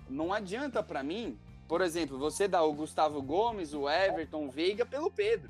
não 0.10 0.34
adianta 0.34 0.84
para 0.84 1.02
mim 1.02 1.38
por 1.74 1.82
exemplo, 1.82 2.20
você 2.20 2.48
dá 2.48 2.62
o 2.62 2.72
Gustavo 2.74 3.20
Gomes, 3.20 3.74
o 3.74 3.90
Everton, 3.90 4.46
o 4.46 4.52
Veiga 4.52 4.86
pelo 4.86 5.10
Pedro. 5.10 5.50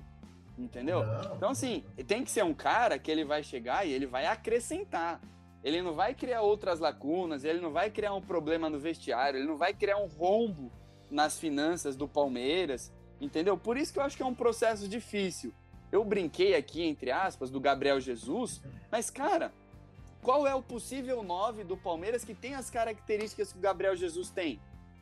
Entendeu? 0.58 1.06
Não. 1.06 1.36
Então, 1.36 1.50
assim, 1.50 1.84
tem 2.08 2.24
que 2.24 2.32
ser 2.32 2.46
um 2.46 2.54
cara 2.54 3.00
que 3.00 3.10
ele 3.10 3.26
vai 3.26 3.44
chegar 3.44 3.86
e 3.86 3.92
ele 3.92 4.06
vai 4.06 4.26
acrescentar. 4.26 5.20
Ele 5.64 5.82
não 5.82 5.94
vai 5.94 6.14
criar 6.14 6.42
outras 6.42 6.80
lacunas, 6.80 7.44
ele 7.44 7.62
não 7.62 7.72
vai 7.72 7.90
criar 7.90 8.14
um 8.14 8.22
problema 8.22 8.70
no 8.70 8.80
vestiário, 8.80 9.40
ele 9.40 9.48
não 9.48 9.58
vai 9.58 9.74
criar 9.74 9.98
um 9.98 10.08
rombo 10.08 10.72
nas 11.10 11.40
finanças 11.40 11.96
do 11.96 12.08
Palmeiras, 12.08 12.92
entendeu? 13.22 13.58
Por 13.58 13.78
isso 13.78 13.94
que 13.94 14.00
eu 14.00 14.04
acho 14.04 14.18
que 14.18 14.24
é 14.24 14.26
um 14.26 14.36
processo 14.36 14.88
difícil. 14.88 15.54
Eu 15.92 16.04
brinquei 16.04 16.56
aqui, 16.56 16.84
entre 16.84 17.12
aspas, 17.12 17.50
do 17.50 17.60
Gabriel 17.60 18.02
Jesus, 18.02 18.62
mas, 18.92 19.10
cara, 19.10 19.54
qual 20.22 20.48
é 20.48 20.56
o 20.56 20.62
possível 20.62 21.22
9 21.22 21.64
do 21.64 21.78
Palmeiras 21.78 22.26
que 22.26 22.34
tem 22.34 22.56
as 22.56 22.70
características 22.70 23.54
que 23.54 23.60
o 23.60 23.62
Gabriel 23.62 23.96
Jesus 23.96 24.30
tem? 24.30 24.60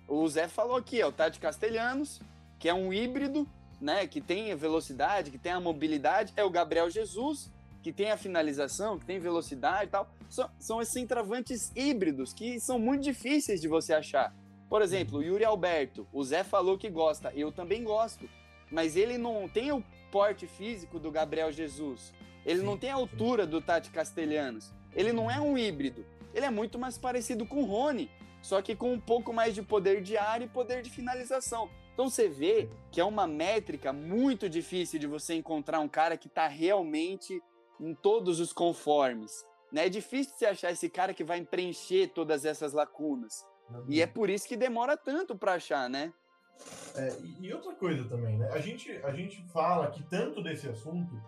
O 0.07 0.27
Zé 0.27 0.47
falou 0.47 0.75
aqui, 0.75 0.99
é 0.99 1.05
o 1.05 1.11
Tati 1.11 1.39
Castelhanos, 1.39 2.19
que 2.59 2.67
é 2.67 2.73
um 2.73 2.91
híbrido, 2.91 3.47
né, 3.79 4.05
que 4.05 4.19
tem 4.19 4.53
velocidade, 4.55 5.31
que 5.31 5.37
tem 5.37 5.51
a 5.51 5.59
mobilidade, 5.59 6.33
é 6.35 6.43
o 6.43 6.49
Gabriel 6.49 6.89
Jesus, 6.89 7.49
que 7.81 7.91
tem 7.91 8.11
a 8.11 8.17
finalização, 8.17 8.99
que 8.99 9.05
tem 9.05 9.19
velocidade 9.19 9.85
e 9.85 9.91
tal. 9.91 10.09
São, 10.29 10.49
são 10.59 10.81
esses 10.81 10.93
centravantes 10.93 11.71
híbridos 11.75 12.33
que 12.33 12.59
são 12.59 12.77
muito 12.77 13.03
difíceis 13.03 13.61
de 13.61 13.67
você 13.67 13.93
achar. 13.93 14.33
Por 14.69 14.81
exemplo, 14.81 15.19
o 15.19 15.23
Yuri 15.23 15.43
Alberto, 15.43 16.07
o 16.13 16.23
Zé 16.23 16.43
falou 16.43 16.77
que 16.77 16.89
gosta, 16.89 17.31
eu 17.35 17.51
também 17.51 17.83
gosto, 17.83 18.29
mas 18.71 18.95
ele 18.95 19.17
não 19.17 19.49
tem 19.49 19.71
o 19.71 19.83
porte 20.11 20.47
físico 20.47 20.99
do 20.99 21.11
Gabriel 21.11 21.51
Jesus. 21.51 22.13
Ele 22.45 22.59
sim, 22.59 22.65
não 22.65 22.77
tem 22.77 22.89
a 22.89 22.95
altura 22.95 23.43
sim. 23.43 23.49
do 23.49 23.61
Tati 23.61 23.91
Castelhanos. 23.91 24.71
Ele 24.95 25.11
não 25.11 25.29
é 25.29 25.39
um 25.39 25.57
híbrido. 25.57 26.05
Ele 26.33 26.45
é 26.45 26.49
muito 26.49 26.79
mais 26.79 26.97
parecido 26.97 27.45
com 27.45 27.63
o 27.63 27.65
Rony 27.65 28.09
só 28.41 28.61
que 28.61 28.75
com 28.75 28.93
um 28.93 28.99
pouco 28.99 29.31
mais 29.31 29.53
de 29.53 29.61
poder 29.61 30.01
de 30.01 30.17
área 30.17 30.45
e 30.45 30.49
poder 30.49 30.81
de 30.81 30.89
finalização. 30.89 31.69
Então 31.93 32.09
você 32.09 32.27
vê 32.27 32.69
que 32.89 32.99
é 32.99 33.05
uma 33.05 33.27
métrica 33.27 33.93
muito 33.93 34.49
difícil 34.49 34.99
de 34.99 35.07
você 35.07 35.35
encontrar 35.35 35.79
um 35.79 35.87
cara 35.87 36.17
que 36.17 36.27
está 36.27 36.47
realmente 36.47 37.41
em 37.81 37.95
todos 37.95 38.39
os 38.39 38.53
conformes. 38.53 39.45
Né? 39.71 39.87
É 39.87 39.89
difícil 39.89 40.33
você 40.35 40.45
achar 40.45 40.71
esse 40.71 40.89
cara 40.89 41.13
que 41.13 41.23
vai 41.23 41.43
preencher 41.43 42.07
todas 42.13 42.45
essas 42.45 42.73
lacunas. 42.73 43.45
Uhum. 43.69 43.85
E 43.89 44.01
é 44.01 44.07
por 44.07 44.29
isso 44.29 44.47
que 44.47 44.55
demora 44.55 44.95
tanto 44.95 45.35
para 45.35 45.53
achar, 45.53 45.89
né? 45.89 46.13
É, 46.95 47.17
e 47.39 47.51
outra 47.53 47.73
coisa 47.73 48.07
também, 48.07 48.37
né? 48.37 48.49
A 48.51 48.59
gente, 48.59 48.91
a 49.03 49.11
gente 49.11 49.43
fala 49.49 49.89
que 49.89 50.03
tanto 50.03 50.43
desse 50.43 50.69
assunto, 50.69 51.19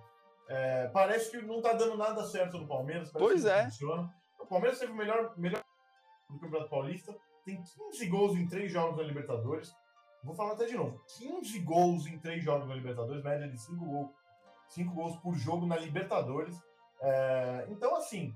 é, 0.47 0.88
parece 0.89 1.32
que 1.32 1.41
não 1.41 1.58
está 1.58 1.74
dando 1.74 1.97
nada 1.97 2.24
certo 2.26 2.58
no 2.58 2.68
Palmeiras. 2.68 3.12
Pois 3.12 3.45
é. 3.45 3.66
Funciona. 3.66 4.14
O 4.39 4.45
Palmeiras 4.45 4.78
teve 4.78 4.91
o 4.91 4.95
melhor, 4.95 5.34
melhor 5.38 5.64
do 6.30 6.39
Campeonato 6.39 6.70
Paulista, 6.70 7.16
tem 7.45 7.62
15 7.91 8.08
gols 8.08 8.38
em 8.38 8.47
3 8.47 8.72
jogos 8.72 8.97
na 8.97 9.04
Libertadores. 9.04 9.74
Vou 10.24 10.36
falar 10.36 10.54
até 10.54 10.66
de 10.66 10.76
novo: 10.76 11.01
15 11.18 11.60
gols 11.60 12.06
em 12.06 12.20
3 12.20 12.43
jogos 12.43 12.68
na 12.68 12.76
Libertadores, 12.76 13.24
média 13.24 13.47
de 13.47 13.58
5 13.58 13.86
gols, 13.86 14.12
5 14.74 14.94
gols 14.94 15.16
por 15.18 15.36
jogo 15.36 15.66
na 15.66 15.78
Libertadores. 15.78 16.56
É, 17.02 17.66
então, 17.70 17.96
assim, 17.96 18.34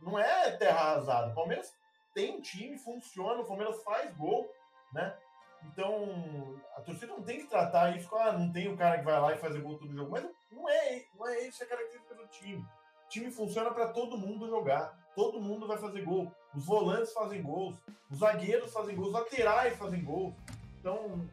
não 0.00 0.18
é 0.18 0.50
terra 0.52 0.80
arrasada. 0.80 1.32
O 1.32 1.34
Palmeiras 1.34 1.72
tem 2.14 2.36
um 2.36 2.40
time, 2.40 2.78
funciona, 2.78 3.42
o 3.42 3.46
Palmeiras 3.46 3.82
faz 3.82 4.14
gol, 4.16 4.50
né? 4.92 5.16
Então, 5.64 6.60
a 6.76 6.80
torcida 6.80 7.08
não 7.08 7.22
tem 7.22 7.38
que 7.40 7.48
tratar 7.48 7.96
isso 7.96 8.08
com, 8.08 8.16
ah, 8.16 8.32
não 8.32 8.52
tem 8.52 8.72
o 8.72 8.76
cara 8.76 8.98
que 8.98 9.04
vai 9.04 9.20
lá 9.20 9.34
e 9.34 9.38
faz 9.38 9.56
gol 9.60 9.78
todo 9.78 9.94
jogo. 9.94 10.10
Mas 10.10 10.24
não 10.52 10.68
é, 10.68 11.04
não 11.14 11.28
é 11.28 11.46
isso 11.46 11.62
a 11.62 11.66
característica 11.66 12.14
do 12.14 12.26
time. 12.28 12.64
O 13.04 13.08
time 13.08 13.30
funciona 13.30 13.70
para 13.72 13.88
todo 13.88 14.16
mundo 14.16 14.48
jogar 14.48 14.96
todo 15.18 15.40
mundo 15.40 15.66
vai 15.66 15.76
fazer 15.76 16.04
gol. 16.04 16.32
Os 16.54 16.64
volantes 16.64 17.12
fazem 17.12 17.42
gols, 17.42 17.76
os 18.08 18.20
zagueiros 18.20 18.72
fazem 18.72 18.94
gols, 18.94 19.08
os 19.08 19.14
laterais 19.14 19.76
fazem 19.76 20.04
gols. 20.04 20.32
Então, 20.78 21.28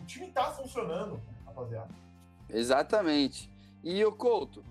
o 0.00 0.06
time 0.06 0.28
está 0.28 0.50
funcionando, 0.52 1.20
rapaziada. 1.44 1.94
Exatamente. 2.48 3.49
E 3.82 4.04
o 4.04 4.12
Couto, 4.12 4.64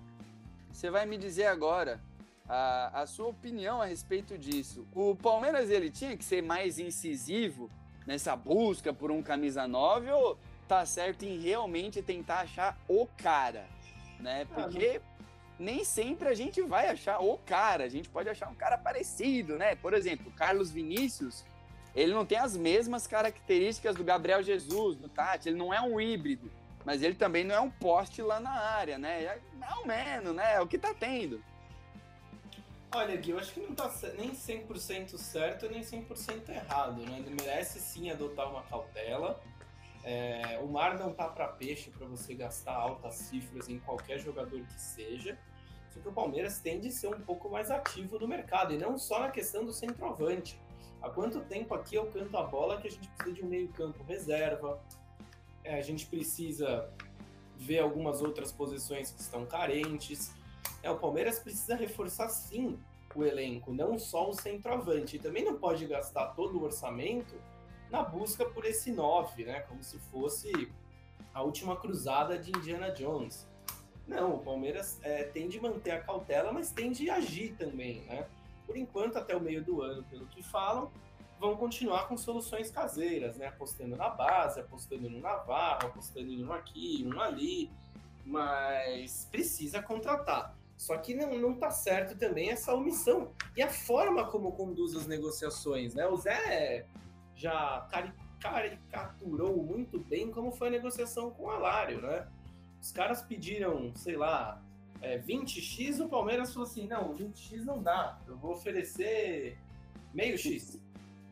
você 0.72 0.90
vai 0.90 1.04
me 1.04 1.18
dizer 1.18 1.46
agora 1.46 2.00
a, 2.48 3.02
a 3.02 3.06
sua 3.06 3.28
opinião 3.28 3.82
a 3.82 3.86
respeito 3.86 4.38
disso. 4.38 4.86
O 4.94 5.14
Palmeiras 5.16 5.70
ele 5.70 5.90
tinha 5.90 6.16
que 6.16 6.24
ser 6.24 6.42
mais 6.42 6.78
incisivo 6.78 7.70
nessa 8.06 8.34
busca 8.34 8.92
por 8.92 9.10
um 9.10 9.22
camisa 9.22 9.66
9 9.66 10.10
ou 10.10 10.38
tá 10.66 10.86
certo 10.86 11.24
em 11.24 11.38
realmente 11.38 12.00
tentar 12.00 12.40
achar 12.40 12.78
o 12.88 13.06
cara, 13.16 13.66
né? 14.20 14.46
Ah, 14.52 14.62
Porque 14.62 15.00
nem 15.58 15.84
sempre 15.84 16.28
a 16.28 16.34
gente 16.34 16.62
vai 16.62 16.88
achar 16.88 17.20
o 17.20 17.36
cara, 17.38 17.84
a 17.84 17.88
gente 17.88 18.08
pode 18.08 18.28
achar 18.28 18.48
um 18.48 18.54
cara 18.54 18.78
parecido, 18.78 19.58
né? 19.58 19.74
Por 19.74 19.92
exemplo, 19.92 20.32
Carlos 20.32 20.70
Vinícius, 20.70 21.44
ele 21.94 22.14
não 22.14 22.24
tem 22.24 22.38
as 22.38 22.56
mesmas 22.56 23.06
características 23.06 23.96
do 23.96 24.04
Gabriel 24.04 24.42
Jesus, 24.42 24.96
do 24.96 25.08
Tati, 25.08 25.48
ele 25.48 25.58
não 25.58 25.74
é 25.74 25.80
um 25.80 26.00
híbrido, 26.00 26.50
mas 26.90 27.04
ele 27.04 27.14
também 27.14 27.44
não 27.44 27.54
é 27.54 27.60
um 27.60 27.70
poste 27.70 28.20
lá 28.20 28.40
na 28.40 28.50
área, 28.50 28.98
né? 28.98 29.22
É 29.22 29.38
ou 29.76 29.86
menos, 29.86 30.34
né? 30.34 30.54
É 30.54 30.60
o 30.60 30.66
que 30.66 30.76
tá 30.76 30.92
tendo. 30.92 31.40
Olha, 32.92 33.16
Gui, 33.16 33.30
eu 33.30 33.38
acho 33.38 33.52
que 33.52 33.60
não 33.60 33.76
tá 33.76 33.88
nem 34.18 34.32
100% 34.32 35.16
certo 35.16 35.68
nem 35.70 35.82
100% 35.82 36.48
errado, 36.48 37.06
né? 37.06 37.20
Ele 37.20 37.30
merece 37.30 37.78
sim 37.78 38.10
adotar 38.10 38.50
uma 38.50 38.64
cautela. 38.64 39.40
É, 40.02 40.58
o 40.60 40.66
mar 40.66 40.98
não 40.98 41.12
tá 41.12 41.28
para 41.28 41.46
peixe 41.46 41.90
para 41.90 42.08
você 42.08 42.34
gastar 42.34 42.74
altas 42.74 43.14
cifras 43.14 43.68
em 43.68 43.78
qualquer 43.78 44.18
jogador 44.18 44.60
que 44.60 44.80
seja. 44.80 45.38
Só 45.90 46.00
que 46.00 46.08
o 46.08 46.12
Palmeiras 46.12 46.58
tende 46.58 46.88
a 46.88 46.90
ser 46.90 47.06
um 47.06 47.20
pouco 47.20 47.48
mais 47.48 47.70
ativo 47.70 48.18
no 48.18 48.26
mercado, 48.26 48.74
e 48.74 48.78
não 48.78 48.98
só 48.98 49.20
na 49.20 49.30
questão 49.30 49.64
do 49.64 49.72
centroavante. 49.72 50.60
Há 51.00 51.08
quanto 51.08 51.40
tempo 51.42 51.72
aqui 51.72 51.94
eu 51.94 52.06
canto 52.06 52.36
a 52.36 52.42
bola 52.42 52.80
que 52.80 52.88
a 52.88 52.90
gente 52.90 53.08
precisa 53.10 53.36
de 53.36 53.44
um 53.44 53.48
meio-campo 53.48 54.02
reserva, 54.02 54.82
a 55.64 55.80
gente 55.80 56.06
precisa 56.06 56.90
ver 57.56 57.80
algumas 57.80 58.22
outras 58.22 58.50
posições 58.50 59.10
que 59.10 59.20
estão 59.20 59.44
carentes. 59.44 60.32
É, 60.82 60.90
o 60.90 60.98
Palmeiras 60.98 61.38
precisa 61.38 61.76
reforçar 61.76 62.28
sim 62.28 62.78
o 63.14 63.24
elenco, 63.24 63.72
não 63.72 63.98
só 63.98 64.30
o 64.30 64.32
centroavante. 64.32 65.16
E 65.16 65.18
também 65.18 65.44
não 65.44 65.56
pode 65.56 65.86
gastar 65.86 66.28
todo 66.28 66.58
o 66.58 66.64
orçamento 66.64 67.34
na 67.90 68.02
busca 68.02 68.44
por 68.44 68.64
esse 68.64 68.92
9, 68.92 69.44
né? 69.44 69.60
Como 69.60 69.82
se 69.82 69.98
fosse 69.98 70.72
a 71.34 71.42
última 71.42 71.76
cruzada 71.76 72.38
de 72.38 72.50
Indiana 72.50 72.90
Jones. 72.90 73.46
Não, 74.06 74.36
o 74.36 74.38
Palmeiras 74.38 74.98
é, 75.02 75.24
tem 75.24 75.48
de 75.48 75.60
manter 75.60 75.92
a 75.92 76.00
cautela, 76.00 76.52
mas 76.52 76.72
tem 76.72 76.90
de 76.90 77.10
agir 77.10 77.54
também, 77.56 78.00
né? 78.02 78.26
Por 78.66 78.76
enquanto, 78.76 79.16
até 79.16 79.36
o 79.36 79.40
meio 79.40 79.62
do 79.62 79.82
ano, 79.82 80.02
pelo 80.04 80.26
que 80.26 80.42
falam, 80.42 80.90
vão 81.40 81.56
continuar 81.56 82.06
com 82.06 82.18
soluções 82.18 82.70
caseiras, 82.70 83.38
né? 83.38 83.46
Apostando 83.46 83.96
na 83.96 84.10
base, 84.10 84.60
apostando 84.60 85.08
no 85.08 85.20
Navarro, 85.20 85.86
apostando 85.86 86.30
no 86.30 86.52
aqui, 86.52 87.02
no 87.02 87.18
ali, 87.18 87.70
mas 88.26 89.26
precisa 89.30 89.82
contratar. 89.82 90.54
Só 90.76 90.96
que 90.98 91.14
não, 91.14 91.38
não 91.38 91.54
tá 91.54 91.70
certo 91.70 92.16
também 92.16 92.50
essa 92.50 92.74
omissão 92.74 93.32
e 93.56 93.62
a 93.62 93.70
forma 93.70 94.26
como 94.26 94.52
conduz 94.52 94.94
as 94.94 95.06
negociações, 95.06 95.94
né? 95.94 96.06
O 96.06 96.16
Zé 96.16 96.86
já 97.34 97.88
caricaturou 98.38 99.62
muito 99.62 99.98
bem 99.98 100.30
como 100.30 100.52
foi 100.52 100.68
a 100.68 100.72
negociação 100.72 101.30
com 101.30 101.44
o 101.44 101.50
Alário, 101.50 102.02
né? 102.02 102.28
Os 102.82 102.92
caras 102.92 103.22
pediram, 103.22 103.94
sei 103.94 104.16
lá, 104.16 104.62
é, 105.00 105.18
20x, 105.18 106.04
o 106.04 106.08
Palmeiras 106.08 106.52
falou 106.52 106.68
assim: 106.68 106.86
não, 106.86 107.14
20x 107.14 107.64
não 107.64 107.82
dá, 107.82 108.18
eu 108.26 108.36
vou 108.36 108.52
oferecer 108.52 109.58
meio 110.12 110.36
X. 110.36 110.78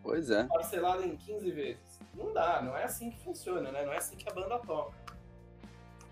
Pois 0.08 0.30
é. 0.30 0.44
Parcelado 0.44 1.04
em 1.04 1.14
15 1.18 1.50
vezes. 1.50 2.00
Não 2.14 2.32
dá, 2.32 2.62
não 2.62 2.74
é 2.74 2.84
assim 2.84 3.10
que 3.10 3.22
funciona, 3.22 3.70
né? 3.70 3.84
Não 3.84 3.92
é 3.92 3.98
assim 3.98 4.16
que 4.16 4.26
a 4.26 4.32
banda 4.32 4.58
toca. 4.60 4.96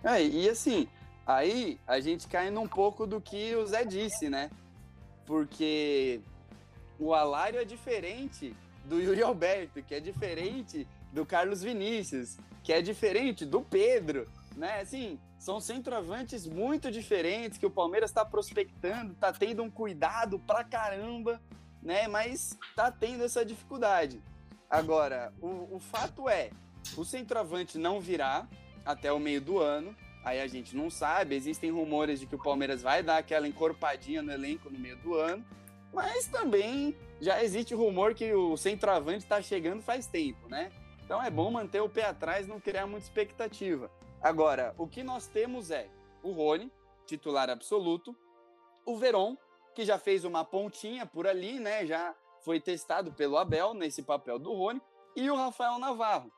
É, 0.05 0.23
e 0.23 0.51
assim, 0.51 0.87
aí 1.27 1.81
a 1.87 1.99
gente 1.99 2.29
cai 2.29 2.51
num 2.51 2.69
pouco 2.69 3.07
do 3.07 3.23
que 3.23 3.57
o 3.57 3.65
Zé 3.65 3.87
disse, 3.87 4.29
né? 4.29 4.51
Porque 5.25 6.21
o 6.99 7.15
Alário 7.15 7.59
é 7.59 7.65
diferente 7.65 8.55
do 8.85 9.01
Yuri 9.01 9.23
Alberto, 9.23 9.83
que 9.83 9.95
é 9.95 10.01
diferente 10.01 10.87
do 11.11 11.25
Carlos 11.25 11.63
Vinícius, 11.63 12.37
que 12.63 12.75
é 12.75 12.83
diferente 12.83 13.47
do 13.47 13.63
Pedro. 13.63 14.29
né? 14.55 14.83
Assim, 14.83 15.19
são 15.39 15.59
centroavantes 15.59 16.47
muito 16.47 16.91
diferentes 16.91 17.57
que 17.59 17.65
o 17.65 17.71
Palmeiras 17.71 18.11
está 18.11 18.27
prospectando, 18.27 19.15
tá 19.15 19.33
tendo 19.33 19.63
um 19.63 19.71
cuidado 19.71 20.39
pra 20.41 20.63
caramba, 20.63 21.41
né? 21.87 22.09
Mas 22.09 22.59
tá 22.75 22.91
tendo 22.91 23.25
essa 23.25 23.45
dificuldade. 23.45 24.21
Agora, 24.69 25.33
o, 25.41 25.77
o 25.77 25.79
fato 25.79 26.29
é, 26.29 26.51
o 26.97 27.05
centroavante 27.05 27.79
não 27.79 28.01
virá 28.01 28.49
até 28.85 29.13
o 29.13 29.21
meio 29.21 29.41
do 29.41 29.61
ano. 29.61 29.97
Aí 30.25 30.41
a 30.41 30.49
gente 30.49 30.77
não 30.77 30.91
sabe, 30.91 31.37
existem 31.37 31.71
rumores 31.71 32.19
de 32.19 32.27
que 32.27 32.35
o 32.35 32.43
Palmeiras 32.43 32.83
vai 32.83 33.01
dar 33.01 33.19
aquela 33.19 33.47
encorpadinha 33.47 34.21
no 34.21 34.33
elenco 34.33 34.69
no 34.69 34.77
meio 34.77 34.97
do 34.97 35.15
ano, 35.15 35.47
mas 35.95 36.27
também 36.27 36.97
já 37.21 37.41
existe 37.45 37.73
rumor 37.77 38.13
que 38.13 38.35
o 38.35 38.57
centroavante 38.57 39.19
está 39.19 39.41
chegando 39.41 39.83
faz 39.83 40.09
tempo, 40.09 40.49
né? 40.49 40.73
Então 41.05 41.23
é 41.23 41.31
bom 41.31 41.49
manter 41.53 41.81
o 41.81 41.89
pé 41.89 42.07
atrás, 42.07 42.49
não 42.49 42.59
criar 42.59 42.89
muita 42.89 43.07
expectativa. 43.07 43.89
Agora, 44.21 44.75
o 44.77 44.89
que 44.89 45.05
nós 45.05 45.29
temos 45.29 45.71
é 45.71 45.89
o 46.25 46.33
Rony, 46.33 46.73
titular 47.07 47.49
absoluto, 47.49 48.17
o 48.85 48.97
Veron, 48.97 49.37
que 49.77 49.85
já 49.85 49.99
fez 49.99 50.25
uma 50.25 50.43
pontinha 50.43 51.05
por 51.05 51.27
ali, 51.27 51.61
né? 51.61 51.85
Já 51.85 52.15
foi 52.41 52.59
testado 52.59 53.13
pelo 53.13 53.37
Abel 53.37 53.75
nesse 53.75 54.03
papel 54.03 54.39
do 54.39 54.55
Rony, 54.55 54.81
e 55.15 55.31
o 55.31 55.37
Rafael 55.37 55.79
Navarro, 55.79 56.33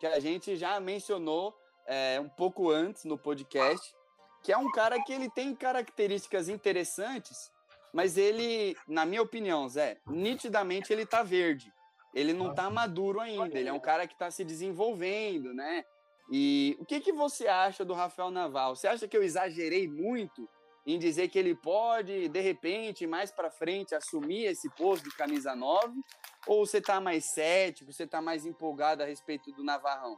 que 0.00 0.06
a 0.06 0.18
gente 0.18 0.56
já 0.56 0.80
mencionou 0.80 1.56
é, 1.86 2.20
um 2.20 2.28
pouco 2.28 2.68
antes 2.68 3.04
no 3.04 3.16
podcast, 3.16 3.94
que 4.42 4.52
é 4.52 4.56
um 4.56 4.72
cara 4.72 5.00
que 5.04 5.12
ele 5.12 5.30
tem 5.30 5.54
características 5.54 6.48
interessantes, 6.48 7.52
mas 7.92 8.18
ele, 8.18 8.76
na 8.88 9.06
minha 9.06 9.22
opinião, 9.22 9.68
Zé, 9.68 9.98
nitidamente 10.08 10.92
ele 10.92 11.06
tá 11.06 11.22
verde. 11.22 11.72
Ele 12.12 12.32
não 12.32 12.52
tá 12.52 12.68
maduro 12.68 13.20
ainda. 13.20 13.56
Ele 13.56 13.68
é 13.68 13.72
um 13.72 13.78
cara 13.78 14.04
que 14.04 14.18
tá 14.18 14.32
se 14.32 14.44
desenvolvendo, 14.44 15.54
né? 15.54 15.84
E 16.28 16.76
o 16.80 16.84
que, 16.84 17.00
que 17.00 17.12
você 17.12 17.46
acha 17.46 17.84
do 17.84 17.94
Rafael 17.94 18.32
Naval? 18.32 18.74
Você 18.74 18.88
acha 18.88 19.06
que 19.06 19.16
eu 19.16 19.22
exagerei 19.22 19.86
muito 19.86 20.48
em 20.86 20.98
dizer 20.98 21.28
que 21.28 21.38
ele 21.38 21.54
pode, 21.54 22.28
de 22.28 22.40
repente, 22.40 23.06
mais 23.06 23.30
para 23.30 23.50
frente, 23.50 23.94
assumir 23.94 24.44
esse 24.44 24.68
posto 24.70 25.04
de 25.04 25.16
camisa 25.16 25.54
9? 25.54 26.00
Ou 26.46 26.66
você 26.66 26.80
tá 26.80 27.00
mais 27.00 27.24
cético, 27.32 27.92
você 27.92 28.06
tá 28.06 28.20
mais 28.20 28.46
empolgado 28.46 29.02
a 29.02 29.06
respeito 29.06 29.52
do 29.52 29.62
Navarrão? 29.62 30.16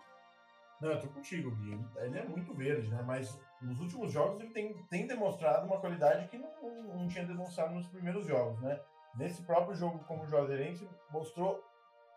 Não, 0.81 0.91
eu 0.91 1.01
tô 1.01 1.09
contigo, 1.09 1.51
Gui. 1.53 1.79
Ele 1.99 2.19
é 2.19 2.25
muito 2.25 2.53
verde, 2.55 2.89
né? 2.89 3.03
Mas 3.07 3.39
nos 3.61 3.79
últimos 3.79 4.13
jogos 4.13 4.41
ele 4.41 4.53
tem, 4.53 4.75
tem 4.91 5.07
demonstrado 5.07 5.65
uma 5.67 5.79
qualidade 5.79 6.29
que 6.29 6.37
não, 6.37 6.51
não 6.97 7.09
tinha 7.09 7.25
demonstrado 7.25 7.73
nos 7.73 7.87
primeiros 7.87 8.27
jogos, 8.27 8.61
né? 8.61 8.81
Nesse 9.15 9.43
próprio 9.43 9.77
jogo 9.77 10.01
como 10.07 10.27
Juazeirense, 10.27 10.89
mostrou, 11.11 11.63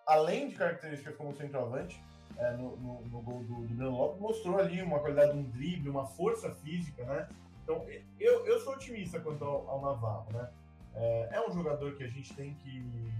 além 0.08 0.50
de 0.50 0.56
características 0.56 1.16
como 1.16 1.36
centroavante, 1.36 2.02
é, 2.38 2.52
no, 2.54 2.76
no, 2.78 3.02
no, 3.02 3.22
gol 3.22 3.44
do, 3.44 3.68
do 3.68 3.90
Lopes, 3.92 4.20
mostrou 4.20 4.58
ali 4.58 4.82
uma 4.82 5.00
qualidade 5.00 5.34
de 5.34 5.38
um 5.38 5.44
drible, 5.44 5.90
uma 5.90 6.08
força 6.08 6.54
física, 6.56 7.06
né? 7.06 7.30
Então, 7.66 7.84
eu, 8.20 8.46
eu 8.46 8.60
sou 8.60 8.74
otimista 8.74 9.20
quanto 9.20 9.44
ao, 9.44 9.68
ao 9.68 9.82
Navarro, 9.82 10.32
né? 10.32 10.48
É, 10.94 11.30
é, 11.34 11.50
um 11.50 11.52
jogador 11.52 11.96
que 11.96 12.04
a 12.04 12.08
gente 12.08 12.32
tem 12.36 12.54
que, 12.54 13.12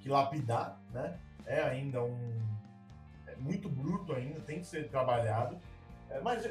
que 0.00 0.08
lapidar, 0.08 0.80
né? 0.92 1.18
É 1.44 1.60
ainda 1.60 2.00
um, 2.00 2.40
muito 3.38 3.68
bruto 3.68 4.14
ainda, 4.14 4.38
tem 4.40 4.60
que 4.60 4.66
ser 4.66 4.88
trabalhado. 4.88 5.58
É, 6.08 6.20
mas 6.20 6.48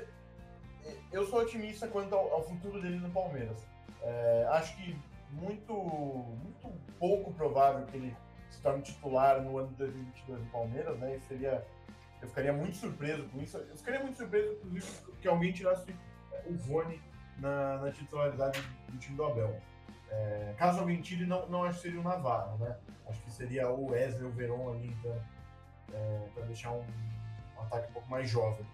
eu 1.13 1.26
sou 1.26 1.39
otimista 1.39 1.88
quanto 1.88 2.13
ao, 2.13 2.34
ao 2.34 2.43
futuro 2.43 2.82
dele 2.82 2.97
no 2.97 3.09
Palmeiras. 3.09 3.65
É, 4.01 4.45
acho 4.51 4.76
que 4.76 4.99
muito, 5.32 5.74
muito 5.74 6.69
pouco 6.99 7.34
provável 7.34 7.86
que 7.86 7.95
ele 7.95 8.17
se 8.51 8.61
torne 8.61 8.82
titular 8.82 9.41
no 9.41 9.57
ano 9.57 9.69
de 9.69 9.76
2022 9.76 10.41
no 10.41 10.49
Palmeiras, 10.51 10.99
né? 10.99 11.15
Isso 11.15 11.28
seria, 11.30 11.65
eu 12.21 12.28
ficaria 12.28 12.51
muito 12.51 12.76
surpreso 12.76 13.24
com 13.30 13.41
isso. 13.41 13.57
Eu 13.57 13.78
ficaria 13.78 14.01
muito 14.01 14.17
surpreso, 14.17 14.51
inclusive, 14.51 14.86
que 15.21 15.28
alguém 15.30 15.53
tirasse 15.53 15.95
o 16.45 16.53
Rony 16.67 17.01
na, 17.39 17.77
na 17.77 17.91
titularidade 17.91 18.61
do 18.89 18.97
time 18.97 19.15
do 19.15 19.25
Abel. 19.25 19.59
É, 20.09 20.53
caso 20.57 20.79
alguém 20.79 21.01
tire, 21.01 21.25
não, 21.25 21.47
não 21.49 21.63
acho 21.63 21.77
que 21.77 21.84
seria 21.84 21.99
o 21.99 22.03
Navarro, 22.03 22.57
né? 22.57 22.77
Acho 23.07 23.21
que 23.21 23.31
seria 23.31 23.69
o 23.69 23.91
Wesley 23.91 24.25
o 24.25 24.31
Verón 24.31 24.71
ali, 24.73 24.88
então 24.88 25.15
é, 25.93 26.27
para 26.34 26.43
deixar 26.45 26.71
um, 26.71 26.81
um, 26.81 27.61
ataque 27.61 27.89
um 27.89 27.93
pouco 27.93 28.09
mais 28.09 28.29
jovem. 28.29 28.65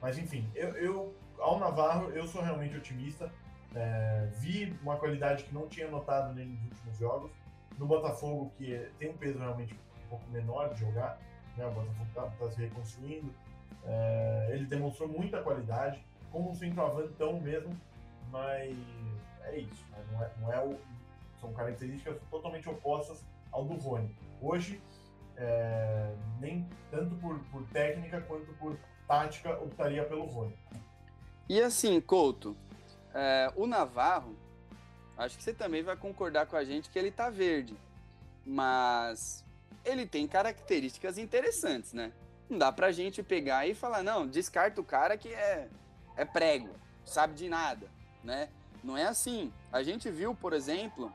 Mas 0.00 0.18
enfim, 0.18 0.50
eu, 0.54 0.70
eu 0.76 1.14
ao 1.38 1.58
Navarro 1.58 2.10
eu 2.10 2.26
sou 2.26 2.42
realmente 2.42 2.76
otimista. 2.76 3.30
É, 3.74 4.28
vi 4.38 4.74
uma 4.82 4.96
qualidade 4.96 5.44
que 5.44 5.52
não 5.52 5.68
tinha 5.68 5.88
notado 5.88 6.34
nele 6.34 6.50
nos 6.50 6.62
últimos 6.70 6.98
jogos. 6.98 7.30
No 7.78 7.86
Botafogo, 7.86 8.50
que 8.56 8.88
tem 8.98 9.10
um 9.10 9.16
peso 9.16 9.38
realmente 9.38 9.74
um 9.74 10.08
pouco 10.08 10.26
menor 10.30 10.72
de 10.72 10.80
jogar, 10.80 11.18
né? 11.58 11.66
o 11.66 11.70
Botafogo 11.72 12.06
está 12.08 12.22
tá 12.22 12.50
se 12.50 12.60
reconstruindo. 12.62 13.30
É, 13.84 14.48
ele 14.52 14.64
demonstrou 14.64 15.08
muita 15.08 15.42
qualidade, 15.42 16.02
como 16.32 16.50
um 16.50 16.54
centroavantão 16.54 17.38
mesmo, 17.38 17.76
mas 18.30 18.76
é 19.44 19.58
isso. 19.58 19.84
Né? 19.90 20.04
Não, 20.12 20.22
é, 20.22 20.30
não 20.40 20.52
é 20.52 20.64
o, 20.64 20.78
são 21.40 21.52
características 21.52 22.16
totalmente 22.30 22.68
opostas 22.68 23.24
ao 23.52 23.64
do 23.64 23.74
Rony. 23.74 24.14
Hoje, 24.40 24.80
é, 25.36 26.14
nem 26.40 26.68
tanto 26.90 27.14
por, 27.16 27.38
por 27.50 27.62
técnica 27.68 28.20
quanto 28.22 28.52
por 28.54 28.78
tática, 29.06 29.52
optaria 29.60 30.04
pelo 30.04 30.24
Rony. 30.24 30.56
E 31.48 31.60
assim, 31.60 32.00
Couto, 32.00 32.56
é, 33.14 33.52
o 33.54 33.66
Navarro, 33.66 34.36
acho 35.16 35.36
que 35.36 35.42
você 35.42 35.54
também 35.54 35.82
vai 35.82 35.96
concordar 35.96 36.46
com 36.46 36.56
a 36.56 36.64
gente 36.64 36.90
que 36.90 36.98
ele 36.98 37.10
tá 37.10 37.30
verde, 37.30 37.76
mas 38.44 39.44
ele 39.84 40.06
tem 40.06 40.26
características 40.26 41.16
interessantes, 41.16 41.92
né? 41.92 42.12
Não 42.48 42.58
dá 42.58 42.70
pra 42.70 42.92
gente 42.92 43.22
pegar 43.22 43.66
e 43.66 43.74
falar, 43.74 44.02
não, 44.02 44.26
descarta 44.26 44.80
o 44.80 44.84
cara 44.84 45.16
que 45.16 45.32
é, 45.32 45.68
é 46.16 46.24
prego, 46.24 46.68
sabe 47.04 47.34
de 47.34 47.48
nada, 47.48 47.88
né? 48.26 48.48
Não 48.84 48.96
é 48.96 49.04
assim. 49.04 49.50
A 49.72 49.82
gente 49.82 50.10
viu, 50.10 50.34
por 50.34 50.52
exemplo, 50.52 51.10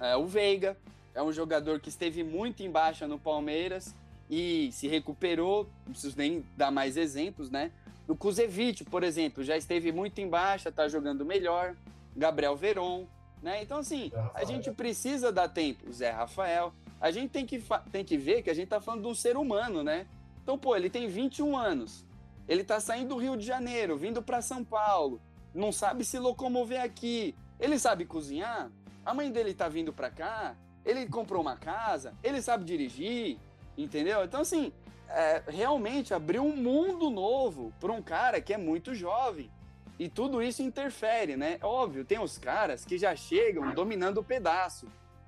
é, 0.00 0.16
o 0.16 0.26
Veiga, 0.26 0.76
é 1.14 1.22
um 1.22 1.32
jogador 1.32 1.80
que 1.80 1.88
esteve 1.88 2.22
muito 2.22 2.62
em 2.62 2.70
baixa 2.70 3.06
no 3.06 3.18
Palmeiras 3.18 3.94
e 4.30 4.70
se 4.72 4.86
recuperou, 4.86 5.68
não 5.84 5.92
preciso 5.92 6.16
nem 6.16 6.46
dar 6.56 6.70
mais 6.70 6.96
exemplos, 6.96 7.50
né? 7.50 7.72
O 8.06 8.16
Kuzevic, 8.16 8.84
por 8.84 9.02
exemplo, 9.02 9.44
já 9.44 9.56
esteve 9.56 9.92
muito 9.92 10.18
em 10.20 10.28
baixa, 10.28 10.72
tá 10.72 10.88
jogando 10.88 11.24
melhor. 11.24 11.76
Gabriel 12.16 12.56
Veron, 12.56 13.06
né? 13.42 13.62
Então, 13.62 13.78
assim, 13.78 14.10
a 14.34 14.44
gente 14.44 14.70
precisa 14.70 15.30
dar 15.30 15.48
tempo. 15.48 15.92
Zé 15.92 16.10
Rafael. 16.10 16.72
A 17.00 17.10
gente 17.10 17.30
tem 17.30 17.44
que, 17.44 17.62
tem 17.92 18.04
que 18.04 18.16
ver 18.16 18.42
que 18.42 18.50
a 18.50 18.54
gente 18.54 18.68
tá 18.68 18.80
falando 18.80 19.02
de 19.02 19.08
um 19.08 19.14
ser 19.14 19.36
humano, 19.36 19.82
né? 19.82 20.06
Então, 20.42 20.58
pô, 20.58 20.74
ele 20.74 20.88
tem 20.88 21.06
21 21.06 21.56
anos. 21.56 22.04
Ele 22.48 22.64
tá 22.64 22.80
saindo 22.80 23.10
do 23.10 23.16
Rio 23.18 23.36
de 23.36 23.44
Janeiro, 23.44 23.96
vindo 23.96 24.22
para 24.22 24.40
São 24.40 24.64
Paulo. 24.64 25.20
Não 25.54 25.72
sabe 25.72 26.04
se 26.04 26.18
locomover 26.18 26.82
aqui. 26.82 27.34
Ele 27.58 27.78
sabe 27.78 28.04
cozinhar? 28.04 28.70
A 29.04 29.14
mãe 29.14 29.30
dele 29.30 29.54
tá 29.54 29.68
vindo 29.68 29.92
para 29.92 30.10
cá 30.10 30.56
ele 30.88 31.06
comprou 31.06 31.42
uma 31.42 31.56
casa, 31.56 32.14
ele 32.22 32.40
sabe 32.40 32.64
dirigir, 32.64 33.38
entendeu? 33.76 34.24
Então, 34.24 34.40
assim, 34.40 34.72
é, 35.08 35.42
realmente 35.46 36.14
abriu 36.14 36.42
um 36.42 36.56
mundo 36.56 37.10
novo 37.10 37.72
para 37.78 37.92
um 37.92 38.00
cara 38.00 38.40
que 38.40 38.54
é 38.54 38.58
muito 38.58 38.94
jovem. 38.94 39.50
E 39.98 40.08
tudo 40.08 40.42
isso 40.42 40.62
interfere, 40.62 41.36
né? 41.36 41.58
Óbvio, 41.60 42.04
tem 42.04 42.18
os 42.18 42.38
caras 42.38 42.84
que 42.84 42.96
já 42.96 43.14
chegam 43.14 43.74
dominando 43.74 44.18
o 44.18 44.24
pedaço, 44.24 44.86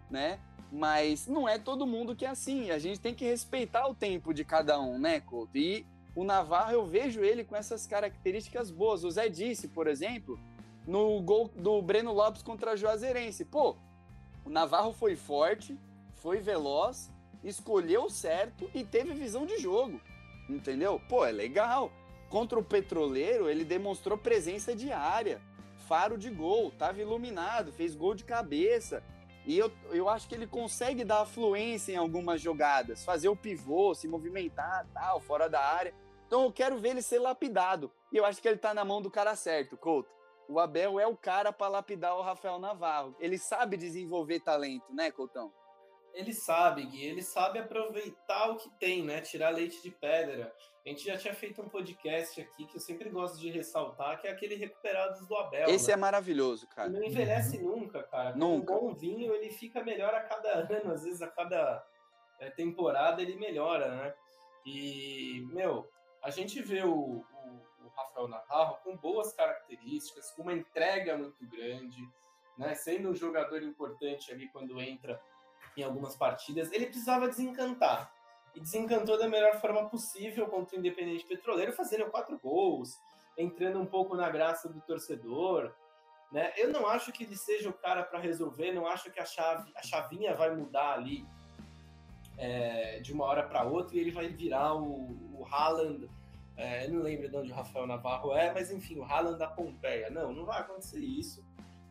né? 0.08 0.38
Mas 0.72 1.26
não 1.26 1.48
é 1.48 1.58
todo 1.58 1.86
mundo 1.86 2.14
que 2.16 2.24
é 2.24 2.28
assim. 2.28 2.70
A 2.70 2.78
gente 2.78 3.00
tem 3.00 3.12
que 3.12 3.24
respeitar 3.24 3.86
o 3.88 3.94
tempo 3.94 4.32
de 4.32 4.44
cada 4.44 4.80
um, 4.80 4.98
né, 4.98 5.20
Couto? 5.20 5.58
E 5.58 5.84
o 6.14 6.24
Navarro, 6.24 6.72
eu 6.72 6.84
vejo 6.84 7.22
ele 7.22 7.44
com 7.44 7.54
essas 7.54 7.86
características 7.86 8.70
boas. 8.70 9.04
O 9.04 9.10
Zé 9.10 9.28
disse, 9.28 9.68
por 9.68 9.86
exemplo, 9.86 10.38
no 10.86 11.20
gol 11.20 11.48
do 11.54 11.80
Breno 11.80 12.12
Lopes 12.12 12.42
contra 12.42 12.72
a 12.72 12.76
Juazeirense. 12.76 13.44
Pô, 13.44 13.76
o 14.44 14.50
Navarro 14.50 14.92
foi 14.92 15.14
forte, 15.14 15.78
foi 16.16 16.38
veloz, 16.38 17.10
escolheu 17.44 18.10
certo 18.10 18.68
e 18.74 18.84
teve 18.84 19.12
visão 19.12 19.46
de 19.46 19.58
jogo. 19.58 20.00
Entendeu? 20.48 21.00
Pô, 21.08 21.24
é 21.24 21.30
legal. 21.30 21.92
Contra 22.28 22.58
o 22.58 22.64
Petroleiro, 22.64 23.48
ele 23.48 23.64
demonstrou 23.64 24.18
presença 24.18 24.74
de 24.74 24.92
área, 24.92 25.40
faro 25.88 26.18
de 26.18 26.30
gol, 26.30 26.70
tava 26.70 27.00
iluminado, 27.00 27.72
fez 27.72 27.94
gol 27.94 28.14
de 28.14 28.24
cabeça. 28.24 29.02
E 29.46 29.58
eu, 29.58 29.72
eu 29.90 30.08
acho 30.08 30.28
que 30.28 30.34
ele 30.34 30.46
consegue 30.46 31.04
dar 31.04 31.24
fluência 31.24 31.92
em 31.92 31.96
algumas 31.96 32.40
jogadas, 32.40 33.04
fazer 33.04 33.28
o 33.28 33.36
pivô, 33.36 33.94
se 33.94 34.06
movimentar, 34.06 34.86
tal, 34.92 35.20
fora 35.20 35.48
da 35.48 35.60
área. 35.60 35.94
Então 36.26 36.44
eu 36.44 36.52
quero 36.52 36.78
ver 36.78 36.90
ele 36.90 37.02
ser 37.02 37.18
lapidado. 37.18 37.90
E 38.12 38.16
eu 38.16 38.24
acho 38.24 38.40
que 38.40 38.48
ele 38.48 38.58
tá 38.58 38.74
na 38.74 38.84
mão 38.84 39.00
do 39.00 39.10
cara 39.10 39.34
certo, 39.34 39.76
Couto 39.76 40.20
o 40.50 40.58
Abel 40.58 40.98
é 40.98 41.06
o 41.06 41.16
cara 41.16 41.52
para 41.52 41.68
lapidar 41.68 42.16
o 42.16 42.22
Rafael 42.22 42.58
Navarro. 42.58 43.14
Ele 43.20 43.38
sabe 43.38 43.76
desenvolver 43.76 44.40
talento, 44.40 44.92
né, 44.92 45.12
Coutão? 45.12 45.52
Ele 46.12 46.32
sabe, 46.32 46.84
Gui, 46.86 47.04
ele 47.04 47.22
sabe 47.22 47.60
aproveitar 47.60 48.50
o 48.50 48.56
que 48.56 48.68
tem, 48.70 49.04
né? 49.04 49.20
Tirar 49.20 49.50
leite 49.50 49.80
de 49.80 49.92
pedra. 49.92 50.52
A 50.84 50.88
gente 50.88 51.04
já 51.04 51.16
tinha 51.16 51.34
feito 51.34 51.60
um 51.60 51.68
podcast 51.68 52.40
aqui 52.40 52.66
que 52.66 52.76
eu 52.76 52.80
sempre 52.80 53.10
gosto 53.10 53.38
de 53.38 53.50
ressaltar, 53.50 54.18
que 54.18 54.26
é 54.26 54.30
aquele 54.30 54.54
Recuperados 54.54 55.26
do 55.26 55.36
Abel. 55.36 55.68
Esse 55.68 55.88
né? 55.88 55.92
é 55.92 55.96
maravilhoso, 55.96 56.66
cara. 56.68 56.88
Ele 56.88 56.98
não 56.98 57.06
envelhece 57.06 57.58
uhum. 57.58 57.76
nunca, 57.76 58.02
cara. 58.04 58.34
Nunca. 58.34 58.72
Um 58.72 58.78
bom 58.78 58.94
vinho, 58.94 59.34
ele 59.34 59.50
fica 59.50 59.84
melhor 59.84 60.14
a 60.14 60.22
cada 60.22 60.48
ano, 60.52 60.92
às 60.92 61.04
vezes 61.04 61.20
a 61.20 61.28
cada 61.28 61.84
é, 62.38 62.48
temporada 62.50 63.20
ele 63.20 63.36
melhora, 63.36 63.94
né? 63.94 64.14
E, 64.64 65.46
meu, 65.52 65.86
a 66.22 66.30
gente 66.30 66.62
vê 66.62 66.82
o, 66.82 66.94
o, 66.94 67.24
o 67.84 67.88
Rafael 67.94 68.28
Navarro 68.28 68.78
com 68.82 68.96
boas 68.96 69.34
características, 69.34 70.30
com 70.32 70.42
uma 70.42 70.54
entrega 70.54 71.16
muito 71.16 71.46
grande, 71.46 72.00
né? 72.56 72.74
Sendo 72.74 73.10
um 73.10 73.14
jogador 73.14 73.62
importante 73.62 74.32
ali 74.32 74.48
quando 74.48 74.80
entra 74.80 75.20
em 75.76 75.82
algumas 75.82 76.16
partidas, 76.16 76.72
ele 76.72 76.86
precisava 76.86 77.28
desencantar. 77.28 78.10
E 78.54 78.60
desencantou 78.60 79.18
da 79.18 79.28
melhor 79.28 79.60
forma 79.60 79.88
possível 79.88 80.46
contra 80.46 80.76
o 80.76 80.78
Independente 80.78 81.24
Petroleiro, 81.24 81.72
fazendo 81.72 82.10
quatro 82.10 82.38
gols, 82.38 82.98
entrando 83.36 83.80
um 83.80 83.86
pouco 83.86 84.16
na 84.16 84.28
graça 84.28 84.68
do 84.68 84.80
torcedor. 84.80 85.72
Né? 86.32 86.52
Eu 86.56 86.72
não 86.72 86.86
acho 86.86 87.12
que 87.12 87.24
ele 87.24 87.36
seja 87.36 87.68
o 87.68 87.72
cara 87.72 88.02
para 88.02 88.18
resolver, 88.18 88.72
não 88.72 88.86
acho 88.86 89.10
que 89.10 89.20
a, 89.20 89.24
chave, 89.24 89.70
a 89.76 89.82
chavinha 89.82 90.34
vai 90.34 90.54
mudar 90.54 90.94
ali 90.94 91.26
é, 92.38 93.00
de 93.00 93.12
uma 93.12 93.24
hora 93.24 93.42
para 93.42 93.64
outra 93.64 93.96
e 93.96 94.00
ele 94.00 94.10
vai 94.10 94.28
virar 94.28 94.74
o, 94.74 95.38
o 95.38 95.46
Haaland. 95.50 96.08
É, 96.56 96.86
não 96.88 97.02
lembro 97.02 97.28
de 97.28 97.36
onde 97.36 97.52
o 97.52 97.54
Rafael 97.54 97.86
Navarro 97.86 98.34
é, 98.34 98.52
mas 98.52 98.70
enfim, 98.70 98.98
o 98.98 99.04
Haaland 99.04 99.38
da 99.38 99.48
Pompeia. 99.48 100.10
Não, 100.10 100.32
não 100.32 100.44
vai 100.44 100.60
acontecer 100.60 101.00
isso. 101.00 101.44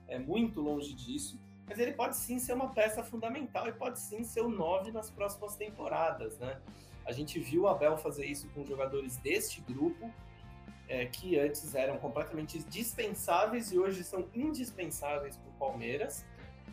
É 0.07 0.17
muito 0.19 0.59
longe 0.61 0.93
disso 0.93 1.39
mas 1.69 1.77
ele 1.77 1.93
pode 1.93 2.17
sim 2.17 2.39
ser 2.39 2.53
uma 2.53 2.69
peça 2.69 3.03
fundamental 3.03 3.67
e 3.67 3.71
pode 3.71 3.99
sim 3.99 4.23
ser 4.23 4.41
o 4.41 4.49
9 4.49 4.91
nas 4.91 5.11
próximas 5.11 5.55
temporadas, 5.55 6.39
né? 6.39 6.59
A 7.05 7.11
gente 7.11 7.39
viu 7.39 7.63
o 7.63 7.67
Abel 7.67 7.95
fazer 7.95 8.25
isso 8.25 8.49
com 8.49 8.65
jogadores 8.65 9.17
deste 9.17 9.61
grupo, 9.61 10.11
é, 10.87 11.05
que 11.05 11.37
antes 11.37 11.75
eram 11.75 11.99
completamente 11.99 12.57
dispensáveis 12.63 13.71
e 13.71 13.77
hoje 13.77 14.03
são 14.03 14.27
indispensáveis 14.33 15.37
para 15.37 15.49
o 15.49 15.53
Palmeiras. 15.53 16.25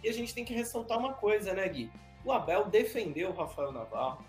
E 0.03 0.09
a 0.09 0.13
gente 0.13 0.35
tem 0.35 0.45
que 0.45 0.55
ressaltar 0.55 0.99
uma 0.99 1.13
coisa, 1.13 1.53
né, 1.53 1.69
Gui? 1.69 1.93
O 2.25 2.33
Abel 2.33 2.65
defendeu 2.65 3.31
o 3.31 3.35
Rafael 3.35 3.73
Navarro, 3.73 4.25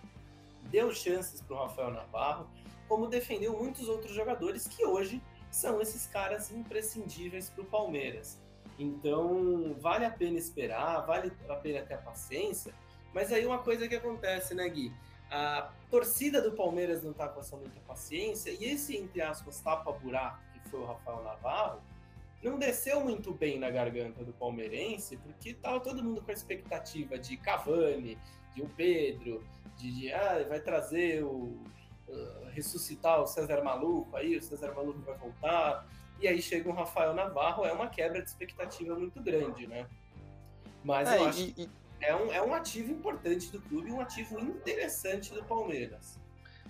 deu 0.64 0.94
chances 0.94 1.42
para 1.42 1.56
o 1.56 1.60
Rafael 1.60 1.92
Navarro, 1.92 2.50
como 2.90 3.08
defendeu 3.08 3.58
muitos 3.58 3.88
outros 3.88 4.14
jogadores 4.14 4.68
que 4.68 4.86
hoje 4.86 5.22
são 5.50 5.82
esses 5.82 6.06
caras 6.08 6.52
imprescindíveis 6.52 7.50
para 7.50 7.64
o 7.64 7.66
Palmeiras. 7.66 8.38
Então, 8.78 9.76
vale 9.80 10.06
a 10.06 10.12
pena 10.12 10.38
esperar, 10.38 11.06
vale 11.06 11.32
a 11.50 11.56
pena 11.56 11.82
ter 11.86 11.96
a 11.96 11.98
paciência. 11.98 12.74
Mas 13.14 13.32
aí 13.32 13.46
uma 13.46 13.60
coisa 13.60 13.88
que 13.88 13.96
acontece, 13.96 14.54
né, 14.54 14.68
Gui? 14.70 14.94
A 15.30 15.72
torcida 15.90 16.42
do 16.42 16.52
Palmeiras 16.54 17.04
não 17.04 17.14
tá 17.14 17.28
com 17.28 17.40
essa 17.40 17.56
muita 17.58 17.80
paciência, 17.82 18.52
e 18.52 18.66
esse, 18.66 18.96
entre 18.96 19.22
aspas, 19.22 19.60
tapa-buraco 19.60 20.40
que 20.54 20.70
foi 20.70 20.80
o 20.80 20.86
Rafael 20.86 21.24
Navarro, 21.24 21.82
não 22.44 22.58
desceu 22.60 23.02
muito 23.02 23.34
bem 23.34 23.60
na 23.60 23.70
garganta 23.70 24.24
do 24.24 24.32
palmeirense, 24.34 25.18
porque 25.18 25.54
tava 25.54 25.80
todo 25.80 26.04
mundo 26.04 26.22
com 26.22 26.32
a 26.32 26.34
expectativa 26.34 27.18
de 27.18 27.36
Cavani, 27.36 28.18
de 28.56 28.62
um 28.62 28.70
Pedro, 28.70 29.44
de, 29.76 29.92
de 29.92 30.14
ah, 30.14 30.46
vai 30.48 30.60
trazer 30.60 31.24
o. 31.24 31.58
Uh, 32.08 32.48
ressuscitar 32.52 33.22
o 33.22 33.28
César 33.28 33.62
Maluco 33.62 34.16
aí, 34.16 34.38
o 34.38 34.42
César 34.42 34.74
Maluco 34.74 35.00
vai 35.02 35.18
voltar 35.18 35.86
e 36.20 36.28
aí 36.28 36.42
chega 36.42 36.70
um 36.70 36.74
Rafael 36.74 37.14
Navarro, 37.14 37.66
é 37.66 37.72
uma 37.72 37.88
quebra 37.88 38.22
de 38.22 38.28
expectativa 38.28 38.96
muito 38.96 39.22
grande, 39.22 39.68
né? 39.68 39.88
Mas 40.84 41.10
é, 41.10 41.18
eu 41.18 41.26
acho 41.26 41.54
que 41.54 41.70
é 42.00 42.16
um, 42.16 42.32
é 42.32 42.42
um 42.42 42.54
ativo 42.54 42.92
importante 42.92 43.52
do 43.52 43.62
clube, 43.62 43.92
um 43.92 44.00
ativo 44.00 44.40
interessante 44.40 45.34
do 45.34 45.44
Palmeiras. 45.44 46.20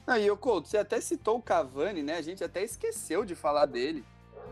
Ah, 0.05 0.17
e 0.17 0.31
o 0.31 0.37
Couto, 0.37 0.69
você 0.69 0.77
até 0.77 1.01
citou 1.01 1.37
o 1.37 1.41
Cavani, 1.41 2.01
né? 2.01 2.15
A 2.15 2.21
gente 2.21 2.43
até 2.43 2.63
esqueceu 2.63 3.25
de 3.25 3.35
falar 3.35 3.65
dele. 3.65 4.05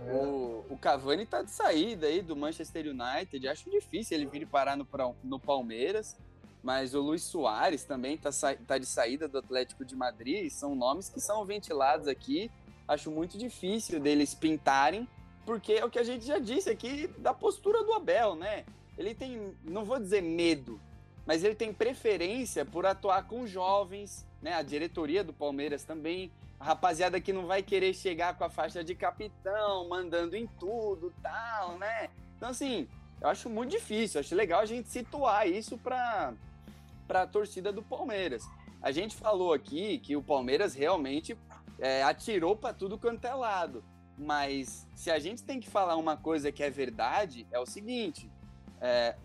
É. 0.05 0.11
O, 0.11 0.65
o 0.69 0.77
Cavani 0.77 1.25
tá 1.25 1.41
de 1.41 1.51
saída 1.51 2.07
aí 2.07 2.21
do 2.21 2.35
Manchester 2.35 2.85
United. 2.87 3.47
Acho 3.47 3.69
difícil 3.69 4.17
ele 4.17 4.25
vir 4.25 4.45
parar 4.45 4.75
no, 4.75 4.85
no 5.23 5.39
Palmeiras. 5.39 6.17
Mas 6.61 6.93
o 6.93 6.99
Luiz 6.99 7.21
Soares 7.21 7.85
também 7.85 8.17
tá, 8.17 8.31
tá 8.67 8.77
de 8.77 8.85
saída 8.85 9.27
do 9.29 9.37
Atlético 9.37 9.85
de 9.85 9.95
Madrid. 9.95 10.51
São 10.51 10.75
nomes 10.75 11.07
que 11.07 11.21
são 11.21 11.45
ventilados 11.45 12.07
aqui 12.07 12.51
acho 12.87 13.11
muito 13.11 13.37
difícil 13.37 13.99
deles 13.99 14.33
pintarem, 14.33 15.07
porque 15.45 15.73
é 15.73 15.85
o 15.85 15.89
que 15.89 15.99
a 15.99 16.03
gente 16.03 16.25
já 16.25 16.39
disse 16.39 16.69
aqui 16.69 17.07
da 17.17 17.33
postura 17.33 17.83
do 17.83 17.93
Abel, 17.93 18.35
né? 18.35 18.65
Ele 18.97 19.13
tem, 19.13 19.53
não 19.63 19.83
vou 19.83 19.99
dizer 19.99 20.21
medo, 20.21 20.79
mas 21.25 21.43
ele 21.43 21.55
tem 21.55 21.73
preferência 21.73 22.65
por 22.65 22.85
atuar 22.85 23.27
com 23.27 23.45
jovens, 23.45 24.25
né? 24.41 24.53
A 24.53 24.61
diretoria 24.61 25.23
do 25.23 25.33
Palmeiras 25.33 25.83
também, 25.83 26.31
a 26.59 26.65
rapaziada 26.65 27.19
que 27.19 27.33
não 27.33 27.45
vai 27.45 27.61
querer 27.61 27.93
chegar 27.93 28.37
com 28.37 28.43
a 28.43 28.49
faixa 28.49 28.83
de 28.83 28.95
capitão, 28.95 29.87
mandando 29.87 30.35
em 30.35 30.47
tudo, 30.59 31.13
tal, 31.21 31.77
né? 31.77 32.09
Então 32.37 32.49
assim, 32.49 32.87
eu 33.21 33.27
acho 33.27 33.49
muito 33.49 33.71
difícil, 33.71 34.19
acho 34.19 34.35
legal 34.35 34.61
a 34.61 34.65
gente 34.65 34.89
situar 34.89 35.47
isso 35.47 35.77
para 35.77 36.33
para 37.07 37.21
a 37.21 37.27
torcida 37.27 37.71
do 37.71 37.83
Palmeiras. 37.83 38.43
A 38.81 38.91
gente 38.91 39.15
falou 39.15 39.53
aqui 39.53 39.99
que 39.99 40.15
o 40.15 40.23
Palmeiras 40.23 40.73
realmente 40.73 41.37
é, 41.79 42.03
atirou 42.03 42.55
para 42.55 42.73
tudo 42.73 42.97
quanto 42.97 43.25
é 43.25 43.33
lado. 43.33 43.83
Mas 44.17 44.87
se 44.95 45.11
a 45.11 45.19
gente 45.19 45.43
tem 45.43 45.59
que 45.59 45.69
falar 45.69 45.95
uma 45.97 46.15
coisa 46.15 46.51
que 46.51 46.63
é 46.63 46.69
verdade, 46.69 47.45
é 47.51 47.59
o 47.59 47.65
seguinte: 47.65 48.29
é, 48.79 49.15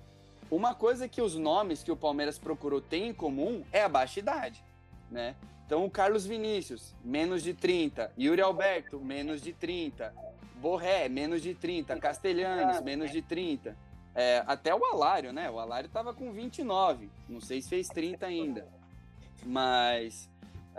uma 0.50 0.74
coisa 0.74 1.08
que 1.08 1.22
os 1.22 1.36
nomes 1.36 1.82
que 1.82 1.92
o 1.92 1.96
Palmeiras 1.96 2.38
procurou 2.38 2.80
têm 2.80 3.08
em 3.08 3.14
comum 3.14 3.62
é 3.72 3.82
a 3.82 3.88
baixa 3.88 4.18
idade, 4.18 4.64
né? 5.10 5.36
Então, 5.64 5.84
o 5.84 5.90
Carlos 5.90 6.26
Vinícius, 6.26 6.96
menos 7.04 7.44
de 7.44 7.54
30. 7.54 8.10
Yuri 8.18 8.42
Alberto, 8.42 8.98
menos 8.98 9.40
de 9.40 9.52
30. 9.52 10.12
Borré, 10.56 11.08
menos 11.08 11.40
de 11.42 11.54
30. 11.54 11.96
Castelhanos, 12.00 12.80
menos 12.80 13.12
de 13.12 13.22
30. 13.22 13.76
É, 14.12 14.42
até 14.48 14.74
o 14.74 14.84
Alário, 14.84 15.32
né? 15.32 15.48
O 15.48 15.60
Alário 15.60 15.88
tava 15.88 16.12
com 16.12 16.32
29. 16.32 17.08
Não 17.28 17.40
sei 17.40 17.62
se 17.62 17.68
fez 17.68 17.86
30 17.86 18.26
ainda. 18.26 18.66
Mas 19.46 20.28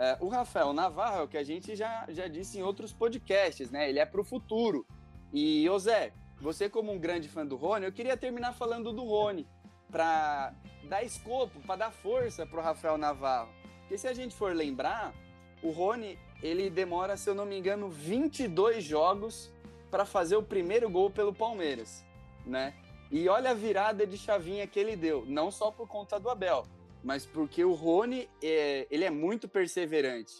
é, 0.02 0.16
o 0.18 0.26
Rafael 0.26 0.72
Navarro, 0.72 1.28
que 1.28 1.38
a 1.38 1.44
gente 1.44 1.76
já, 1.76 2.06
já 2.08 2.26
disse 2.26 2.58
em 2.58 2.62
outros 2.62 2.92
podcasts, 2.92 3.70
né? 3.70 3.88
Ele 3.88 4.00
é 4.00 4.04
para 4.04 4.20
o 4.20 4.24
futuro. 4.24 4.84
E, 5.32 5.70
ô 5.70 5.78
Zé, 5.78 6.12
você 6.40 6.68
como 6.68 6.90
um 6.90 6.98
grande 6.98 7.28
fã 7.28 7.46
do 7.46 7.54
Rony, 7.54 7.86
eu 7.86 7.92
queria 7.92 8.16
terminar 8.16 8.52
falando 8.52 8.92
do 8.92 9.04
Rony, 9.04 9.46
para 9.88 10.52
dar 10.88 11.04
escopo, 11.04 11.60
para 11.60 11.76
dar 11.76 11.92
força 11.92 12.44
para 12.44 12.58
o 12.58 12.62
Rafael 12.62 12.98
Navarro. 12.98 13.48
Porque 13.82 13.96
se 13.96 14.08
a 14.08 14.12
gente 14.12 14.34
for 14.34 14.52
lembrar, 14.52 15.14
o 15.62 15.70
Rony, 15.70 16.18
ele 16.42 16.68
demora, 16.68 17.16
se 17.16 17.30
eu 17.30 17.34
não 17.34 17.46
me 17.46 17.56
engano, 17.56 17.88
22 17.88 18.82
jogos 18.82 19.52
para 19.88 20.04
fazer 20.04 20.34
o 20.34 20.42
primeiro 20.42 20.90
gol 20.90 21.12
pelo 21.12 21.32
Palmeiras, 21.32 22.04
né? 22.44 22.74
E 23.08 23.28
olha 23.28 23.50
a 23.50 23.54
virada 23.54 24.04
de 24.04 24.18
chavinha 24.18 24.66
que 24.66 24.80
ele 24.80 24.96
deu, 24.96 25.24
não 25.28 25.52
só 25.52 25.70
por 25.70 25.86
conta 25.86 26.18
do 26.18 26.28
Abel, 26.28 26.66
mas 27.02 27.26
porque 27.26 27.64
o 27.64 27.72
Rony 27.72 28.28
é, 28.42 28.86
ele 28.90 29.04
é 29.04 29.10
muito 29.10 29.48
perseverante, 29.48 30.32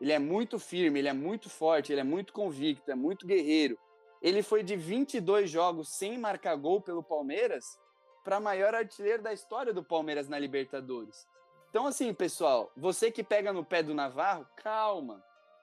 ele 0.00 0.12
é 0.12 0.18
muito 0.18 0.58
firme, 0.58 0.98
ele 0.98 1.08
é 1.08 1.12
muito 1.12 1.48
forte, 1.48 1.92
ele 1.92 2.00
é 2.00 2.04
muito 2.04 2.32
convicto, 2.32 2.90
é 2.90 2.94
muito 2.94 3.26
guerreiro. 3.26 3.78
Ele 4.22 4.42
foi 4.42 4.62
de 4.62 4.76
22 4.76 5.50
jogos 5.50 5.88
sem 5.90 6.18
marcar 6.18 6.56
gol 6.56 6.80
pelo 6.80 7.02
Palmeiras 7.02 7.78
para 8.22 8.40
maior 8.40 8.74
artilheiro 8.74 9.22
da 9.22 9.32
história 9.32 9.72
do 9.72 9.82
Palmeiras 9.82 10.28
na 10.28 10.38
Libertadores. 10.38 11.26
Então, 11.70 11.86
assim, 11.86 12.12
pessoal, 12.12 12.70
você 12.76 13.10
que 13.10 13.22
pega 13.22 13.52
no 13.52 13.64
pé 13.64 13.82
do 13.82 13.94
Navarro, 13.94 14.46
calma, 14.56 15.22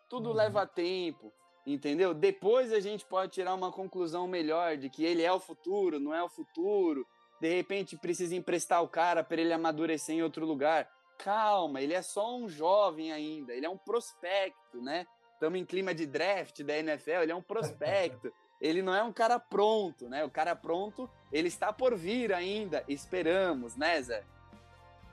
tudo 0.09 0.29
uhum. 0.29 0.35
leva 0.35 0.65
tempo, 0.65 1.33
entendeu? 1.65 2.13
Depois 2.13 2.71
a 2.71 2.79
gente 2.79 3.05
pode 3.05 3.33
tirar 3.33 3.53
uma 3.53 3.71
conclusão 3.71 4.27
melhor 4.27 4.77
de 4.77 4.89
que 4.89 5.03
ele 5.03 5.21
é 5.21 5.31
o 5.31 5.39
futuro, 5.39 5.99
não 5.99 6.13
é 6.13 6.23
o 6.23 6.29
futuro, 6.29 7.05
de 7.39 7.55
repente 7.55 7.97
precisa 7.97 8.35
emprestar 8.35 8.81
o 8.83 8.87
cara 8.87 9.23
para 9.23 9.39
ele 9.39 9.53
amadurecer 9.53 10.15
em 10.15 10.23
outro 10.23 10.45
lugar. 10.45 10.89
Calma, 11.17 11.81
ele 11.81 11.93
é 11.93 12.01
só 12.01 12.37
um 12.37 12.47
jovem 12.47 13.11
ainda, 13.11 13.53
ele 13.53 13.65
é 13.65 13.69
um 13.69 13.77
prospecto, 13.77 14.81
né? 14.81 15.05
Estamos 15.33 15.59
em 15.59 15.65
clima 15.65 15.93
de 15.93 16.05
draft 16.05 16.63
da 16.63 16.77
NFL, 16.77 17.21
ele 17.23 17.31
é 17.31 17.35
um 17.35 17.41
prospecto. 17.41 18.31
ele 18.59 18.81
não 18.81 18.93
é 18.93 19.03
um 19.03 19.13
cara 19.13 19.39
pronto, 19.39 20.09
né? 20.09 20.23
O 20.23 20.29
cara 20.29 20.55
pronto, 20.55 21.09
ele 21.31 21.47
está 21.47 21.71
por 21.71 21.95
vir 21.95 22.33
ainda, 22.33 22.83
esperamos, 22.87 23.75
né, 23.75 24.01
Zé? 24.01 24.23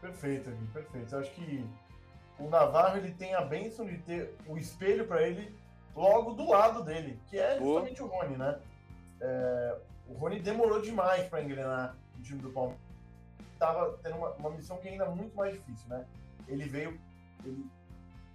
Perfeito, 0.00 0.50
Gui, 0.50 0.66
perfeito. 0.66 1.14
Eu 1.14 1.20
acho 1.20 1.30
que 1.32 1.64
o 2.38 2.48
Navarro 2.48 2.98
ele 2.98 3.12
tem 3.14 3.34
a 3.34 3.42
benção 3.42 3.86
de 3.86 3.98
ter 3.98 4.34
o 4.46 4.56
espelho 4.56 5.06
para 5.06 5.22
ele 5.22 5.54
logo 5.94 6.32
do 6.32 6.48
lado 6.48 6.82
dele, 6.82 7.20
que 7.28 7.38
é 7.38 7.58
justamente 7.58 8.02
o 8.02 8.06
Rony, 8.06 8.36
né? 8.36 8.60
É, 9.20 9.78
o 10.08 10.14
Rony 10.14 10.40
demorou 10.40 10.80
demais 10.80 11.28
para 11.28 11.42
engrenar 11.42 11.96
time 12.24 12.40
do 12.40 12.50
Palmeiras. 12.50 12.82
Tava 13.58 13.98
tendo 14.02 14.16
uma, 14.16 14.30
uma, 14.32 14.50
missão 14.50 14.76
que 14.78 14.88
é 14.88 14.92
ainda 14.92 15.06
muito 15.06 15.36
mais 15.36 15.54
difícil, 15.54 15.88
né? 15.88 16.04
Ele 16.48 16.64
veio, 16.64 16.98
ele 17.44 17.64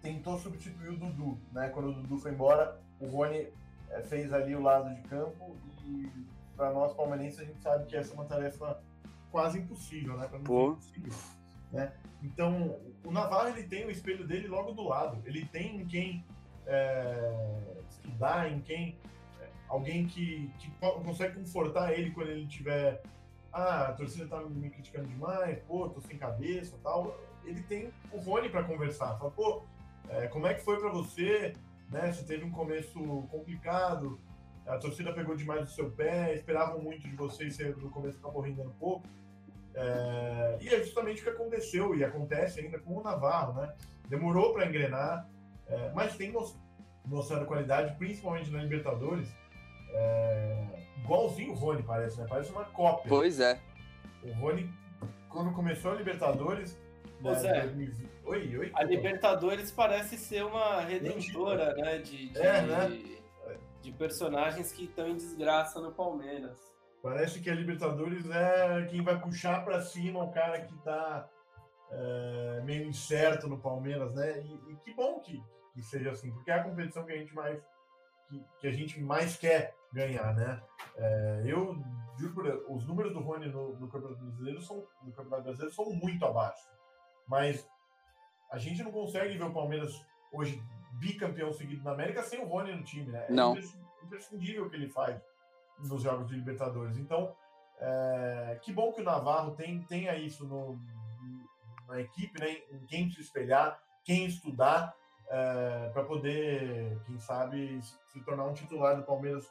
tentou 0.01 0.37
substituir 0.37 0.89
o 0.89 0.97
Dudu, 0.97 1.37
né? 1.51 1.69
Quando 1.69 1.89
o 1.89 1.93
Dudu 1.93 2.17
foi 2.17 2.31
embora, 2.31 2.79
o 2.99 3.07
Rony 3.07 3.47
é, 3.89 4.01
fez 4.01 4.31
ali 4.31 4.55
o 4.55 4.61
lado 4.61 4.93
de 4.95 5.01
campo 5.03 5.55
e 5.85 6.09
para 6.55 6.71
nós 6.71 6.93
palmeirenses 6.93 7.39
a 7.39 7.43
gente 7.43 7.61
sabe 7.61 7.85
que 7.85 7.95
essa 7.95 8.13
é 8.13 8.15
uma 8.15 8.25
tarefa 8.25 8.81
quase 9.31 9.59
impossível, 9.59 10.17
né? 10.17 10.27
Para 10.27 10.39
não 10.39 10.71
impossível, 10.71 11.13
né? 11.71 11.93
Então, 12.23 12.79
o 13.03 13.11
Navarro 13.11 13.49
ele 13.49 13.63
tem 13.63 13.85
o 13.85 13.91
espelho 13.91 14.27
dele 14.27 14.47
logo 14.47 14.71
do 14.71 14.83
lado. 14.83 15.21
Ele 15.25 15.45
tem 15.45 15.81
em 15.81 15.85
quem 15.85 16.25
é, 16.65 17.75
estudar, 17.89 18.51
em 18.51 18.61
quem 18.61 18.97
alguém 19.69 20.07
que, 20.07 20.51
que 20.57 20.69
consegue 20.79 21.35
confortar 21.35 21.93
ele 21.93 22.11
quando 22.11 22.31
ele 22.31 22.47
tiver 22.47 23.01
ah, 23.51 23.87
a 23.87 23.93
torcida 23.93 24.27
tá 24.27 24.41
me 24.41 24.69
criticando 24.69 25.07
demais, 25.07 25.59
pô, 25.67 25.89
tô 25.89 26.01
sem 26.01 26.17
cabeça 26.17 26.77
tal. 26.83 27.17
Ele 27.43 27.61
tem 27.63 27.91
o 28.11 28.19
Rony 28.19 28.49
para 28.49 28.63
conversar. 28.63 29.17
Fala, 29.17 29.31
pô, 29.31 29.63
é, 30.09 30.27
como 30.27 30.47
é 30.47 30.53
que 30.53 30.61
foi 30.61 30.79
para 30.79 30.89
você? 30.89 31.53
né? 31.89 32.11
Você 32.11 32.23
teve 32.23 32.45
um 32.45 32.51
começo 32.51 32.99
complicado, 33.29 34.19
a 34.65 34.77
torcida 34.77 35.11
pegou 35.11 35.35
demais 35.35 35.69
o 35.69 35.73
seu 35.73 35.89
pé, 35.91 36.33
esperavam 36.35 36.79
muito 36.79 37.07
de 37.07 37.15
vocês, 37.15 37.55
você 37.55 37.69
no 37.69 37.89
começo 37.89 38.17
acabou 38.19 38.41
rendendo 38.41 38.69
um 38.69 38.73
pouco. 38.73 39.07
É, 39.73 40.57
e 40.61 40.67
é 40.69 40.79
justamente 40.83 41.21
o 41.21 41.23
que 41.23 41.29
aconteceu 41.29 41.95
e 41.95 42.03
acontece 42.03 42.59
ainda 42.59 42.79
com 42.79 42.97
o 42.97 43.03
Navarro, 43.03 43.61
né? 43.61 43.73
Demorou 44.07 44.53
para 44.53 44.67
engrenar, 44.67 45.27
é, 45.67 45.91
mas 45.93 46.15
tem 46.15 46.33
mostrado 47.05 47.45
qualidade, 47.45 47.95
principalmente 47.97 48.51
na 48.51 48.61
Libertadores. 48.61 49.29
É, 49.93 50.65
igualzinho 50.97 51.51
o 51.51 51.55
Rony, 51.55 51.83
parece, 51.83 52.19
né? 52.19 52.25
Parece 52.29 52.51
uma 52.51 52.65
cópia. 52.65 53.09
Pois 53.09 53.39
é. 53.39 53.59
O 54.23 54.31
Rony, 54.33 54.71
quando 55.29 55.53
começou 55.53 55.91
a 55.91 55.95
Libertadores. 55.95 56.77
Né, 57.21 57.33
Zé, 57.33 57.69
oi, 58.25 58.57
oi. 58.57 58.71
A 58.73 58.83
Libertadores 58.83 59.71
parece 59.71 60.17
ser 60.17 60.45
uma 60.45 60.81
redentora, 60.81 61.73
né? 61.75 61.97
De, 61.97 62.29
de, 62.29 62.39
é, 62.39 62.61
né? 62.61 63.19
de 63.81 63.91
personagens 63.91 64.71
que 64.71 64.85
estão 64.85 65.07
em 65.07 65.15
desgraça 65.15 65.79
no 65.79 65.91
Palmeiras. 65.91 66.57
Parece 67.01 67.39
que 67.39 67.49
a 67.49 67.55
Libertadores 67.55 68.29
é 68.29 68.85
quem 68.89 69.01
vai 69.01 69.19
puxar 69.19 69.63
para 69.63 69.81
cima 69.81 70.23
o 70.23 70.31
cara 70.31 70.61
que 70.61 70.75
está 70.75 71.29
é, 71.91 72.61
meio 72.63 72.87
incerto 72.87 73.47
no 73.47 73.57
Palmeiras, 73.57 74.13
né? 74.13 74.41
E, 74.41 74.71
e 74.71 74.75
que 74.83 74.93
bom 74.93 75.19
que, 75.19 75.41
que, 75.73 75.81
seja 75.81 76.11
assim, 76.11 76.31
porque 76.31 76.51
é 76.51 76.55
a 76.55 76.63
competição 76.63 77.05
que 77.05 77.13
a 77.13 77.17
gente 77.17 77.33
mais 77.33 77.61
que, 78.29 78.45
que 78.59 78.67
a 78.67 78.71
gente 78.71 78.99
mais 79.01 79.35
quer 79.35 79.75
ganhar, 79.91 80.33
né? 80.35 80.61
É, 80.95 81.43
eu 81.45 81.81
juro 82.17 82.65
os 82.73 82.85
números 82.85 83.13
do 83.13 83.19
Rony 83.19 83.47
no, 83.47 83.77
no, 83.79 83.87
Campeonato 83.87 84.23
Brasileiro 84.23 84.61
são 84.61 84.85
no 85.01 85.11
Campeonato 85.11 85.43
Brasileiro 85.43 85.73
são 85.73 85.85
muito 85.91 86.23
abaixo, 86.25 86.69
mas 87.27 87.67
a 88.51 88.57
gente 88.57 88.83
não 88.83 88.91
consegue 88.91 89.37
ver 89.37 89.43
o 89.45 89.53
Palmeiras 89.53 90.05
hoje 90.31 90.61
bicampeão 90.93 91.51
seguido 91.53 91.83
na 91.83 91.91
América 91.91 92.21
sem 92.23 92.39
o 92.39 92.47
Rony 92.47 92.75
no 92.75 92.83
time, 92.83 93.09
né? 93.09 93.25
É 93.27 93.31
não. 93.31 93.55
imprescindível 94.03 94.65
o 94.65 94.69
que 94.69 94.75
ele 94.75 94.89
faz 94.89 95.19
nos 95.79 96.03
jogos 96.03 96.27
de 96.27 96.35
Libertadores. 96.35 96.97
Então, 96.97 97.33
é, 97.79 98.59
que 98.61 98.73
bom 98.73 98.91
que 98.91 99.01
o 99.01 99.03
Navarro 99.03 99.55
tem, 99.55 99.81
tenha 99.83 100.15
isso 100.15 100.45
no, 100.45 100.77
na 101.87 102.01
equipe, 102.01 102.39
né? 102.39 102.57
Em 102.71 102.85
quem 102.85 103.09
se 103.09 103.21
espelhar, 103.21 103.81
quem 104.03 104.25
estudar, 104.25 104.93
é, 105.29 105.89
para 105.93 106.03
poder, 106.03 106.99
quem 107.05 107.19
sabe, 107.19 107.79
se 107.81 108.19
tornar 108.21 108.45
um 108.45 108.53
titular 108.53 108.95
do 108.95 109.03
Palmeiras, 109.03 109.47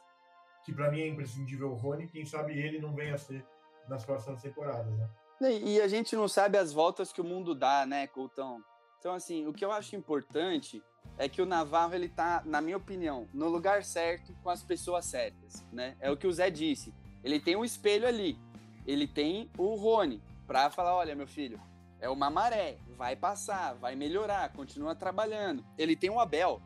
que 0.65 0.73
para 0.73 0.91
mim 0.91 1.01
é 1.01 1.07
imprescindível 1.07 1.71
o 1.71 1.75
Rony, 1.75 2.07
quem 2.07 2.25
sabe 2.25 2.57
ele 2.57 2.79
não 2.79 2.93
venha 2.93 3.15
a 3.15 3.17
ser 3.17 3.45
nas 3.87 4.05
próximas 4.05 4.41
temporadas, 4.41 4.93
né? 4.97 5.09
E 5.41 5.79
a 5.79 5.87
gente 5.87 6.15
não 6.15 6.27
sabe 6.27 6.57
as 6.57 6.73
voltas 6.73 7.13
que 7.13 7.21
o 7.21 7.23
mundo 7.23 7.55
dá, 7.55 7.85
né, 7.85 8.07
Coutão? 8.07 8.61
Então, 8.99 9.13
assim, 9.13 9.47
o 9.47 9.53
que 9.53 9.63
eu 9.63 9.71
acho 9.71 9.95
importante 9.95 10.83
é 11.17 11.29
que 11.29 11.41
o 11.41 11.45
Navarro 11.45 11.95
ele 11.95 12.09
tá, 12.09 12.43
na 12.45 12.59
minha 12.59 12.75
opinião, 12.75 13.27
no 13.33 13.47
lugar 13.47 13.83
certo 13.83 14.33
com 14.43 14.49
as 14.49 14.61
pessoas 14.61 15.05
certas, 15.05 15.65
né? 15.71 15.95
É 16.01 16.11
o 16.11 16.17
que 16.17 16.27
o 16.27 16.31
Zé 16.31 16.49
disse. 16.49 16.93
Ele 17.23 17.39
tem 17.39 17.55
um 17.55 17.63
espelho 17.63 18.05
ali. 18.05 18.37
Ele 18.85 19.07
tem 19.07 19.49
o 19.57 19.75
Rony 19.75 20.21
para 20.45 20.69
falar, 20.69 20.93
olha, 20.93 21.15
meu 21.15 21.27
filho, 21.27 21.59
é 22.01 22.09
uma 22.09 22.29
maré, 22.29 22.77
vai 22.99 23.15
passar, 23.15 23.75
vai 23.75 23.95
melhorar, 23.95 24.51
continua 24.51 24.93
trabalhando. 24.93 25.63
Ele 25.77 25.95
tem 25.95 26.09
o 26.09 26.19
Abel. 26.19 26.61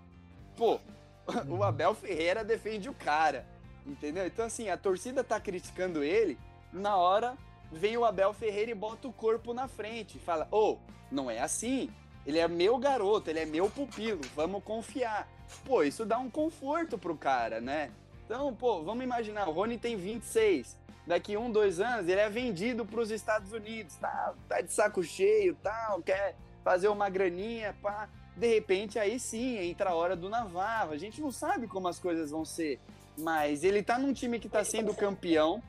Pô, 0.58 0.80
o 1.48 1.64
Abel 1.64 1.94
Ferreira 1.94 2.44
defende 2.44 2.90
o 2.90 2.94
cara, 2.94 3.46
entendeu? 3.86 4.26
Então 4.26 4.44
assim, 4.44 4.68
a 4.68 4.76
torcida 4.76 5.24
tá 5.24 5.40
criticando 5.40 6.04
ele, 6.04 6.40
na 6.74 6.98
hora 6.98 7.38
vem 7.72 7.96
o 7.98 8.04
Abel 8.04 8.34
Ferreira 8.34 8.72
e 8.72 8.76
bota 8.76 9.08
o 9.08 9.14
corpo 9.14 9.54
na 9.54 9.68
frente, 9.68 10.18
fala: 10.18 10.48
"Ô, 10.52 10.72
oh, 10.72 10.78
não 11.12 11.30
é 11.30 11.40
assim. 11.40 11.92
Ele 12.26 12.40
é 12.40 12.48
meu 12.48 12.80
garoto, 12.80 13.30
ele 13.30 13.40
é 13.40 13.46
meu 13.46 13.70
pupilo, 13.70 14.22
vamos 14.36 14.64
confiar. 14.64 15.28
Pô, 15.64 15.84
isso 15.84 16.04
dá 16.04 16.18
um 16.18 16.32
conforto 16.32 16.98
pro 16.98 17.16
cara, 17.16 17.62
né? 17.62 17.92
Então, 18.26 18.56
pô, 18.56 18.82
vamos 18.82 19.04
imaginar, 19.04 19.48
o 19.48 19.52
Rony 19.52 19.78
tem 19.78 19.96
26. 19.98 20.78
Daqui 21.06 21.36
um, 21.36 21.52
dois 21.52 21.80
anos, 21.80 22.08
ele 22.08 22.22
é 22.22 22.30
vendido 22.30 22.86
para 22.86 23.02
os 23.02 23.12
Estados 23.12 23.52
Unidos, 23.52 23.96
tá, 23.96 24.34
tá 24.48 24.62
de 24.62 24.72
saco 24.72 25.04
cheio, 25.04 25.56
tal, 25.62 26.02
quer 26.02 26.36
fazer 26.64 26.88
uma 26.88 27.10
graninha, 27.10 27.76
pá. 27.82 28.10
De 28.38 28.48
repente, 28.48 28.98
aí 28.98 29.20
sim, 29.20 29.58
entra 29.58 29.92
a 29.92 29.96
hora 29.96 30.16
do 30.16 30.30
Navarro. 30.30 30.94
A 30.94 30.98
gente 30.98 31.22
não 31.22 31.32
sabe 31.32 31.68
como 31.68 31.88
as 31.88 32.00
coisas 32.00 32.32
vão 32.32 32.46
ser, 32.46 32.80
mas 33.18 33.64
ele 33.64 33.84
tá 33.84 34.00
num 34.00 34.14
time 34.14 34.40
que 34.40 34.48
tá 34.48 34.64
sendo 34.64 34.94
campeão, 34.94 35.62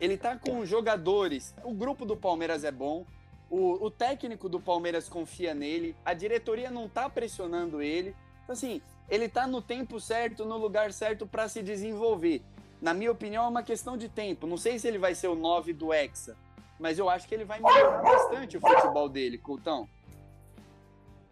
ele 0.00 0.16
tá 0.16 0.36
com 0.36 0.64
jogadores. 0.64 1.54
O 1.62 1.72
grupo 1.72 2.06
do 2.06 2.16
Palmeiras 2.16 2.64
é 2.64 2.72
bom, 2.72 3.04
o, 3.50 3.84
o 3.84 3.90
técnico 3.90 4.48
do 4.48 4.58
Palmeiras 4.58 5.08
confia 5.08 5.54
nele, 5.54 5.94
a 6.02 6.14
diretoria 6.14 6.70
não 6.70 6.88
tá 6.88 7.10
pressionando 7.10 7.82
ele. 7.82 8.16
Então, 8.42 8.54
assim, 8.54 8.80
ele 9.10 9.28
tá 9.28 9.46
no 9.46 9.60
tempo 9.60 10.00
certo, 10.00 10.46
no 10.46 10.56
lugar 10.56 10.90
certo 10.92 11.26
para 11.26 11.46
se 11.46 11.62
desenvolver. 11.62 12.42
Na 12.82 12.92
minha 12.92 13.12
opinião, 13.12 13.44
é 13.44 13.48
uma 13.48 13.62
questão 13.62 13.96
de 13.96 14.08
tempo. 14.08 14.44
Não 14.44 14.56
sei 14.56 14.76
se 14.76 14.88
ele 14.88 14.98
vai 14.98 15.14
ser 15.14 15.28
o 15.28 15.36
9 15.36 15.72
do 15.72 15.94
Hexa, 15.94 16.36
mas 16.80 16.98
eu 16.98 17.08
acho 17.08 17.28
que 17.28 17.34
ele 17.34 17.44
vai 17.44 17.60
melhorar 17.60 18.02
bastante 18.02 18.56
o 18.56 18.60
futebol 18.60 19.08
dele, 19.08 19.38
Coutão. 19.38 19.88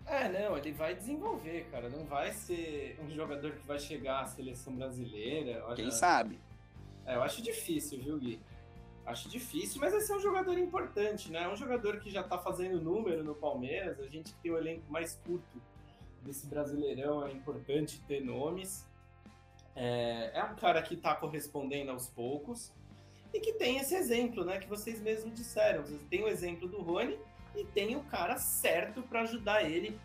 É, 0.07 0.28
não, 0.28 0.57
ele 0.57 0.70
vai 0.70 0.94
desenvolver, 0.94 1.66
cara. 1.68 1.88
Não 1.88 2.05
vai 2.05 2.30
ser 2.30 2.96
um 3.03 3.11
jogador 3.11 3.51
que 3.51 3.66
vai 3.66 3.80
chegar 3.80 4.20
à 4.20 4.26
seleção 4.26 4.76
brasileira. 4.76 5.64
Quem 5.74 5.90
sabe? 5.90 6.38
É, 7.05 7.16
eu 7.16 7.22
acho 7.22 7.42
difícil, 7.42 7.98
viu, 7.98 8.16
Gui? 8.16 8.40
Acho 9.05 9.28
difícil, 9.28 9.80
mas 9.80 9.92
esse 9.92 10.12
é 10.12 10.14
um 10.14 10.20
jogador 10.20 10.57
importante, 10.57 11.32
né? 11.32 11.42
É 11.42 11.48
um 11.48 11.57
jogador 11.57 11.98
que 11.98 12.11
já 12.11 12.22
tá 12.22 12.38
fazendo 12.38 12.80
número 12.80 13.24
no 13.24 13.34
Palmeiras. 13.34 13.98
A 13.98 14.07
gente 14.07 14.32
tem 14.34 14.53
o 14.53 14.57
elenco 14.57 14.84
mais 14.88 15.16
curto 15.26 15.61
desse 16.22 16.46
Brasileirão, 16.46 17.26
é 17.26 17.32
importante 17.32 18.01
ter 18.07 18.20
nomes. 18.20 18.88
É, 19.75 20.33
é 20.35 20.45
um 20.45 20.55
cara 20.57 20.83
que 20.83 20.97
tá 20.97 21.14
correspondendo 21.14 21.91
aos 21.91 22.09
poucos 22.09 22.73
e 23.33 23.41
que 23.41 23.53
tem 23.55 23.79
esse 23.79 23.95
exemplo, 23.95 24.45
né? 24.45 24.59
Que 24.59 24.68
vocês 24.68 25.01
mesmos 25.01 25.35
disseram. 25.35 25.85
Têm 26.09 26.23
o 26.23 26.29
exemplo 26.29 26.68
do 26.68 26.83
Rony 26.83 27.18
e 27.55 27.64
tem 27.64 27.97
o 27.97 28.03
cara 28.05 28.37
certo 28.37 29.03
para 29.03 29.23
ajudar 29.23 29.62
ele 29.62 29.99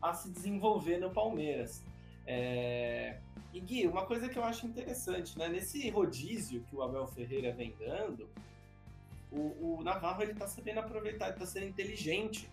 a 0.00 0.14
se 0.14 0.30
desenvolver 0.30 0.98
no 0.98 1.10
Palmeiras. 1.10 1.82
É... 2.26 3.18
E 3.52 3.60
Gui, 3.60 3.86
uma 3.86 4.04
coisa 4.06 4.28
que 4.28 4.38
eu 4.38 4.44
acho 4.44 4.66
interessante, 4.66 5.36
né? 5.38 5.48
Nesse 5.48 5.88
rodízio 5.90 6.62
que 6.64 6.76
o 6.76 6.82
Abel 6.82 7.06
Ferreira 7.06 7.52
vem 7.52 7.74
dando, 7.78 8.28
o, 9.30 9.78
o 9.78 9.82
Navarro 9.82 10.22
ele 10.22 10.34
tá 10.34 10.46
sabendo 10.46 10.80
aproveitar, 10.80 11.28
ele 11.28 11.38
tá 11.38 11.46
sendo 11.46 11.66
inteligente 11.66 12.48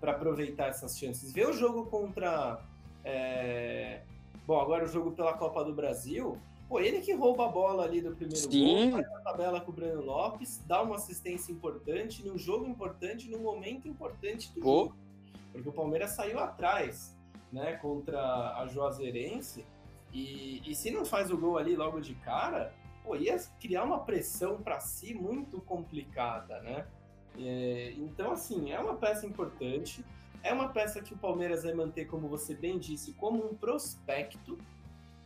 para 0.00 0.12
aproveitar 0.12 0.68
essas 0.68 0.98
chances. 0.98 1.32
Vê 1.32 1.44
o 1.46 1.52
jogo 1.52 1.86
contra. 1.86 2.62
É... 3.04 4.02
Bom, 4.46 4.60
agora 4.60 4.84
o 4.84 4.88
jogo 4.88 5.12
pela 5.12 5.32
Copa 5.32 5.64
do 5.64 5.74
Brasil. 5.74 6.38
Pô, 6.68 6.80
ele 6.80 7.00
que 7.00 7.12
rouba 7.12 7.46
a 7.46 7.48
bola 7.48 7.84
ali 7.84 8.00
do 8.00 8.14
primeiro 8.14 8.50
Sim. 8.50 8.90
gol, 8.90 9.02
faz 9.02 9.12
a 9.16 9.20
tabela 9.20 9.60
com 9.60 9.70
o 9.70 9.74
Breno 9.74 10.02
Lopes, 10.02 10.62
dá 10.66 10.82
uma 10.82 10.96
assistência 10.96 11.52
importante, 11.52 12.26
num 12.26 12.36
jogo 12.36 12.66
importante, 12.66 13.28
num 13.28 13.40
momento 13.40 13.86
importante 13.86 14.52
do 14.52 14.60
Pô. 14.60 14.84
jogo. 14.84 14.96
Porque 15.52 15.68
o 15.68 15.72
Palmeiras 15.72 16.10
saiu 16.10 16.38
atrás, 16.38 17.16
né, 17.52 17.74
contra 17.76 18.58
a 18.58 18.66
Juazeirense 18.66 19.64
e, 20.12 20.62
e 20.64 20.74
se 20.74 20.90
não 20.90 21.04
faz 21.04 21.30
o 21.30 21.36
gol 21.36 21.58
ali 21.58 21.76
logo 21.76 22.00
de 22.00 22.14
cara, 22.16 22.72
pô, 23.04 23.16
ia 23.16 23.36
criar 23.60 23.84
uma 23.84 24.00
pressão 24.00 24.62
para 24.62 24.80
si 24.80 25.14
muito 25.14 25.60
complicada, 25.60 26.60
né? 26.60 26.86
É, 27.38 27.92
então, 27.98 28.32
assim, 28.32 28.72
é 28.72 28.78
uma 28.80 28.94
peça 28.94 29.26
importante, 29.26 30.04
é 30.46 30.52
uma 30.52 30.68
peça 30.68 31.02
que 31.02 31.12
o 31.12 31.18
Palmeiras 31.18 31.64
vai 31.64 31.74
manter, 31.74 32.06
como 32.06 32.28
você 32.28 32.54
bem 32.54 32.78
disse, 32.78 33.12
como 33.14 33.44
um 33.44 33.54
prospecto 33.54 34.56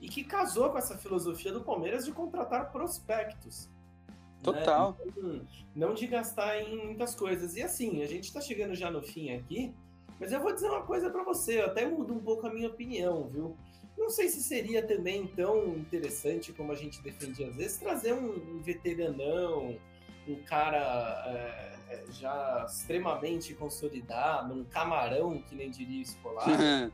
e 0.00 0.08
que 0.08 0.24
casou 0.24 0.70
com 0.70 0.78
essa 0.78 0.96
filosofia 0.96 1.52
do 1.52 1.60
Palmeiras 1.60 2.06
de 2.06 2.12
contratar 2.12 2.72
prospectos. 2.72 3.68
Né? 3.68 4.42
Total. 4.42 4.96
Né? 4.98 5.04
Então, 5.06 5.46
não 5.76 5.94
de 5.94 6.06
gastar 6.06 6.58
em 6.62 6.86
muitas 6.86 7.14
coisas. 7.14 7.54
E 7.54 7.62
assim, 7.62 8.02
a 8.02 8.06
gente 8.06 8.24
está 8.24 8.40
chegando 8.40 8.74
já 8.74 8.90
no 8.90 9.02
fim 9.02 9.32
aqui, 9.32 9.74
mas 10.18 10.32
eu 10.32 10.40
vou 10.40 10.54
dizer 10.54 10.68
uma 10.68 10.82
coisa 10.82 11.10
para 11.10 11.22
você, 11.22 11.60
eu 11.60 11.66
até 11.66 11.86
mudo 11.86 12.14
um 12.14 12.20
pouco 12.20 12.46
a 12.46 12.52
minha 12.52 12.68
opinião, 12.68 13.28
viu? 13.28 13.56
Não 13.98 14.08
sei 14.08 14.28
se 14.28 14.42
seria 14.42 14.86
também 14.86 15.26
tão 15.26 15.76
interessante 15.76 16.52
como 16.54 16.72
a 16.72 16.74
gente 16.74 17.02
defendia 17.02 17.48
às 17.48 17.56
vezes, 17.56 17.76
trazer 17.76 18.14
um, 18.14 18.56
um 18.56 18.62
veteranão, 18.62 19.78
um 20.26 20.36
cara 20.44 21.24
é, 21.26 21.78
é 21.91 22.05
já 22.12 22.64
extremamente 22.68 23.53
consolidado, 23.55 24.55
um 24.55 24.64
camarão, 24.64 25.43
que 25.43 25.55
nem 25.57 25.70
diria 25.70 26.03
escolar. 26.03 26.47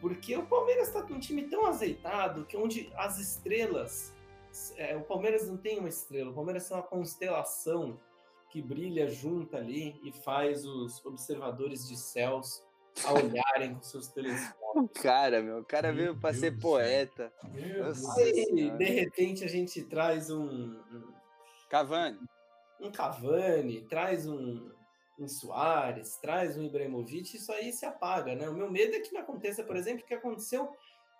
Porque 0.00 0.36
o 0.36 0.44
Palmeiras 0.44 0.88
está 0.88 1.02
com 1.02 1.14
um 1.14 1.18
time 1.18 1.44
tão 1.44 1.66
azeitado 1.66 2.44
que 2.44 2.56
onde 2.56 2.92
as 2.96 3.18
estrelas. 3.18 4.12
É, 4.76 4.96
o 4.96 5.02
Palmeiras 5.02 5.48
não 5.48 5.56
tem 5.56 5.78
uma 5.78 5.88
estrela, 5.88 6.30
o 6.30 6.34
Palmeiras 6.34 6.70
é 6.70 6.74
uma 6.74 6.82
constelação 6.82 7.98
que 8.50 8.62
brilha 8.62 9.06
junto 9.08 9.56
ali 9.56 10.00
e 10.02 10.10
faz 10.10 10.64
os 10.64 11.04
observadores 11.04 11.86
de 11.86 11.96
céus 11.96 12.62
a 13.04 13.12
olharem 13.12 13.74
com 13.74 13.82
seus 13.82 14.08
telescópios. 14.08 14.58
O 14.74 14.88
cara, 15.00 15.42
meu, 15.42 15.58
o 15.58 15.64
cara 15.64 15.92
veio 15.92 16.16
para 16.16 16.34
ser 16.34 16.58
poeta. 16.58 17.32
Aí, 18.16 18.70
de 18.70 18.84
repente, 18.84 19.44
a 19.44 19.48
gente 19.48 19.82
traz 19.84 20.30
um, 20.30 20.44
um. 20.44 21.12
Cavani. 21.68 22.18
Um 22.80 22.90
Cavani, 22.90 23.82
traz 23.82 24.26
um, 24.26 24.70
um 25.18 25.28
Soares, 25.28 26.16
traz 26.16 26.56
um 26.56 26.62
Ibrahimovic, 26.62 27.36
isso 27.36 27.52
aí 27.52 27.72
se 27.72 27.84
apaga, 27.84 28.34
né? 28.34 28.48
O 28.48 28.54
meu 28.54 28.70
medo 28.70 28.94
é 28.94 29.00
que 29.00 29.12
não 29.12 29.20
aconteça, 29.20 29.64
por 29.64 29.76
exemplo, 29.76 30.04
o 30.04 30.06
que 30.06 30.14
aconteceu 30.14 30.72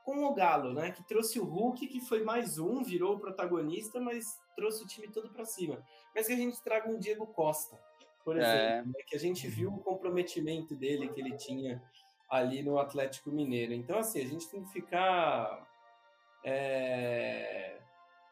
com 0.05 0.25
o 0.25 0.35
Galo, 0.35 0.73
né? 0.73 0.91
Que 0.91 1.03
trouxe 1.07 1.39
o 1.39 1.45
Hulk, 1.45 1.87
que 1.87 2.01
foi 2.01 2.23
mais 2.23 2.59
um, 2.59 2.83
virou 2.83 3.17
o 3.17 3.21
protagonista, 3.21 4.01
mas 4.01 4.41
trouxe 4.57 4.83
o 4.83 4.87
time 4.87 5.09
todo 5.09 5.29
para 5.31 5.45
cima. 5.45 5.85
Mas 6.15 6.27
que 6.27 6.33
a 6.33 6.37
gente 6.37 6.63
traga 6.63 6.89
um 6.89 6.99
Diego 6.99 7.27
Costa, 7.27 7.79
por 8.25 8.37
exemplo, 8.37 8.57
é. 8.57 8.83
né? 8.83 8.93
que 9.07 9.17
a 9.17 9.19
gente 9.19 9.47
viu 9.49 9.71
o 9.71 9.79
comprometimento 9.79 10.75
dele 10.75 11.09
que 11.09 11.21
ele 11.21 11.37
tinha 11.37 11.83
ali 12.29 12.63
no 12.63 12.79
Atlético 12.79 13.31
Mineiro. 13.31 13.73
Então, 13.73 13.99
assim, 13.99 14.21
a 14.21 14.27
gente 14.27 14.49
tem 14.49 14.63
que 14.63 14.71
ficar 14.71 15.67
é, 16.45 17.79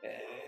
é, 0.03 0.46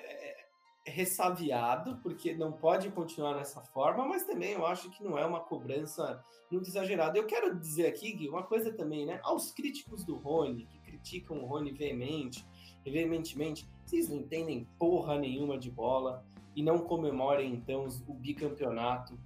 ressaviado, 0.88 1.98
porque 2.02 2.34
não 2.34 2.52
pode 2.52 2.90
continuar 2.90 3.34
dessa 3.34 3.60
forma, 3.60 4.06
mas 4.06 4.24
também 4.24 4.52
eu 4.52 4.66
acho 4.66 4.90
que 4.90 5.02
não 5.02 5.18
é 5.18 5.24
uma 5.24 5.40
cobrança 5.40 6.22
muito 6.50 6.68
exagerada. 6.68 7.18
Eu 7.18 7.26
quero 7.26 7.58
dizer 7.58 7.86
aqui, 7.86 8.12
Gui, 8.12 8.28
uma 8.28 8.42
coisa 8.42 8.72
também, 8.72 9.06
né? 9.06 9.20
Aos 9.22 9.52
críticos 9.52 10.04
do 10.04 10.16
Rony, 10.16 10.66
que 10.66 10.78
criticam 10.78 11.38
o 11.38 11.46
Rony 11.46 11.72
veemente, 11.72 12.44
veementemente, 12.84 13.68
vocês 13.84 14.08
não 14.08 14.16
entendem 14.16 14.66
porra 14.78 15.18
nenhuma 15.18 15.58
de 15.58 15.70
bola 15.70 16.24
e 16.54 16.62
não 16.62 16.78
comemorem 16.78 17.52
então 17.52 17.86
o 18.06 18.14
bicampeonato 18.14 19.18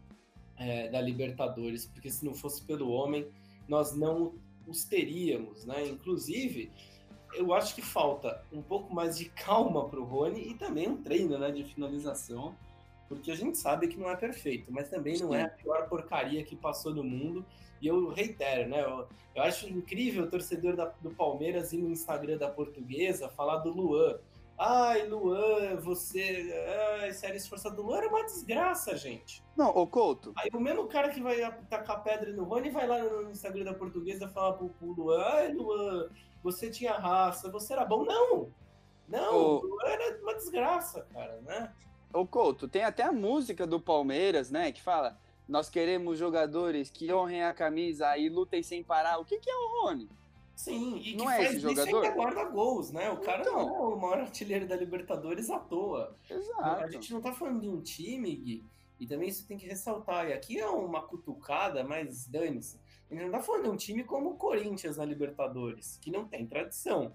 é, 0.57 0.89
da 0.89 1.01
Libertadores, 1.01 1.87
porque 1.87 2.11
se 2.11 2.25
não 2.25 2.35
fosse 2.35 2.63
pelo 2.63 2.91
homem, 2.91 3.27
nós 3.69 3.97
não 3.97 4.35
os 4.67 4.85
teríamos, 4.85 5.65
né? 5.65 5.87
Inclusive, 5.89 6.71
eu 7.35 7.53
acho 7.53 7.75
que 7.75 7.83
falta 7.83 8.45
um 8.53 8.63
pouco 8.63 8.95
mais 8.95 9.19
de 9.19 9.27
calma 9.27 9.89
para 9.89 10.01
o 10.01 10.05
Rony 10.05 10.51
e 10.51 10.55
também 10.55 10.89
um 10.89 11.03
treino 11.03 11.39
né, 11.39 11.51
de 11.51 11.65
finalização, 11.65 12.55
porque 13.09 13.31
a 13.31 13.35
gente 13.35 13.59
sabe 13.59 13.89
que 13.89 13.99
não 13.99 14.11
é 14.11 14.17
perfeito, 14.17 14.73
mas 14.73 14.89
também 14.89 15.19
não 15.19 15.35
é 15.35 15.43
a 15.43 15.49
pior 15.49 15.89
porcaria 15.89 16.43
que 16.45 16.57
passou 16.57 16.95
no 16.95 17.05
mundo. 17.05 17.45
E 17.81 17.87
eu 17.87 18.09
reitero, 18.11 18.71
né? 18.71 18.83
Eu, 18.83 19.07
eu 19.35 19.43
acho 19.43 19.69
incrível 19.69 20.25
o 20.25 20.31
torcedor 20.31 20.77
da, 20.77 20.87
do 21.01 21.11
Palmeiras 21.11 21.73
ir 21.73 21.79
no 21.79 21.91
Instagram 21.91 22.39
da 22.39 22.49
portuguesa 22.49 23.29
falar 23.29 23.59
do 23.59 23.71
Luan. 23.71 24.19
Ai, 24.59 25.07
Luan, 25.07 25.77
você. 25.77 26.53
Ai, 27.01 27.13
sério, 27.13 27.37
esforçado 27.37 27.77
do 27.77 27.83
Luan 27.83 27.99
era 27.99 28.09
uma 28.09 28.25
desgraça, 28.25 28.97
gente. 28.97 29.43
Não, 29.57 29.71
ô 29.71 29.87
Couto. 29.87 30.33
Aí 30.37 30.51
o 30.53 30.61
mesmo 30.61 30.87
cara 30.87 31.09
que 31.09 31.21
vai 31.21 31.41
tacar 31.69 32.03
pedra 32.03 32.33
no 32.33 32.45
Rony 32.45 32.71
vai 32.71 32.87
lá 32.87 33.03
no 33.03 33.31
Instagram 33.31 33.65
da 33.65 33.75
portuguesa 33.75 34.29
falar 34.29 34.53
pro, 34.55 34.69
pro 34.69 34.93
Luan: 34.93 35.23
Ai, 35.23 35.53
Luan, 35.53 36.09
você 36.43 36.71
tinha 36.71 36.93
raça, 36.93 37.51
você 37.51 37.73
era 37.73 37.85
bom. 37.85 38.05
Não! 38.05 38.53
Não, 39.09 39.35
ô... 39.35 39.61
Luan 39.61 39.85
era 39.87 40.23
uma 40.23 40.35
desgraça, 40.35 41.07
cara, 41.13 41.41
né? 41.43 41.73
Ô 42.13 42.27
Couto, 42.27 42.69
tem 42.69 42.85
até 42.85 43.03
a 43.03 43.13
música 43.13 43.67
do 43.67 43.81
Palmeiras, 43.81 44.51
né, 44.51 44.71
que 44.71 44.83
fala: 44.83 45.19
Nós 45.49 45.69
queremos 45.69 46.19
jogadores 46.19 46.91
que 46.91 47.13
honrem 47.13 47.43
a 47.43 47.55
camisa 47.55 48.17
e 48.17 48.29
lutem 48.29 48.63
sem 48.63 48.85
parar. 48.85 49.19
O 49.19 49.25
que, 49.25 49.39
que 49.39 49.51
é 49.51 49.55
o 49.55 49.83
Rony? 49.83 50.09
Sim, 50.55 51.01
e 51.03 51.17
não 51.17 51.27
que 51.27 51.33
é 51.33 51.37
faz 51.37 51.51
esse 51.51 51.61
jogador? 51.61 52.05
ainda 52.05 52.15
guarda 52.15 52.45
gols, 52.45 52.91
né? 52.93 53.11
O 53.11 53.19
cara 53.19 53.41
então... 53.41 53.55
não 53.55 53.77
é 53.77 53.95
o 53.95 53.97
maior 53.97 54.21
artilheiro 54.21 54.67
da 54.67 54.77
Libertadores 54.77 55.51
à 55.51 55.59
toa. 55.59 56.15
Exato. 56.29 56.85
A 56.85 56.89
gente 56.89 57.13
não 57.13 57.21
tá 57.21 57.33
falando 57.33 57.61
de 57.61 57.69
um 57.69 57.81
time, 57.81 58.35
Gui, 58.35 58.65
e 59.01 59.07
também 59.07 59.29
isso 59.29 59.47
tem 59.47 59.57
que 59.57 59.67
ressaltar. 59.67 60.29
E 60.29 60.33
aqui 60.33 60.59
é 60.59 60.67
uma 60.67 61.03
cutucada, 61.03 61.83
mas 61.83 62.27
dane-se. 62.27 62.79
A 63.11 63.15
gente 63.15 63.25
não 63.25 63.33
tá 63.33 63.41
falando 63.41 63.65
de 63.65 63.71
um 63.71 63.77
time 63.77 64.05
como 64.05 64.31
o 64.31 64.37
Corinthians 64.37 64.97
na 64.97 65.05
Libertadores, 65.05 65.99
que 66.01 66.11
não 66.11 66.27
tem 66.27 66.47
tradição. 66.47 67.15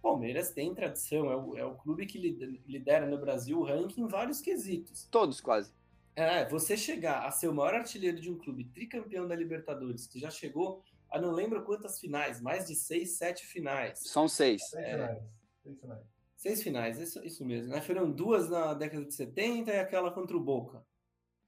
Palmeiras 0.00 0.50
tem 0.50 0.74
tradição, 0.74 1.32
é 1.32 1.36
o, 1.36 1.56
é 1.56 1.64
o 1.64 1.74
clube 1.76 2.04
que 2.04 2.18
lidera 2.66 3.06
no 3.06 3.16
Brasil 3.18 3.58
o 3.58 3.64
ranking 3.64 4.02
em 4.02 4.06
vários 4.06 4.40
quesitos. 4.40 5.08
Todos, 5.10 5.40
quase. 5.40 5.72
É, 6.14 6.48
você 6.48 6.76
chegar 6.76 7.26
a 7.26 7.30
ser 7.30 7.48
o 7.48 7.54
maior 7.54 7.74
artilheiro 7.74 8.20
de 8.20 8.30
um 8.30 8.38
clube 8.38 8.64
tricampeão 8.64 9.26
da 9.26 9.34
Libertadores, 9.34 10.06
que 10.06 10.20
já 10.20 10.30
chegou 10.30 10.82
a 11.14 11.20
não 11.20 11.30
lembro 11.30 11.62
quantas 11.62 12.00
finais, 12.00 12.40
mais 12.40 12.66
de 12.66 12.74
seis, 12.74 13.16
sete 13.16 13.46
finais. 13.46 14.00
São 14.00 14.26
seis. 14.26 14.68
Seis 14.68 14.84
é, 14.84 14.90
finais. 14.90 15.22
Seis 15.62 15.80
finais. 15.80 16.04
Seis 16.36 16.62
finais, 16.62 16.98
isso, 16.98 17.24
isso 17.24 17.44
mesmo. 17.44 17.72
Né? 17.72 17.80
Foram 17.80 18.10
duas 18.10 18.50
na 18.50 18.74
década 18.74 19.04
de 19.04 19.14
70 19.14 19.70
e 19.72 19.78
aquela 19.78 20.10
contra 20.10 20.36
o 20.36 20.40
Boca. 20.40 20.84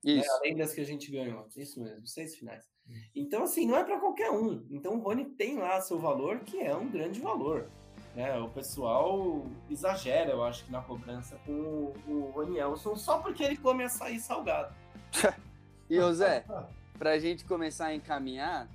Né? 0.04 0.12
Isso. 0.12 0.28
Né? 0.28 0.36
Além 0.38 0.56
das 0.56 0.72
que 0.72 0.80
a 0.80 0.84
gente 0.84 1.10
ganhou. 1.10 1.48
Isso 1.56 1.82
mesmo, 1.82 2.06
seis 2.06 2.36
finais. 2.36 2.64
Então, 3.12 3.42
assim, 3.42 3.66
não 3.66 3.76
é 3.76 3.82
para 3.82 3.98
qualquer 3.98 4.30
um. 4.30 4.64
Então, 4.70 4.94
o 4.94 5.00
Rony 5.00 5.24
tem 5.24 5.58
lá 5.58 5.80
seu 5.80 5.98
valor, 5.98 6.38
que 6.40 6.60
é 6.60 6.74
um 6.76 6.88
grande 6.88 7.20
valor. 7.20 7.68
Né? 8.14 8.38
O 8.38 8.48
pessoal 8.48 9.44
exagera, 9.68 10.30
eu 10.30 10.44
acho, 10.44 10.64
que 10.64 10.70
na 10.70 10.80
cobrança 10.80 11.36
com 11.44 11.52
o, 11.52 11.94
o 12.06 12.30
Rony 12.30 12.58
Elson, 12.58 12.94
só 12.94 13.18
porque 13.18 13.42
ele 13.42 13.56
come 13.56 13.82
açaí 13.82 14.20
salgado. 14.20 14.72
e, 15.90 15.98
ô 15.98 16.14
Zé, 16.14 16.44
pra 16.96 17.18
gente 17.18 17.44
começar 17.44 17.86
a 17.86 17.94
encaminhar, 17.94 18.68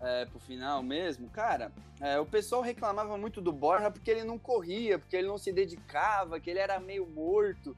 é, 0.00 0.26
pro 0.26 0.38
final 0.38 0.82
mesmo, 0.82 1.28
cara, 1.28 1.72
é, 2.00 2.18
o 2.18 2.26
pessoal 2.26 2.62
reclamava 2.62 3.16
muito 3.18 3.40
do 3.40 3.52
Borja 3.52 3.90
porque 3.90 4.10
ele 4.10 4.24
não 4.24 4.38
corria, 4.38 4.98
porque 4.98 5.16
ele 5.16 5.28
não 5.28 5.38
se 5.38 5.52
dedicava, 5.52 6.38
que 6.38 6.50
ele 6.50 6.60
era 6.60 6.78
meio 6.78 7.06
morto. 7.06 7.74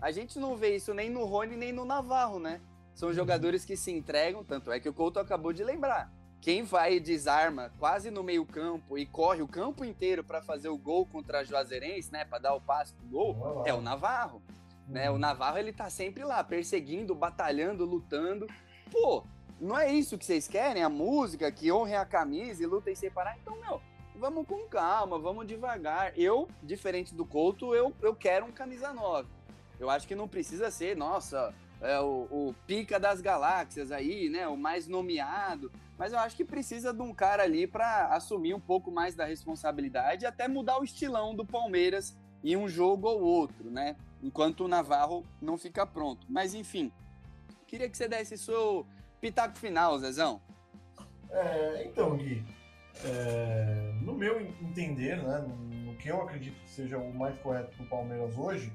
A 0.00 0.10
gente 0.10 0.38
não 0.38 0.56
vê 0.56 0.76
isso 0.76 0.94
nem 0.94 1.10
no 1.10 1.24
Rony 1.24 1.56
nem 1.56 1.72
no 1.72 1.84
Navarro, 1.84 2.38
né? 2.38 2.60
São 2.94 3.08
uhum. 3.08 3.14
jogadores 3.14 3.64
que 3.64 3.76
se 3.76 3.90
entregam, 3.90 4.44
tanto 4.44 4.72
é 4.72 4.80
que 4.80 4.88
o 4.88 4.94
Couto 4.94 5.18
acabou 5.18 5.52
de 5.52 5.62
lembrar. 5.62 6.10
Quem 6.40 6.62
vai 6.62 6.94
e 6.94 7.00
desarma 7.00 7.70
quase 7.78 8.10
no 8.10 8.22
meio 8.22 8.46
campo 8.46 8.96
e 8.96 9.04
corre 9.04 9.42
o 9.42 9.48
campo 9.48 9.84
inteiro 9.84 10.24
para 10.24 10.40
fazer 10.40 10.70
o 10.70 10.78
gol 10.78 11.06
contra 11.06 11.40
a 11.40 11.44
Juazeirense, 11.44 12.10
né, 12.10 12.24
para 12.24 12.38
dar 12.38 12.54
o 12.54 12.60
passe 12.60 12.94
pro 12.94 13.06
gol, 13.06 13.62
é 13.66 13.74
o 13.74 13.80
Navarro. 13.82 14.42
Né? 14.88 15.08
O 15.10 15.14
uhum. 15.14 15.18
Navarro 15.18 15.58
ele 15.58 15.72
tá 15.72 15.88
sempre 15.90 16.24
lá, 16.24 16.42
perseguindo, 16.42 17.14
batalhando, 17.14 17.84
lutando. 17.84 18.46
Pô, 18.90 19.22
não 19.60 19.78
é 19.78 19.92
isso 19.92 20.16
que 20.16 20.24
vocês 20.24 20.48
querem? 20.48 20.82
A 20.82 20.88
música 20.88 21.52
que 21.52 21.70
honre 21.70 21.94
a 21.94 22.06
camisa 22.06 22.62
e 22.62 22.66
lutem 22.66 22.94
separar? 22.94 23.36
Então, 23.38 23.58
meu, 23.60 23.80
vamos 24.16 24.46
com 24.46 24.66
calma, 24.68 25.18
vamos 25.18 25.46
devagar. 25.46 26.18
Eu, 26.18 26.48
diferente 26.62 27.14
do 27.14 27.26
Couto, 27.26 27.74
eu, 27.74 27.94
eu 28.00 28.14
quero 28.14 28.46
um 28.46 28.52
camisa 28.52 28.92
9. 28.92 29.28
Eu 29.78 29.90
acho 29.90 30.08
que 30.08 30.14
não 30.14 30.26
precisa 30.26 30.70
ser, 30.70 30.96
nossa, 30.96 31.54
é 31.80 31.98
o, 32.00 32.26
o, 32.30 32.54
pica 32.66 32.98
das 32.98 33.20
galáxias 33.20 33.92
aí, 33.92 34.28
né? 34.28 34.48
O 34.48 34.56
mais 34.56 34.86
nomeado. 34.86 35.70
Mas 35.98 36.12
eu 36.12 36.18
acho 36.18 36.36
que 36.36 36.44
precisa 36.44 36.92
de 36.92 37.02
um 37.02 37.12
cara 37.12 37.42
ali 37.42 37.66
para 37.66 38.08
assumir 38.14 38.54
um 38.54 38.60
pouco 38.60 38.90
mais 38.90 39.14
da 39.14 39.24
responsabilidade 39.24 40.24
e 40.24 40.26
até 40.26 40.48
mudar 40.48 40.78
o 40.78 40.84
estilão 40.84 41.34
do 41.34 41.44
Palmeiras 41.44 42.16
em 42.42 42.56
um 42.56 42.68
jogo 42.68 43.08
ou 43.08 43.20
outro, 43.20 43.70
né? 43.70 43.96
Enquanto 44.22 44.64
o 44.64 44.68
Navarro 44.68 45.24
não 45.40 45.58
fica 45.58 45.86
pronto. 45.86 46.26
Mas 46.28 46.54
enfim, 46.54 46.90
queria 47.66 47.88
que 47.88 47.96
você 47.96 48.08
desse 48.08 48.36
seu 48.38 48.86
Pitaco 49.20 49.58
final, 49.58 49.98
Zezão. 49.98 50.40
É, 51.30 51.84
então, 51.86 52.16
Gui, 52.16 52.44
é, 53.04 53.92
no 54.00 54.14
meu 54.14 54.40
entender, 54.40 55.22
né, 55.22 55.38
no 55.86 55.94
que 55.96 56.08
eu 56.08 56.22
acredito 56.22 56.60
que 56.62 56.70
seja 56.70 56.98
o 56.98 57.14
mais 57.14 57.38
correto 57.38 57.76
para 57.76 57.84
o 57.84 57.88
Palmeiras 57.88 58.36
hoje, 58.36 58.72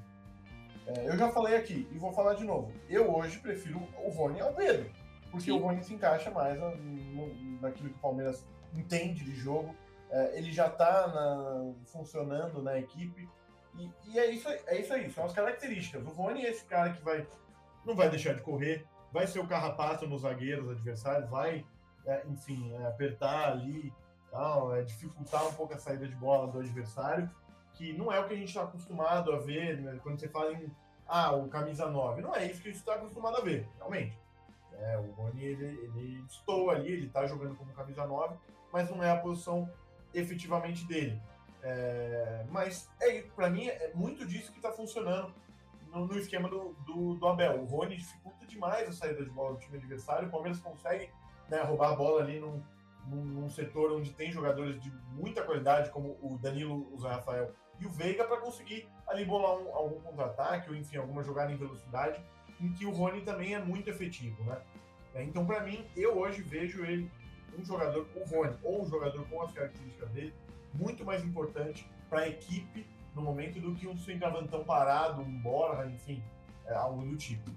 é, 0.86 1.08
eu 1.08 1.18
já 1.18 1.30
falei 1.30 1.56
aqui 1.56 1.88
e 1.90 1.98
vou 1.98 2.12
falar 2.12 2.34
de 2.34 2.44
novo. 2.44 2.72
Eu 2.88 3.12
hoje 3.14 3.38
prefiro 3.38 3.82
o 4.04 4.08
Rony 4.10 4.40
ao 4.40 4.54
Pedro, 4.54 4.90
porque 5.30 5.46
Sim. 5.46 5.52
o 5.52 5.58
Rony 5.58 5.82
se 5.82 5.92
encaixa 5.92 6.30
mais 6.30 6.58
no, 6.58 7.60
naquilo 7.60 7.90
que 7.90 7.96
o 7.96 8.00
Palmeiras 8.00 8.46
entende 8.72 9.24
de 9.24 9.34
jogo. 9.34 9.74
É, 10.10 10.38
ele 10.38 10.52
já 10.52 10.68
está 10.68 11.12
funcionando 11.86 12.62
na 12.62 12.78
equipe 12.78 13.28
e, 13.76 13.90
e, 14.06 14.18
é, 14.18 14.30
isso, 14.30 14.48
é 14.48 14.80
isso 14.80 14.92
aí, 14.92 15.10
são 15.10 15.24
as 15.24 15.32
características. 15.32 16.06
O 16.06 16.10
Rony 16.10 16.46
é 16.46 16.50
esse 16.50 16.64
cara 16.64 16.92
que 16.92 17.02
vai, 17.02 17.26
não 17.84 17.94
vai 17.94 18.08
deixar 18.08 18.34
de 18.34 18.42
correr, 18.42 18.86
vai 19.12 19.26
ser 19.26 19.40
o 19.40 19.46
carrapato 19.46 20.06
nos 20.06 20.22
zagueiros 20.22 20.70
adversários, 20.70 21.28
vai, 21.28 21.64
é, 22.04 22.24
enfim, 22.28 22.72
é, 22.74 22.86
apertar 22.86 23.52
ali, 23.52 23.92
tal, 24.30 24.74
é, 24.74 24.82
dificultar 24.82 25.46
um 25.46 25.52
pouco 25.52 25.74
a 25.74 25.78
saída 25.78 26.06
de 26.06 26.14
bola 26.14 26.50
do 26.50 26.60
adversário, 26.60 27.30
que 27.74 27.92
não 27.92 28.12
é 28.12 28.18
o 28.20 28.26
que 28.26 28.34
a 28.34 28.36
gente 28.36 28.48
está 28.48 28.62
acostumado 28.62 29.32
a 29.32 29.38
ver 29.38 29.80
né, 29.80 29.98
quando 30.02 30.18
você 30.18 30.28
fala 30.28 30.52
em 30.52 30.70
ah, 31.06 31.32
o 31.32 31.48
camisa 31.48 31.88
9. 31.88 32.22
Não 32.22 32.34
é 32.34 32.46
isso 32.46 32.60
que 32.60 32.68
a 32.68 32.72
gente 32.72 32.80
está 32.80 32.94
acostumado 32.94 33.36
a 33.36 33.40
ver, 33.40 33.68
realmente. 33.76 34.18
É, 34.78 34.98
o 34.98 35.10
Rony, 35.12 35.42
ele, 35.42 35.64
ele 35.64 36.24
estou 36.28 36.70
ali, 36.70 36.92
ele 36.92 37.06
está 37.06 37.26
jogando 37.26 37.54
como 37.56 37.72
camisa 37.72 38.06
9, 38.06 38.36
mas 38.72 38.90
não 38.90 39.02
é 39.02 39.10
a 39.10 39.16
posição 39.16 39.70
efetivamente 40.12 40.84
dele. 40.86 41.20
É, 41.62 42.44
mas 42.50 42.88
é, 43.00 43.22
para 43.34 43.48
mim 43.48 43.66
é 43.66 43.90
muito 43.94 44.26
disso 44.26 44.52
que 44.52 44.58
está 44.58 44.70
funcionando 44.70 45.32
no, 45.96 46.06
no 46.06 46.18
esquema 46.18 46.48
do, 46.48 46.76
do, 46.84 47.14
do, 47.14 47.26
Abel. 47.26 47.62
O 47.62 47.64
Rony 47.64 47.96
dificulta 47.96 48.46
demais 48.46 48.88
a 48.88 48.92
saída 48.92 49.24
de 49.24 49.30
bola 49.30 49.54
do 49.54 49.60
time 49.60 49.78
adversário. 49.78 50.28
O 50.28 50.30
Palmeiras 50.30 50.60
consegue 50.60 51.10
né, 51.48 51.62
roubar 51.62 51.92
a 51.92 51.96
bola 51.96 52.22
ali 52.22 52.38
num, 52.38 52.62
num, 53.06 53.24
num, 53.24 53.48
setor 53.48 53.92
onde 53.92 54.12
tem 54.12 54.30
jogadores 54.30 54.80
de 54.80 54.92
muita 55.12 55.42
qualidade, 55.42 55.90
como 55.90 56.18
o 56.20 56.38
Danilo, 56.38 56.92
o 56.92 57.00
Zé 57.00 57.08
Rafael 57.08 57.52
e 57.80 57.86
o 57.86 57.90
Veiga, 57.90 58.24
para 58.24 58.38
conseguir 58.38 58.88
ali 59.06 59.24
bolar 59.24 59.56
um, 59.56 59.74
algum 59.74 60.00
contra-ataque 60.00 60.70
ou, 60.70 60.76
enfim, 60.76 60.98
alguma 60.98 61.22
jogada 61.22 61.52
em 61.52 61.56
velocidade, 61.56 62.20
em 62.60 62.72
que 62.72 62.84
o 62.84 62.90
Rony 62.90 63.22
também 63.22 63.54
é 63.54 63.58
muito 63.58 63.88
efetivo, 63.88 64.42
né? 64.44 64.60
É, 65.14 65.22
então, 65.22 65.46
para 65.46 65.60
mim, 65.60 65.84
eu 65.96 66.18
hoje 66.18 66.42
vejo 66.42 66.84
ele, 66.84 67.10
um 67.58 67.64
jogador, 67.64 68.06
o 68.14 68.24
Rony, 68.24 68.54
ou 68.62 68.82
um 68.82 68.86
jogador 68.86 69.26
com 69.28 69.40
as 69.42 69.52
características 69.52 70.10
dele, 70.10 70.34
muito 70.74 71.04
mais 71.04 71.24
importante 71.24 71.88
para 72.10 72.20
a 72.20 72.28
equipe 72.28 72.86
no 73.16 73.22
momento 73.22 73.58
do 73.58 73.74
que 73.74 73.88
um 73.88 73.96
centroavantão 73.96 74.62
parado, 74.62 75.22
um 75.22 75.38
Borra, 75.40 75.86
enfim, 75.86 76.22
é, 76.66 76.74
algo 76.74 77.02
do 77.04 77.16
tipo. 77.16 77.50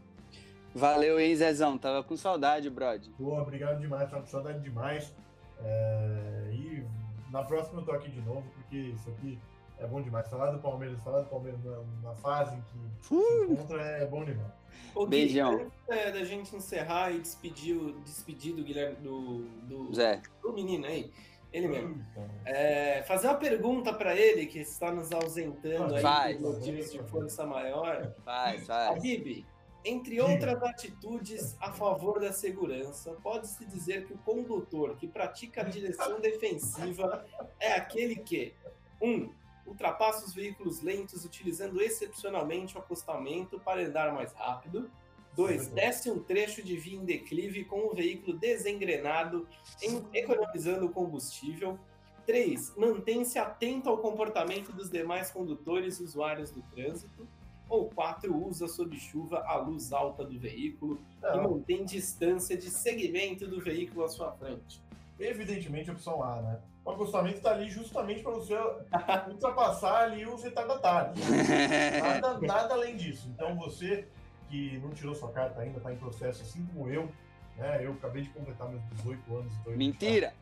Valeu, 0.74 1.20
hein, 1.20 1.36
Zezão? 1.36 1.78
Tava 1.78 2.02
com 2.04 2.16
saudade, 2.16 2.70
Brod. 2.70 3.06
Pô, 3.18 3.38
obrigado 3.40 3.80
demais, 3.80 4.10
tava 4.10 4.22
com 4.24 4.30
saudade 4.30 4.62
demais. 4.62 5.14
É, 5.62 6.50
e 6.54 6.84
na 7.30 7.44
próxima 7.44 7.82
eu 7.82 7.86
tô 7.86 7.92
aqui 7.92 8.10
de 8.10 8.22
novo, 8.22 8.44
porque 8.56 8.78
isso 8.78 9.10
aqui 9.10 9.38
é 9.78 9.86
bom 9.86 10.02
demais. 10.02 10.28
Falar 10.30 10.52
do 10.52 10.60
Palmeiras, 10.60 11.02
falar 11.04 11.22
do 11.22 11.30
Palmeiras 11.30 11.60
na, 11.64 11.82
na 12.10 12.16
fase 12.16 12.56
em 12.56 12.62
que 12.62 13.06
se 13.08 13.14
encontra 13.52 13.82
é 13.82 14.06
bom 14.06 14.24
demais. 14.24 14.54
Ô, 14.96 15.02
Gui, 15.06 15.10
Beijão. 15.10 15.54
antes, 15.56 15.72
é, 15.90 16.12
da 16.12 16.24
gente 16.24 16.56
encerrar 16.56 17.12
e 17.12 17.20
despedir, 17.20 17.76
o- 17.76 18.00
despedir 18.02 18.56
do 18.56 18.64
Guilherme, 18.64 18.96
do, 18.98 19.40
do, 19.68 19.94
Zé. 19.94 20.22
do 20.42 20.54
menino 20.54 20.86
aí, 20.86 21.12
ele 21.52 21.68
mesmo. 21.68 22.06
Então, 22.12 22.30
É, 22.46 23.04
fazer 23.04 23.28
uma 23.28 23.36
pergunta 23.36 23.94
para 23.94 24.16
ele, 24.16 24.46
que 24.46 24.60
está 24.60 24.92
nos 24.92 25.12
ausentando 25.12 25.96
aí 25.96 26.02
Faz. 26.02 26.38
por 26.38 26.54
motivos 26.54 26.92
de 26.92 27.00
força 27.04 27.46
maior. 27.46 28.14
Faz, 28.24 28.66
faz. 28.66 28.98
Habib, 28.98 29.46
entre 29.84 30.20
outras 30.22 30.62
atitudes 30.64 31.56
a 31.60 31.72
favor 31.72 32.20
da 32.20 32.32
segurança, 32.34 33.14
pode-se 33.24 33.66
dizer 33.66 34.06
que 34.06 34.14
o 34.14 34.18
condutor 34.20 34.96
que 34.98 35.08
pratica 35.08 35.62
a 35.62 35.64
direção 35.64 36.20
defensiva 36.20 37.26
é 37.60 37.74
aquele 37.74 38.18
que, 38.18 38.54
um, 39.02 39.32
ultrapassa 39.66 40.26
os 40.26 40.34
veículos 40.34 40.82
lentos 40.82 41.24
utilizando 41.26 41.82
excepcionalmente 41.82 42.76
o 42.76 42.80
acostamento 42.80 43.60
para 43.60 43.82
andar 43.82 44.14
mais 44.14 44.34
rápido. 44.34 44.90
2. 45.36 45.68
Desce 45.70 46.10
um 46.12 46.20
trecho 46.20 46.62
de 46.64 46.76
via 46.76 46.98
em 46.98 47.06
declive 47.06 47.64
com 47.66 47.88
o 47.88 47.94
veículo 47.94 48.38
desengrenado, 48.38 49.48
em- 49.82 50.04
economizando 50.14 50.86
o 50.86 50.90
combustível. 50.90 51.80
3. 52.26 52.76
Mantém-se 52.76 53.40
atento 53.40 53.90
ao 53.90 53.98
comportamento 53.98 54.72
dos 54.72 54.90
demais 54.90 55.32
condutores 55.32 56.00
e 56.00 56.04
usuários 56.04 56.52
do 56.52 56.62
trânsito. 56.64 57.28
Ou 57.68 57.90
4. 57.90 58.36
Usa 58.36 58.68
sob 58.68 59.00
chuva 59.00 59.44
a 59.46 59.56
luz 59.58 59.92
alta 59.94 60.24
do 60.24 60.38
veículo 60.40 61.00
e 61.24 61.38
não, 61.38 61.52
mantém 61.52 61.86
distância 61.86 62.58
de 62.58 62.70
segmento 62.70 63.48
do 63.48 63.60
veículo 63.62 64.04
à 64.04 64.10
sua 64.10 64.32
frente. 64.32 64.82
evidentemente, 65.20 65.90
a 65.90 65.94
opção 65.94 66.24
A, 66.24 66.42
né? 66.42 66.60
O 66.84 66.92
acostamento 66.92 67.38
está 67.38 67.52
ali 67.52 67.70
justamente 67.70 68.24
para 68.24 68.32
você 68.32 68.56
ultrapassar 69.30 70.04
ali 70.04 70.26
os 70.26 70.44
retardatários. 70.44 71.20
Nada, 72.02 72.40
nada 72.40 72.74
além 72.74 72.96
disso. 72.96 73.30
Então 73.36 73.56
você 73.56 74.08
que 74.50 74.78
não 74.80 74.90
tirou 74.92 75.14
sua 75.16 75.32
carta 75.32 75.62
ainda, 75.62 75.78
está 75.78 75.94
em 75.94 75.98
processo, 75.98 76.42
assim 76.42 76.66
como 76.66 76.90
eu, 76.90 77.10
né? 77.58 77.86
Eu 77.86 77.94
acabei 77.94 78.24
de 78.24 78.30
completar 78.30 78.68
meus 78.70 78.84
18 78.90 79.36
anos. 79.36 79.54
então 79.62 79.78
Mentira! 79.78 80.34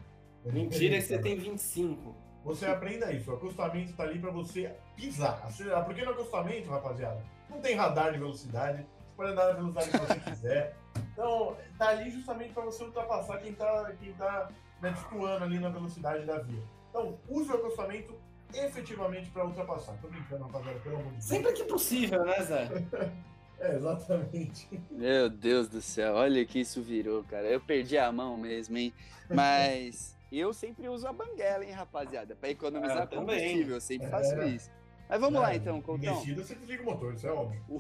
Mentira 0.46 0.96
que 0.96 1.02
você 1.02 1.18
tem 1.18 1.38
25. 1.38 2.16
Você 2.46 2.66
aprenda 2.66 3.12
isso. 3.12 3.30
O 3.30 3.36
acostamento 3.36 3.92
está 3.92 4.04
ali 4.04 4.20
para 4.20 4.32
você 4.32 4.74
pisar, 4.96 5.42
acelerar. 5.44 5.84
Porque 5.84 6.06
no 6.06 6.12
acostamento, 6.12 6.70
rapaziada, 6.70 7.22
não 7.50 7.60
tem 7.60 7.76
radar 7.76 8.14
de 8.14 8.20
velocidade. 8.20 8.84
Você 8.84 9.16
pode 9.18 9.32
andar 9.32 9.48
na 9.48 9.54
velocidade 9.54 9.92
que 9.92 9.98
você 9.98 10.20
quiser. 10.20 10.78
Então, 11.12 11.58
tá 11.78 11.90
ali 11.90 12.10
justamente 12.10 12.54
para 12.54 12.64
você 12.64 12.84
ultrapassar 12.84 13.40
quem 13.40 13.54
tá, 13.54 13.92
quem 14.00 14.14
tá 14.14 14.50
né, 14.82 14.92
destoando 14.92 15.44
ali 15.44 15.60
na 15.60 15.70
velocidade 15.70 16.26
da 16.26 16.40
via. 16.40 16.64
Então, 16.90 17.20
use 17.28 17.52
o 17.52 17.56
acostamento 17.56 18.16
efetivamente 18.54 19.30
para 19.32 19.46
ultrapassar. 19.46 19.98
Tô 20.02 20.08
brincando, 20.08 20.44
rapaziada, 20.46 20.80
pelo 20.80 20.96
amor 20.96 21.08
de 21.08 21.14
Deus. 21.14 21.26
Sempre 21.26 21.54
que 21.54 21.64
possível, 21.66 22.24
né, 22.24 22.42
Zé? 22.44 22.70
É, 23.60 23.76
exatamente. 23.76 24.70
Meu 24.92 25.30
Deus 25.30 25.68
do 25.68 25.82
céu, 25.82 26.14
olha 26.16 26.46
que 26.46 26.60
isso 26.60 26.82
virou, 26.82 27.24
cara. 27.24 27.48
Eu 27.48 27.60
perdi 27.60 27.98
a 27.98 28.12
mão 28.12 28.38
mesmo, 28.38 28.78
hein? 28.78 28.94
Mas 29.30 30.16
eu 30.32 30.54
sempre 30.54 30.88
uso 30.88 31.08
a 31.08 31.14
banguela, 31.14 31.66
hein, 31.66 31.72
rapaziada? 31.72 32.36
Pra 32.36 32.50
economizar 32.50 33.08
também. 33.08 33.26
combustível. 33.40 33.76
Eu 33.76 33.82
sempre 33.82 34.08
É. 34.08 34.10
faço 34.12 34.40
isso. 34.44 34.70
Mas 35.10 35.20
vamos 35.22 35.42
lá 35.42 35.54
É, 35.54 35.56
então, 35.56 35.82
Coutão. 35.82 36.16
Descida, 36.18 36.44
você 36.44 36.54
desliga 36.56 36.84
o 36.84 36.86
motor, 36.86 37.14
isso 37.14 37.26
é 37.26 37.32
óbvio. 37.32 37.64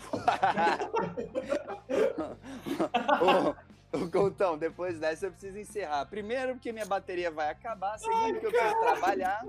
ô, 3.91 3.97
ô, 3.97 4.09
Coutão, 4.09 4.57
depois 4.57 4.97
dessa 4.99 5.25
eu 5.27 5.31
preciso 5.31 5.59
encerrar. 5.59 6.05
Primeiro, 6.05 6.53
porque 6.53 6.71
minha 6.71 6.85
bateria 6.85 7.29
vai 7.29 7.49
acabar. 7.49 7.97
Segundo, 7.99 8.33
porque 8.39 8.47
eu 8.47 8.51
preciso 8.51 8.79
trabalhar. 8.79 9.45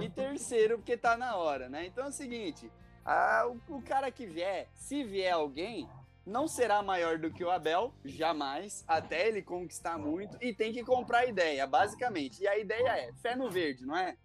E 0.00 0.08
terceiro, 0.08 0.78
porque 0.78 0.96
tá 0.96 1.16
na 1.16 1.36
hora, 1.36 1.68
né? 1.68 1.86
Então 1.86 2.04
é 2.06 2.08
o 2.08 2.12
seguinte: 2.12 2.70
ah, 3.04 3.46
o, 3.68 3.76
o 3.76 3.82
cara 3.82 4.10
que 4.10 4.26
vier, 4.26 4.68
se 4.74 5.02
vier 5.04 5.32
alguém, 5.32 5.88
não 6.26 6.46
será 6.46 6.82
maior 6.82 7.18
do 7.18 7.30
que 7.30 7.42
o 7.42 7.50
Abel, 7.50 7.92
jamais, 8.04 8.84
até 8.86 9.26
ele 9.28 9.40
conquistar 9.42 9.96
muito, 9.98 10.36
e 10.42 10.52
tem 10.52 10.72
que 10.72 10.84
comprar 10.84 11.20
a 11.20 11.26
ideia, 11.26 11.66
basicamente. 11.66 12.42
E 12.42 12.46
a 12.48 12.58
ideia 12.58 12.88
é 12.88 13.12
fé 13.14 13.34
no 13.34 13.50
verde, 13.50 13.86
não 13.86 13.96
é? 13.96 14.16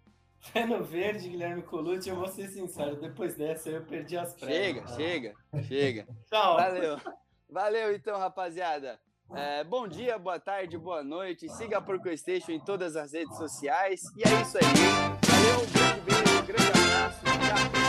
Pé 0.52 0.66
no 0.66 0.84
verde, 0.84 1.30
Guilherme 1.30 1.62
Colucci, 1.62 2.10
eu 2.10 2.16
vou 2.16 2.28
ser 2.28 2.48
sincero, 2.48 2.96
depois 3.00 3.34
dessa 3.34 3.70
eu 3.70 3.82
perdi 3.82 4.18
as 4.18 4.36
Chega, 4.38 4.82
pernas. 4.82 4.96
chega, 4.96 5.34
chega. 5.66 6.06
Tchau. 6.28 6.56
Valeu. 6.56 7.00
Valeu, 7.48 7.94
então, 7.94 8.18
rapaziada. 8.18 9.00
É, 9.34 9.64
bom 9.64 9.88
dia, 9.88 10.18
boa 10.18 10.38
tarde, 10.38 10.76
boa 10.76 11.02
noite. 11.02 11.48
Siga 11.48 11.78
a 11.78 11.80
Porco 11.80 12.14
Station 12.16 12.52
em 12.52 12.60
todas 12.60 12.94
as 12.94 13.12
redes 13.12 13.34
sociais. 13.38 14.02
E 14.16 14.28
é 14.28 14.42
isso 14.42 14.58
aí. 14.58 14.64
Valeu, 14.64 15.66
um 15.66 15.72
grande 15.72 16.00
beijo, 16.02 16.42
um 16.42 16.46
grande 16.46 16.68
abraço. 16.68 17.20
Tchau. 17.24 17.83